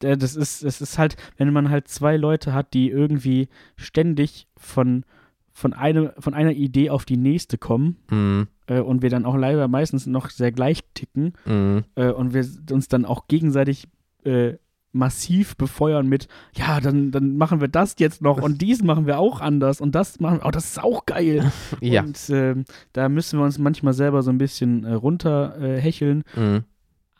das 0.00 0.36
ist, 0.36 0.62
es 0.62 0.82
ist 0.82 0.98
halt, 0.98 1.16
wenn 1.38 1.54
man 1.54 1.70
halt 1.70 1.88
zwei 1.88 2.18
Leute 2.18 2.52
hat, 2.52 2.74
die 2.74 2.90
irgendwie 2.90 3.48
ständig 3.76 4.46
von, 4.58 5.06
von, 5.54 5.72
eine, 5.72 6.12
von 6.18 6.34
einer 6.34 6.52
Idee 6.52 6.90
auf 6.90 7.06
die 7.06 7.16
nächste 7.16 7.56
kommen 7.56 7.96
Mhm. 8.10 8.48
Äh, 8.66 8.80
und 8.80 9.02
wir 9.02 9.10
dann 9.10 9.24
auch 9.24 9.36
leider 9.36 9.68
meistens 9.68 10.06
noch 10.06 10.30
sehr 10.30 10.52
gleich 10.52 10.80
ticken 10.94 11.32
Mhm. 11.44 11.84
äh, 11.94 12.10
und 12.10 12.34
wir 12.34 12.44
uns 12.70 12.88
dann 12.88 13.04
auch 13.04 13.28
gegenseitig 13.28 13.88
äh, 14.24 14.54
massiv 14.96 15.56
befeuern 15.56 16.06
mit, 16.06 16.28
ja, 16.54 16.80
dann, 16.80 17.10
dann 17.10 17.36
machen 17.36 17.60
wir 17.60 17.66
das 17.66 17.96
jetzt 17.98 18.22
noch 18.22 18.40
und 18.40 18.62
dies 18.62 18.82
machen 18.82 19.06
wir 19.06 19.18
auch 19.18 19.40
anders 19.40 19.80
und 19.80 19.94
das 19.94 20.20
machen 20.20 20.38
wir, 20.38 20.46
oh, 20.46 20.50
das 20.52 20.66
ist 20.66 20.82
auch 20.82 21.04
geil. 21.04 21.50
Ja. 21.80 22.02
Und 22.02 22.18
ähm, 22.30 22.64
da 22.92 23.08
müssen 23.08 23.38
wir 23.40 23.44
uns 23.44 23.58
manchmal 23.58 23.92
selber 23.92 24.22
so 24.22 24.30
ein 24.30 24.38
bisschen 24.38 24.84
äh, 24.84 24.92
runter 24.92 25.60
äh, 25.60 25.80
hecheln, 25.80 26.22
Mhm. 26.36 26.62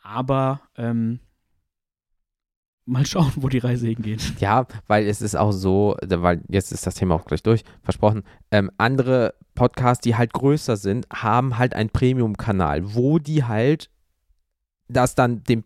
aber 0.01 0.61
ähm, 0.77 1.19
mal 2.85 3.05
schauen, 3.05 3.31
wo 3.37 3.49
die 3.49 3.57
Reise 3.57 3.87
hingeht. 3.87 4.33
Ja, 4.39 4.67
weil 4.87 5.07
es 5.07 5.21
ist 5.21 5.35
auch 5.35 5.51
so, 5.51 5.95
weil 6.07 6.41
jetzt 6.49 6.71
ist 6.71 6.85
das 6.85 6.95
Thema 6.95 7.15
auch 7.15 7.25
gleich 7.25 7.41
durch, 7.43 7.63
versprochen. 7.81 8.23
Ähm, 8.51 8.69
andere 8.77 9.33
Podcasts, 9.55 10.01
die 10.03 10.15
halt 10.15 10.33
größer 10.33 10.77
sind, 10.77 11.07
haben 11.11 11.57
halt 11.57 11.73
einen 11.73 11.89
Premium-Kanal, 11.89 12.93
wo 12.95 13.17
die 13.19 13.43
halt 13.43 13.89
das 14.87 15.15
dann 15.15 15.43
dem 15.45 15.63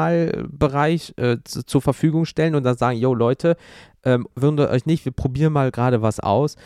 Premium-Kanal-Bereich 0.00 1.14
äh, 1.16 1.38
zu- 1.44 1.64
zur 1.64 1.82
Verfügung 1.82 2.24
stellen 2.24 2.54
und 2.54 2.62
dann 2.64 2.76
sagen, 2.76 2.98
yo 2.98 3.14
Leute, 3.14 3.56
ähm, 4.04 4.26
wundert 4.34 4.70
euch 4.70 4.86
nicht, 4.86 5.04
wir 5.04 5.12
probieren 5.12 5.52
mal 5.52 5.70
gerade 5.70 6.02
was 6.02 6.20
aus. 6.20 6.56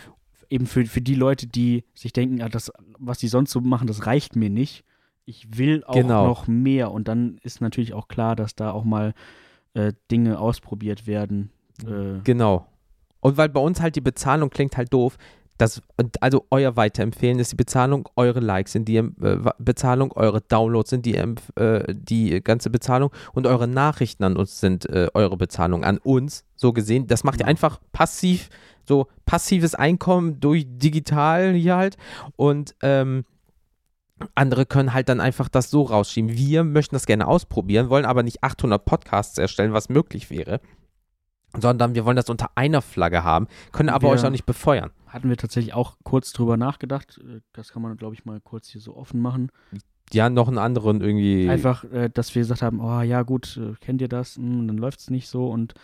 Eben 0.51 0.66
für, 0.66 0.85
für 0.87 1.01
die 1.01 1.14
Leute, 1.14 1.47
die 1.47 1.85
sich 1.95 2.12
denken, 2.12 2.39
ja, 2.39 2.49
das, 2.49 2.70
was 2.99 3.18
die 3.18 3.29
sonst 3.29 3.51
so 3.51 3.61
machen, 3.61 3.87
das 3.89 4.07
reicht 4.07 4.37
mir 4.37 4.51
nicht. 4.51 4.85
Ich 5.25 5.57
will 5.59 5.83
auch 5.85 5.95
Genau. 5.95 6.27
noch 6.27 6.47
mehr. 6.47 6.91
Und 6.93 7.09
dann 7.09 7.39
ist 7.43 7.61
natürlich 7.61 7.95
auch 7.95 8.09
klar, 8.09 8.37
dass 8.37 8.55
da 8.55 8.70
auch 8.70 8.85
mal 8.85 9.14
äh, 9.75 9.93
Dinge 10.11 10.39
ausprobiert 10.39 11.07
werden. 11.07 11.51
Äh, 11.87 12.20
Genau. 12.25 12.66
Und 13.20 13.37
weil 13.39 13.49
bei 13.49 13.61
uns 13.61 13.81
halt 13.81 13.97
die 13.97 14.01
Bezahlung 14.03 14.51
klingt 14.51 14.77
halt 14.77 14.93
doof, 14.93 15.16
das, 15.57 15.81
also 16.20 16.47
euer 16.51 16.77
Weiterempfehlen 16.77 17.39
ist 17.39 17.53
die 17.53 17.57
Bezahlung, 17.57 18.09
eure 18.16 18.41
Likes 18.41 18.72
sind 18.72 18.87
die 18.89 18.97
äh, 18.97 19.12
Bezahlung, 19.59 20.11
eure 20.12 20.41
Downloads 20.41 20.91
sind 20.91 21.07
die, 21.07 21.14
äh, 21.14 21.95
die 21.95 22.43
ganze 22.43 22.70
Bezahlung 22.70 23.11
und 23.33 23.47
eure 23.47 23.68
Nachrichten 23.68 24.25
an 24.25 24.37
uns 24.37 24.59
sind 24.61 24.85
äh, 24.91 25.09
eure 25.14 25.37
Bezahlung 25.37 25.85
an 25.85 25.99
uns, 25.99 26.45
so 26.57 26.72
gesehen. 26.72 27.07
Das 27.07 27.22
macht 27.22 27.37
ihr 27.37 27.45
Genau. 27.45 27.51
einfach 27.51 27.81
passiv, 27.93 28.49
so 28.85 29.07
passives 29.27 29.75
Einkommen 29.77 30.41
durch 30.41 30.66
digital 30.68 31.53
hier 31.55 31.77
halt 31.77 31.97
und 32.37 32.75
ähm, 32.83 33.25
andere 34.35 34.65
können 34.67 34.93
halt 34.95 35.09
dann 35.09 35.21
einfach 35.21 35.49
das 35.49 35.71
so 35.71 35.83
rausschieben. 35.83 36.33
Wir 36.37 36.65
möchten 36.65 36.95
das 36.95 37.07
gerne 37.07 37.27
ausprobieren, 37.27 37.89
wollen 37.91 38.05
aber 38.05 38.23
nicht 38.23 38.43
800 38.45 38.85
Podcasts 38.85 39.39
erstellen, 39.39 39.73
was 39.73 39.89
möglich 39.89 40.31
wäre, 40.31 40.61
sondern 41.57 41.95
wir 41.95 42.05
wollen 42.05 42.17
das 42.17 42.31
unter 42.31 42.51
einer 42.57 42.83
Flagge 42.83 43.25
haben, 43.25 43.47
können 43.73 43.89
aber 43.89 44.09
Wir- 44.09 44.15
euch 44.15 44.25
auch 44.25 44.31
nicht 44.31 44.47
befeuern. 44.47 44.91
hatten 45.07 45.29
wir 45.29 45.37
tatsächlich 45.37 45.75
auch 45.75 45.97
kurz 46.03 46.33
drüber 46.33 46.57
nachgedacht. 46.57 47.21
Äh, 47.25 47.41
Das 47.53 47.73
kann 47.73 47.83
man, 47.83 47.97
glaube 47.97 48.15
ich, 48.15 48.25
mal 48.25 48.41
kurz 48.41 48.69
hier 48.69 48.81
so 48.81 48.97
offen 48.97 49.21
machen. 49.21 49.51
Ja, 50.12 50.29
noch 50.29 50.49
einen 50.49 50.59
anderen 50.59 51.01
irgendwie. 51.01 51.49
Einfach, 51.49 51.85
äh, 51.85 52.11
dass 52.12 52.35
wir 52.35 52.43
gesagt 52.43 52.62
haben, 52.62 52.81
oh 52.81 53.01
ja 53.01 53.23
gut, 53.23 53.57
äh, 53.57 53.75
kennt 53.81 54.01
ihr 54.01 54.09
das? 54.09 54.37
Hm, 54.37 54.67
dann 54.67 54.77
läuft 54.77 55.01
es 55.01 55.11
nicht 55.11 55.29
so 55.29 55.49
und 55.49 55.75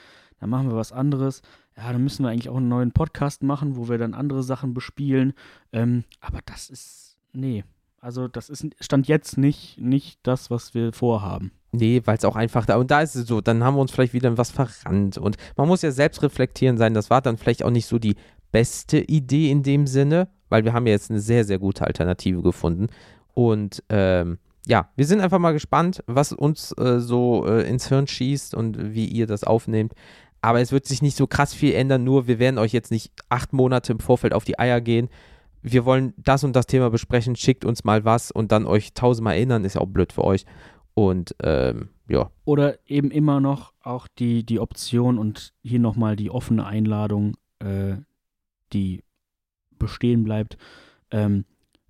dann 0.41 0.51
machen 0.51 0.68
wir 0.68 0.76
was 0.76 0.91
anderes. 0.93 1.43
Ja, 1.76 1.93
dann 1.93 2.03
müssen 2.03 2.24
wir 2.24 2.31
eigentlich 2.31 2.49
auch 2.49 2.57
einen 2.57 2.68
neuen 2.68 2.93
Podcast 2.93 3.43
machen, 3.45 3.76
wo 3.76 3.89
wir 3.89 3.99
dann 3.99 4.14
andere 4.14 4.43
Sachen 4.43 4.74
bespielen. 4.74 5.33
Ähm, 5.72 6.05
aber 6.20 6.41
das 6.45 6.68
ist, 6.70 7.16
nee. 7.33 7.62
Also 8.01 8.28
das 8.28 8.48
ist 8.48 8.66
Stand 8.80 9.09
jetzt 9.09 9.36
nicht, 9.36 9.78
nicht 9.78 10.20
das, 10.22 10.51
was 10.51 10.74
wir 10.74 10.92
vorhaben. 10.92 11.53
Nee, 11.72 12.03
weil 12.05 12.16
es 12.16 12.24
auch 12.24 12.34
einfach 12.34 12.66
da. 12.66 12.76
Und 12.76 12.90
da 12.90 13.03
ist 13.03 13.14
es 13.14 13.28
so, 13.28 13.40
dann 13.40 13.62
haben 13.62 13.76
wir 13.76 13.80
uns 13.80 13.92
vielleicht 13.92 14.14
wieder 14.14 14.36
was 14.38 14.51
verrannt. 14.51 15.18
Und 15.18 15.36
man 15.57 15.68
muss 15.68 15.82
ja 15.82 15.90
selbst 15.90 16.22
reflektieren 16.22 16.78
sein, 16.78 16.94
das 16.94 17.11
war 17.11 17.20
dann 17.20 17.36
vielleicht 17.36 17.62
auch 17.62 17.70
nicht 17.70 17.86
so 17.86 17.98
die 17.98 18.16
beste 18.53 18.98
Idee 18.98 19.51
in 19.51 19.62
dem 19.62 19.86
Sinne, 19.86 20.28
weil 20.48 20.64
wir 20.64 20.72
haben 20.72 20.86
ja 20.86 20.92
jetzt 20.92 21.11
eine 21.11 21.20
sehr, 21.20 21.44
sehr 21.44 21.59
gute 21.59 21.86
Alternative 21.86 22.42
gefunden. 22.42 22.88
Und 23.34 23.82
ähm, 23.90 24.38
ja, 24.66 24.88
wir 24.96 25.07
sind 25.07 25.20
einfach 25.20 25.38
mal 25.38 25.53
gespannt, 25.53 26.03
was 26.07 26.32
uns 26.32 26.72
äh, 26.72 27.01
so 27.01 27.46
äh, 27.46 27.68
ins 27.68 27.88
Hirn 27.88 28.07
schießt 28.07 28.55
und 28.55 28.94
wie 28.94 29.07
ihr 29.07 29.26
das 29.26 29.44
aufnehmt. 29.44 29.92
Aber 30.42 30.61
es 30.61 30.72
wird 30.72 30.86
sich 30.86 31.03
nicht 31.03 31.16
so 31.16 31.26
krass 31.26 31.53
viel 31.53 31.74
ändern, 31.74 32.03
nur 32.03 32.26
wir 32.26 32.38
werden 32.38 32.59
euch 32.59 32.72
jetzt 32.72 32.90
nicht 32.90 33.12
acht 33.28 33.53
Monate 33.53 33.92
im 33.92 34.01
Vorfeld 34.01 34.32
auf 34.32 34.44
die 34.44 34.59
Eier 34.59 34.80
gehen. 34.80 35.11
Wir 35.63 35.85
wollen 35.85 36.15
das 36.17 36.45
und 36.45 36.55
das 36.55 36.67
Thema 36.67 36.91
besprechen, 36.91 37.37
schickt 37.37 37.65
uns 37.65 37.85
mal 37.85 38.05
was 38.05 38.31
und 38.31 38.53
dann 38.53 38.67
euch 38.67 38.95
tausendmal 38.95 39.35
erinnern, 39.35 39.65
ist 39.65 39.75
ja 39.75 39.81
auch 39.81 39.87
blöd 39.87 40.13
für 40.13 40.25
euch. 40.25 40.47
Und 40.95 41.35
ähm, 41.43 41.91
ja, 42.09 42.31
Oder 42.45 42.79
eben 42.87 43.11
immer 43.11 43.41
noch 43.41 43.73
auch 43.81 44.09
die, 44.09 44.45
die 44.45 44.59
Option 44.59 45.19
und 45.19 45.53
hier 45.63 45.79
nochmal 45.79 46.17
die 46.17 46.31
offene 46.31 46.67
Einladung, 46.67 47.37
äh, 47.61 47.97
die 48.73 49.05
bestehen 49.79 50.25
bleibt. 50.25 50.57
Ähm, 51.11 51.45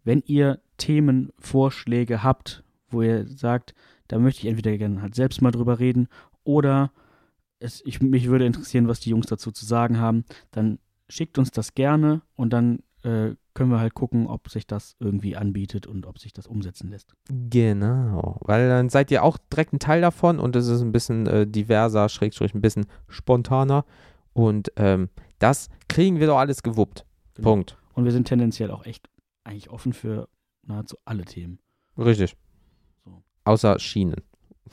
wenn 0.05 0.23
ihr 0.27 0.61
Themenvorschläge 0.77 2.23
habt, 2.23 2.65
wo 2.89 3.03
ihr 3.03 3.27
sagt, 3.27 3.75
da 4.09 4.19
möchte 4.19 4.41
ich 4.41 4.47
entweder 4.47 4.77
gerne 4.77 5.03
halt 5.03 5.15
selbst 5.15 5.41
mal 5.43 5.53
drüber 5.53 5.79
reden 5.79 6.09
oder 6.45 6.93
es, 7.59 7.83
ich, 7.85 8.01
mich 8.01 8.29
würde 8.29 8.47
interessieren, 8.47 8.89
was 8.89 9.01
die 9.01 9.11
Jungs 9.11 9.27
dazu 9.27 9.53
zu 9.53 9.65
sagen 9.65 9.99
haben, 9.99 10.25
dann 10.51 10.79
schickt 11.09 11.39
uns 11.39 11.51
das 11.51 11.75
gerne 11.75 12.23
und 12.35 12.53
dann 12.53 12.81
äh, 13.03 13.35
können 13.55 13.71
wir 13.71 13.81
halt 13.81 13.95
gucken, 13.95 14.27
ob 14.27 14.49
sich 14.49 14.67
das 14.67 14.97
irgendwie 15.01 15.37
anbietet 15.37 15.87
und 15.87 16.07
ob 16.07 16.19
sich 16.19 16.33
das 16.33 16.47
umsetzen 16.47 16.89
lässt. 16.89 17.15
Genau, 17.29 18.39
weil 18.43 18.69
dann 18.69 18.89
seid 18.89 19.11
ihr 19.11 19.23
auch 19.23 19.39
direkt 19.53 19.73
ein 19.73 19.79
Teil 19.79 20.01
davon 20.01 20.39
und 20.39 20.57
es 20.57 20.69
ist 20.69 20.81
ein 20.81 20.93
bisschen 20.93 21.27
äh, 21.27 21.47
diverser, 21.47 22.09
schrägstrich 22.09 22.55
ein 22.55 22.61
bisschen 22.61 22.87
spontaner 23.09 23.85
und 24.33 24.73
ähm, 24.77 25.09
das 25.39 25.69
kriegen 25.89 26.21
wir 26.21 26.27
doch 26.27 26.39
alles 26.39 26.63
gewuppt. 26.63 27.05
Genau. 27.35 27.51
Punkt. 27.51 27.77
Und 27.95 28.05
wir 28.05 28.13
sind 28.13 28.29
tendenziell 28.29 28.71
auch 28.71 28.85
echt 28.85 29.09
eigentlich 29.45 29.71
offen 29.71 29.93
für 29.93 30.29
nahezu 30.63 30.97
alle 31.05 31.25
Themen. 31.25 31.59
Richtig. 31.99 32.37
So. 33.05 33.23
Außer 33.45 33.79
Schienen. 33.79 34.23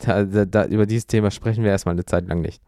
Da, 0.06 0.24
da, 0.26 0.46
da, 0.46 0.66
über 0.66 0.86
dieses 0.86 1.08
Thema 1.08 1.32
sprechen 1.32 1.64
wir 1.64 1.72
erstmal 1.72 1.96
eine 1.96 2.06
Zeit 2.06 2.28
lang 2.28 2.42
nicht. 2.42 2.62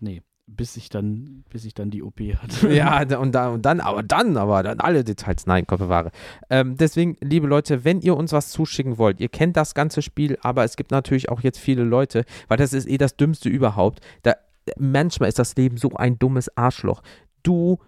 Nee, 0.00 0.22
bis 0.46 0.76
ich 0.76 0.88
dann, 0.88 1.44
bis 1.48 1.64
ich 1.64 1.74
dann 1.74 1.90
die 1.90 2.02
OP 2.02 2.20
hatte. 2.20 2.68
ja, 2.72 3.02
und, 3.18 3.32
da, 3.32 3.48
und 3.48 3.62
dann, 3.62 3.80
aber 3.80 4.02
dann, 4.02 4.36
aber 4.36 4.62
dann 4.62 4.80
alle 4.80 5.04
Details. 5.04 5.46
Nein, 5.46 5.64
bewahre. 5.66 6.10
Ähm, 6.50 6.76
deswegen, 6.76 7.16
liebe 7.20 7.46
Leute, 7.46 7.84
wenn 7.84 8.00
ihr 8.00 8.16
uns 8.16 8.32
was 8.32 8.50
zuschicken 8.50 8.98
wollt, 8.98 9.20
ihr 9.20 9.28
kennt 9.28 9.56
das 9.56 9.74
ganze 9.74 10.02
Spiel, 10.02 10.38
aber 10.42 10.64
es 10.64 10.76
gibt 10.76 10.90
natürlich 10.90 11.28
auch 11.28 11.40
jetzt 11.40 11.58
viele 11.58 11.84
Leute, 11.84 12.24
weil 12.48 12.58
das 12.58 12.72
ist 12.72 12.88
eh 12.88 12.98
das 12.98 13.16
Dümmste 13.16 13.48
überhaupt. 13.48 14.00
Da, 14.22 14.34
manchmal 14.78 15.28
ist 15.28 15.38
das 15.38 15.56
Leben 15.56 15.76
so 15.76 15.90
ein 15.90 16.18
dummes 16.18 16.56
Arschloch. 16.56 17.02
Du 17.42 17.78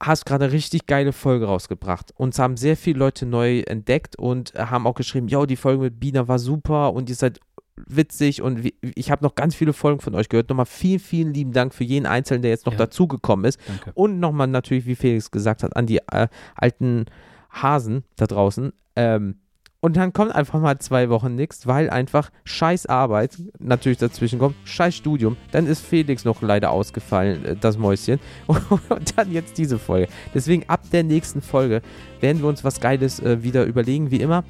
hast 0.00 0.26
gerade 0.26 0.52
richtig 0.52 0.86
geile 0.86 1.12
Folge 1.12 1.46
rausgebracht. 1.46 2.12
Uns 2.16 2.38
haben 2.38 2.56
sehr 2.56 2.76
viele 2.76 2.98
Leute 2.98 3.26
neu 3.26 3.60
entdeckt 3.60 4.16
und 4.16 4.52
haben 4.54 4.86
auch 4.86 4.94
geschrieben, 4.94 5.28
yo, 5.28 5.46
die 5.46 5.56
Folge 5.56 5.82
mit 5.82 6.00
Bina 6.00 6.28
war 6.28 6.38
super 6.38 6.92
und 6.92 7.08
ihr 7.08 7.14
seid 7.14 7.40
witzig 7.76 8.42
und 8.42 8.62
wie, 8.64 8.74
ich 8.94 9.10
habe 9.10 9.24
noch 9.24 9.34
ganz 9.34 9.54
viele 9.54 9.72
Folgen 9.72 10.00
von 10.00 10.14
euch 10.14 10.28
gehört. 10.28 10.48
Nochmal 10.48 10.66
vielen, 10.66 11.00
vielen 11.00 11.34
lieben 11.34 11.52
Dank 11.52 11.74
für 11.74 11.84
jeden 11.84 12.06
Einzelnen, 12.06 12.42
der 12.42 12.50
jetzt 12.50 12.66
noch 12.66 12.72
Ja. 12.74 12.78
dazugekommen 12.80 13.44
ist. 13.46 13.58
Danke. 13.66 13.92
Und 13.94 14.20
nochmal 14.20 14.46
natürlich, 14.46 14.86
wie 14.86 14.94
Felix 14.94 15.30
gesagt 15.30 15.62
hat, 15.62 15.76
an 15.76 15.86
die 15.86 15.98
äh, 16.12 16.28
alten 16.54 17.06
Hasen 17.50 18.04
da 18.16 18.26
draußen. 18.26 18.72
Ähm, 18.96 19.36
und 19.80 19.98
dann 19.98 20.14
kommt 20.14 20.34
einfach 20.34 20.60
mal 20.62 20.78
zwei 20.78 21.10
Wochen 21.10 21.34
nichts, 21.34 21.66
weil 21.66 21.90
einfach 21.90 22.30
scheiß 22.44 22.86
Arbeit 22.86 23.36
natürlich 23.58 23.98
dazwischen 23.98 24.38
kommt, 24.38 24.56
scheiß 24.64 24.94
Studium. 24.94 25.36
Dann 25.50 25.66
ist 25.66 25.84
Felix 25.84 26.24
noch 26.24 26.40
leider 26.40 26.70
ausgefallen, 26.70 27.44
äh, 27.44 27.56
das 27.56 27.76
Mäuschen. 27.76 28.18
Und 28.46 29.18
dann 29.18 29.30
jetzt 29.30 29.58
diese 29.58 29.78
Folge. 29.78 30.08
Deswegen 30.32 30.66
ab 30.68 30.88
der 30.90 31.02
nächsten 31.02 31.42
Folge 31.42 31.82
werden 32.20 32.40
wir 32.40 32.48
uns 32.48 32.64
was 32.64 32.80
Geiles 32.80 33.20
äh, 33.20 33.42
wieder 33.42 33.64
überlegen, 33.66 34.10
wie 34.10 34.20
immer. 34.20 34.44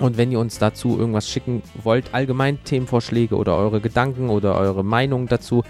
Und 0.00 0.16
wenn 0.16 0.32
ihr 0.32 0.40
uns 0.40 0.58
dazu 0.58 0.98
irgendwas 0.98 1.28
schicken 1.28 1.62
wollt, 1.82 2.12
allgemein 2.12 2.62
Themenvorschläge 2.64 3.36
oder 3.36 3.56
eure 3.56 3.80
Gedanken 3.80 4.28
oder 4.28 4.56
eure 4.56 4.84
Meinung 4.84 5.28
dazu, 5.28 5.62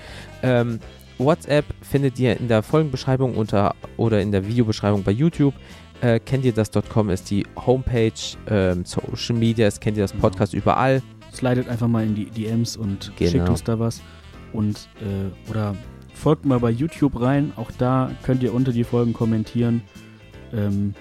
ähm, 0.42 0.78
WhatsApp 1.18 1.64
findet 1.82 2.18
ihr 2.18 2.38
in 2.40 2.48
der 2.48 2.62
Folgenbeschreibung 2.62 3.34
unter 3.36 3.74
oder 3.96 4.20
in 4.20 4.32
der 4.32 4.46
Videobeschreibung 4.48 5.02
bei 5.02 5.12
YouTube. 5.12 5.54
Äh, 6.00 6.18
kennt 6.20 6.44
ihr 6.44 6.52
das.com 6.52 7.10
ist 7.10 7.30
die 7.30 7.46
Homepage, 7.66 8.12
ähm, 8.48 8.84
Social 8.84 9.36
Media, 9.36 9.66
es 9.66 9.78
kennt 9.78 9.96
ihr 9.96 10.02
das 10.04 10.10
Genau. 10.12 10.22
Podcast 10.22 10.52
überall. 10.54 11.02
Slidet 11.32 11.68
einfach 11.68 11.88
mal 11.88 12.04
in 12.04 12.14
die 12.14 12.26
DMs 12.26 12.76
und 12.76 13.12
Genau. 13.16 13.30
schickt 13.30 13.48
uns 13.48 13.62
da 13.62 13.78
was. 13.78 14.02
Und, 14.52 14.88
äh, 15.00 15.50
oder 15.50 15.76
folgt 16.14 16.44
mal 16.46 16.60
bei 16.60 16.70
YouTube 16.70 17.20
rein. 17.20 17.52
Auch 17.56 17.70
da 17.78 18.10
könnt 18.22 18.42
ihr 18.42 18.54
unter 18.54 18.72
die 18.72 18.84
Folgen 18.84 19.12
kommentieren. 19.12 19.82
Ähm, 20.52 20.94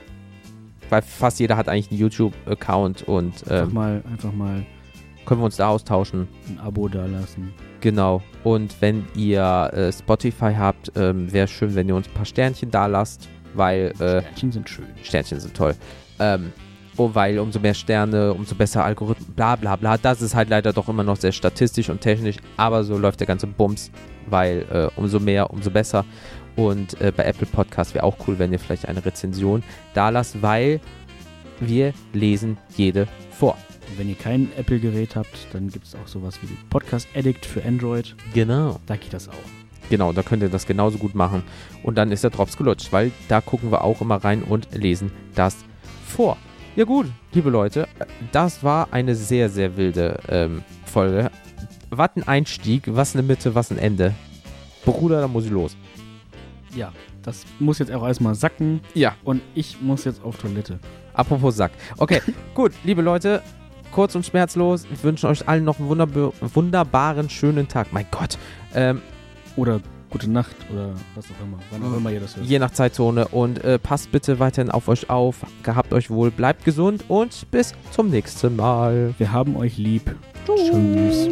weil 0.94 1.02
fast 1.02 1.40
jeder 1.40 1.58
hat 1.58 1.68
eigentlich 1.68 1.90
einen 1.90 2.00
YouTube-Account 2.02 3.02
und 3.08 3.34
Einfach 3.50 3.68
ähm, 3.68 3.74
mal, 3.74 4.04
einfach 4.12 4.32
mal 4.32 4.64
können 5.26 5.42
wir 5.42 5.46
uns 5.46 5.56
da 5.56 5.70
austauschen. 5.70 6.28
ein 6.48 6.60
Abo 6.60 6.88
dalassen. 6.88 7.52
Genau. 7.82 8.22
Und 8.44 8.76
wenn 8.80 9.06
ihr 9.16 9.72
äh, 9.74 9.92
Spotify 9.92 10.54
habt, 10.56 10.92
ähm, 10.96 11.32
wäre 11.34 11.48
schön, 11.48 11.74
wenn 11.74 11.88
ihr 11.88 11.96
uns 11.96 12.08
ein 12.08 12.14
paar 12.14 12.26
Sternchen 12.26 12.70
da 12.70 12.86
lasst, 12.86 13.28
weil 13.56 13.94
äh, 14.00 14.22
Sternchen 14.22 14.52
sind 14.52 14.70
schön. 14.70 14.86
Sternchen 15.02 15.40
sind 15.40 15.56
toll. 15.56 15.74
Ähm, 16.20 16.52
oh, 16.98 17.10
weil 17.12 17.40
umso 17.40 17.60
mehr 17.60 17.74
Sterne, 17.74 18.32
umso 18.32 18.54
besser 18.54 18.84
Algorithmen, 18.86 19.34
bla 19.34 19.56
bla 19.56 19.76
bla. 19.76 19.98
Das 19.98 20.22
ist 20.22 20.36
halt 20.36 20.50
leider 20.50 20.74
doch 20.74 20.90
immer 20.90 21.04
noch 21.04 21.18
sehr 21.18 21.32
statistisch 21.32 21.90
und 21.90 22.02
technisch, 22.02 22.38
aber 22.56 22.84
so 22.84 23.00
läuft 23.00 23.20
der 23.20 23.28
ganze 23.28 23.48
Bums, 23.48 23.90
weil 24.28 24.66
äh, 24.72 25.00
umso 25.00 25.20
mehr, 25.20 25.50
umso 25.50 25.72
besser. 25.72 26.06
Und 26.56 27.00
äh, 27.02 27.12
bei 27.16 27.24
Apple 27.24 27.48
Podcast 27.48 27.94
wäre 27.94 28.04
auch 28.04 28.18
cool, 28.28 28.40
wenn 28.40 28.52
ihr 28.52 28.60
vielleicht 28.60 28.88
eine 28.88 29.04
Rezension 29.04 29.64
da 29.94 30.10
lasst, 30.10 30.42
weil 30.42 30.80
wir 31.60 31.94
lesen 32.14 32.58
jede 32.76 33.08
vor. 33.32 33.58
Und 33.90 34.00
wenn 34.00 34.10
ihr 34.10 34.16
kein 34.16 34.52
Apple-Gerät 34.58 35.16
habt, 35.16 35.48
dann 35.52 35.70
gibt 35.70 35.88
es 35.88 35.96
auch 35.96 36.08
sowas 36.08 36.40
wie 36.42 36.48
Podcast 36.70 37.08
Addict 37.16 37.46
für 37.46 37.64
Android. 37.64 38.16
Genau. 38.34 38.80
Da 38.86 38.96
geht 38.96 39.14
das 39.14 39.30
auch. 39.30 39.34
Genau, 39.90 40.14
da 40.14 40.24
könnt 40.24 40.42
ihr 40.44 40.50
das 40.50 40.66
genauso 40.66 40.98
gut 40.98 41.16
machen. 41.16 41.44
Und 41.84 41.98
dann 41.98 42.12
ist 42.12 42.24
der 42.24 42.32
Drops 42.32 42.58
gelutscht, 42.58 42.92
weil 42.92 43.12
da 43.28 43.42
gucken 43.42 43.72
wir 43.72 43.84
auch 43.84 44.02
immer 44.02 44.16
rein 44.16 44.44
und 44.44 44.74
lesen 44.74 45.12
das 45.36 45.58
vor. 46.08 46.38
Ja 46.76 46.86
gut, 46.86 47.08
liebe 47.34 47.50
Leute, 47.50 47.88
das 48.32 48.64
war 48.64 48.88
eine 48.92 49.14
sehr, 49.14 49.50
sehr 49.50 49.78
wilde 49.78 50.20
ähm, 50.30 50.64
Folge. 50.86 51.30
Was 51.92 52.10
ein 52.16 52.28
Einstieg, 52.28 52.84
was 52.88 53.14
eine 53.14 53.22
Mitte, 53.22 53.54
was 53.54 53.70
ein 53.70 53.78
Ende. 53.78 54.16
Bruder, 54.84 55.22
da 55.22 55.28
muss 55.28 55.46
ich 55.46 55.52
los. 55.52 55.78
Ja, 56.76 56.92
das 57.22 57.46
muss 57.60 57.80
jetzt 57.80 57.92
auch 57.92 58.06
erstmal 58.06 58.36
sacken. 58.36 58.82
Ja. 58.94 59.16
Und 59.24 59.42
ich 59.56 59.82
muss 59.82 60.06
jetzt 60.06 60.24
auf 60.24 60.38
Toilette. 60.38 60.80
Apropos 61.14 61.56
Sack. 61.56 61.72
Okay, 61.98 62.22
gut, 62.56 62.72
liebe 62.84 63.02
Leute, 63.02 63.42
kurz 63.92 64.16
und 64.16 64.26
schmerzlos. 64.26 64.88
Wir 64.90 65.02
wünschen 65.04 65.30
euch 65.30 65.48
allen 65.48 65.64
noch 65.64 65.80
einen 65.80 65.88
wunderb 65.90 66.34
wunderbaren, 66.42 67.30
schönen 67.30 67.68
Tag. 67.68 67.88
Mein 67.92 68.06
Gott. 68.12 68.38
Ähm, 68.74 69.02
Oder 69.56 69.80
gute 70.10 70.30
Nacht 70.30 70.56
oder 70.72 70.94
was 71.16 71.26
auch 71.26 71.44
immer. 71.44 71.58
Wann 71.72 71.84
auch 71.92 71.98
immer 71.98 72.12
ihr 72.12 72.20
das 72.20 72.36
hört. 72.38 72.46
je 72.46 72.60
nach 72.60 72.72
Zeitzone. 72.72 73.28
Und 73.30 73.64
äh, 73.64 73.80
passt 73.80 74.12
bitte 74.12 74.40
weiterhin 74.40 74.70
auf 74.72 74.88
euch 74.88 75.10
auf. 75.10 75.38
Gehabt 75.64 75.92
euch 75.94 76.10
wohl, 76.10 76.30
bleibt 76.32 76.66
gesund 76.66 77.06
und 77.08 77.50
bis 77.52 77.74
zum 77.92 78.10
nächsten 78.10 78.56
Mal. 78.56 79.14
Wir 79.18 79.32
haben 79.32 79.56
euch 79.56 79.78
lieb. 79.78 80.16
Tschüss. 80.46 81.30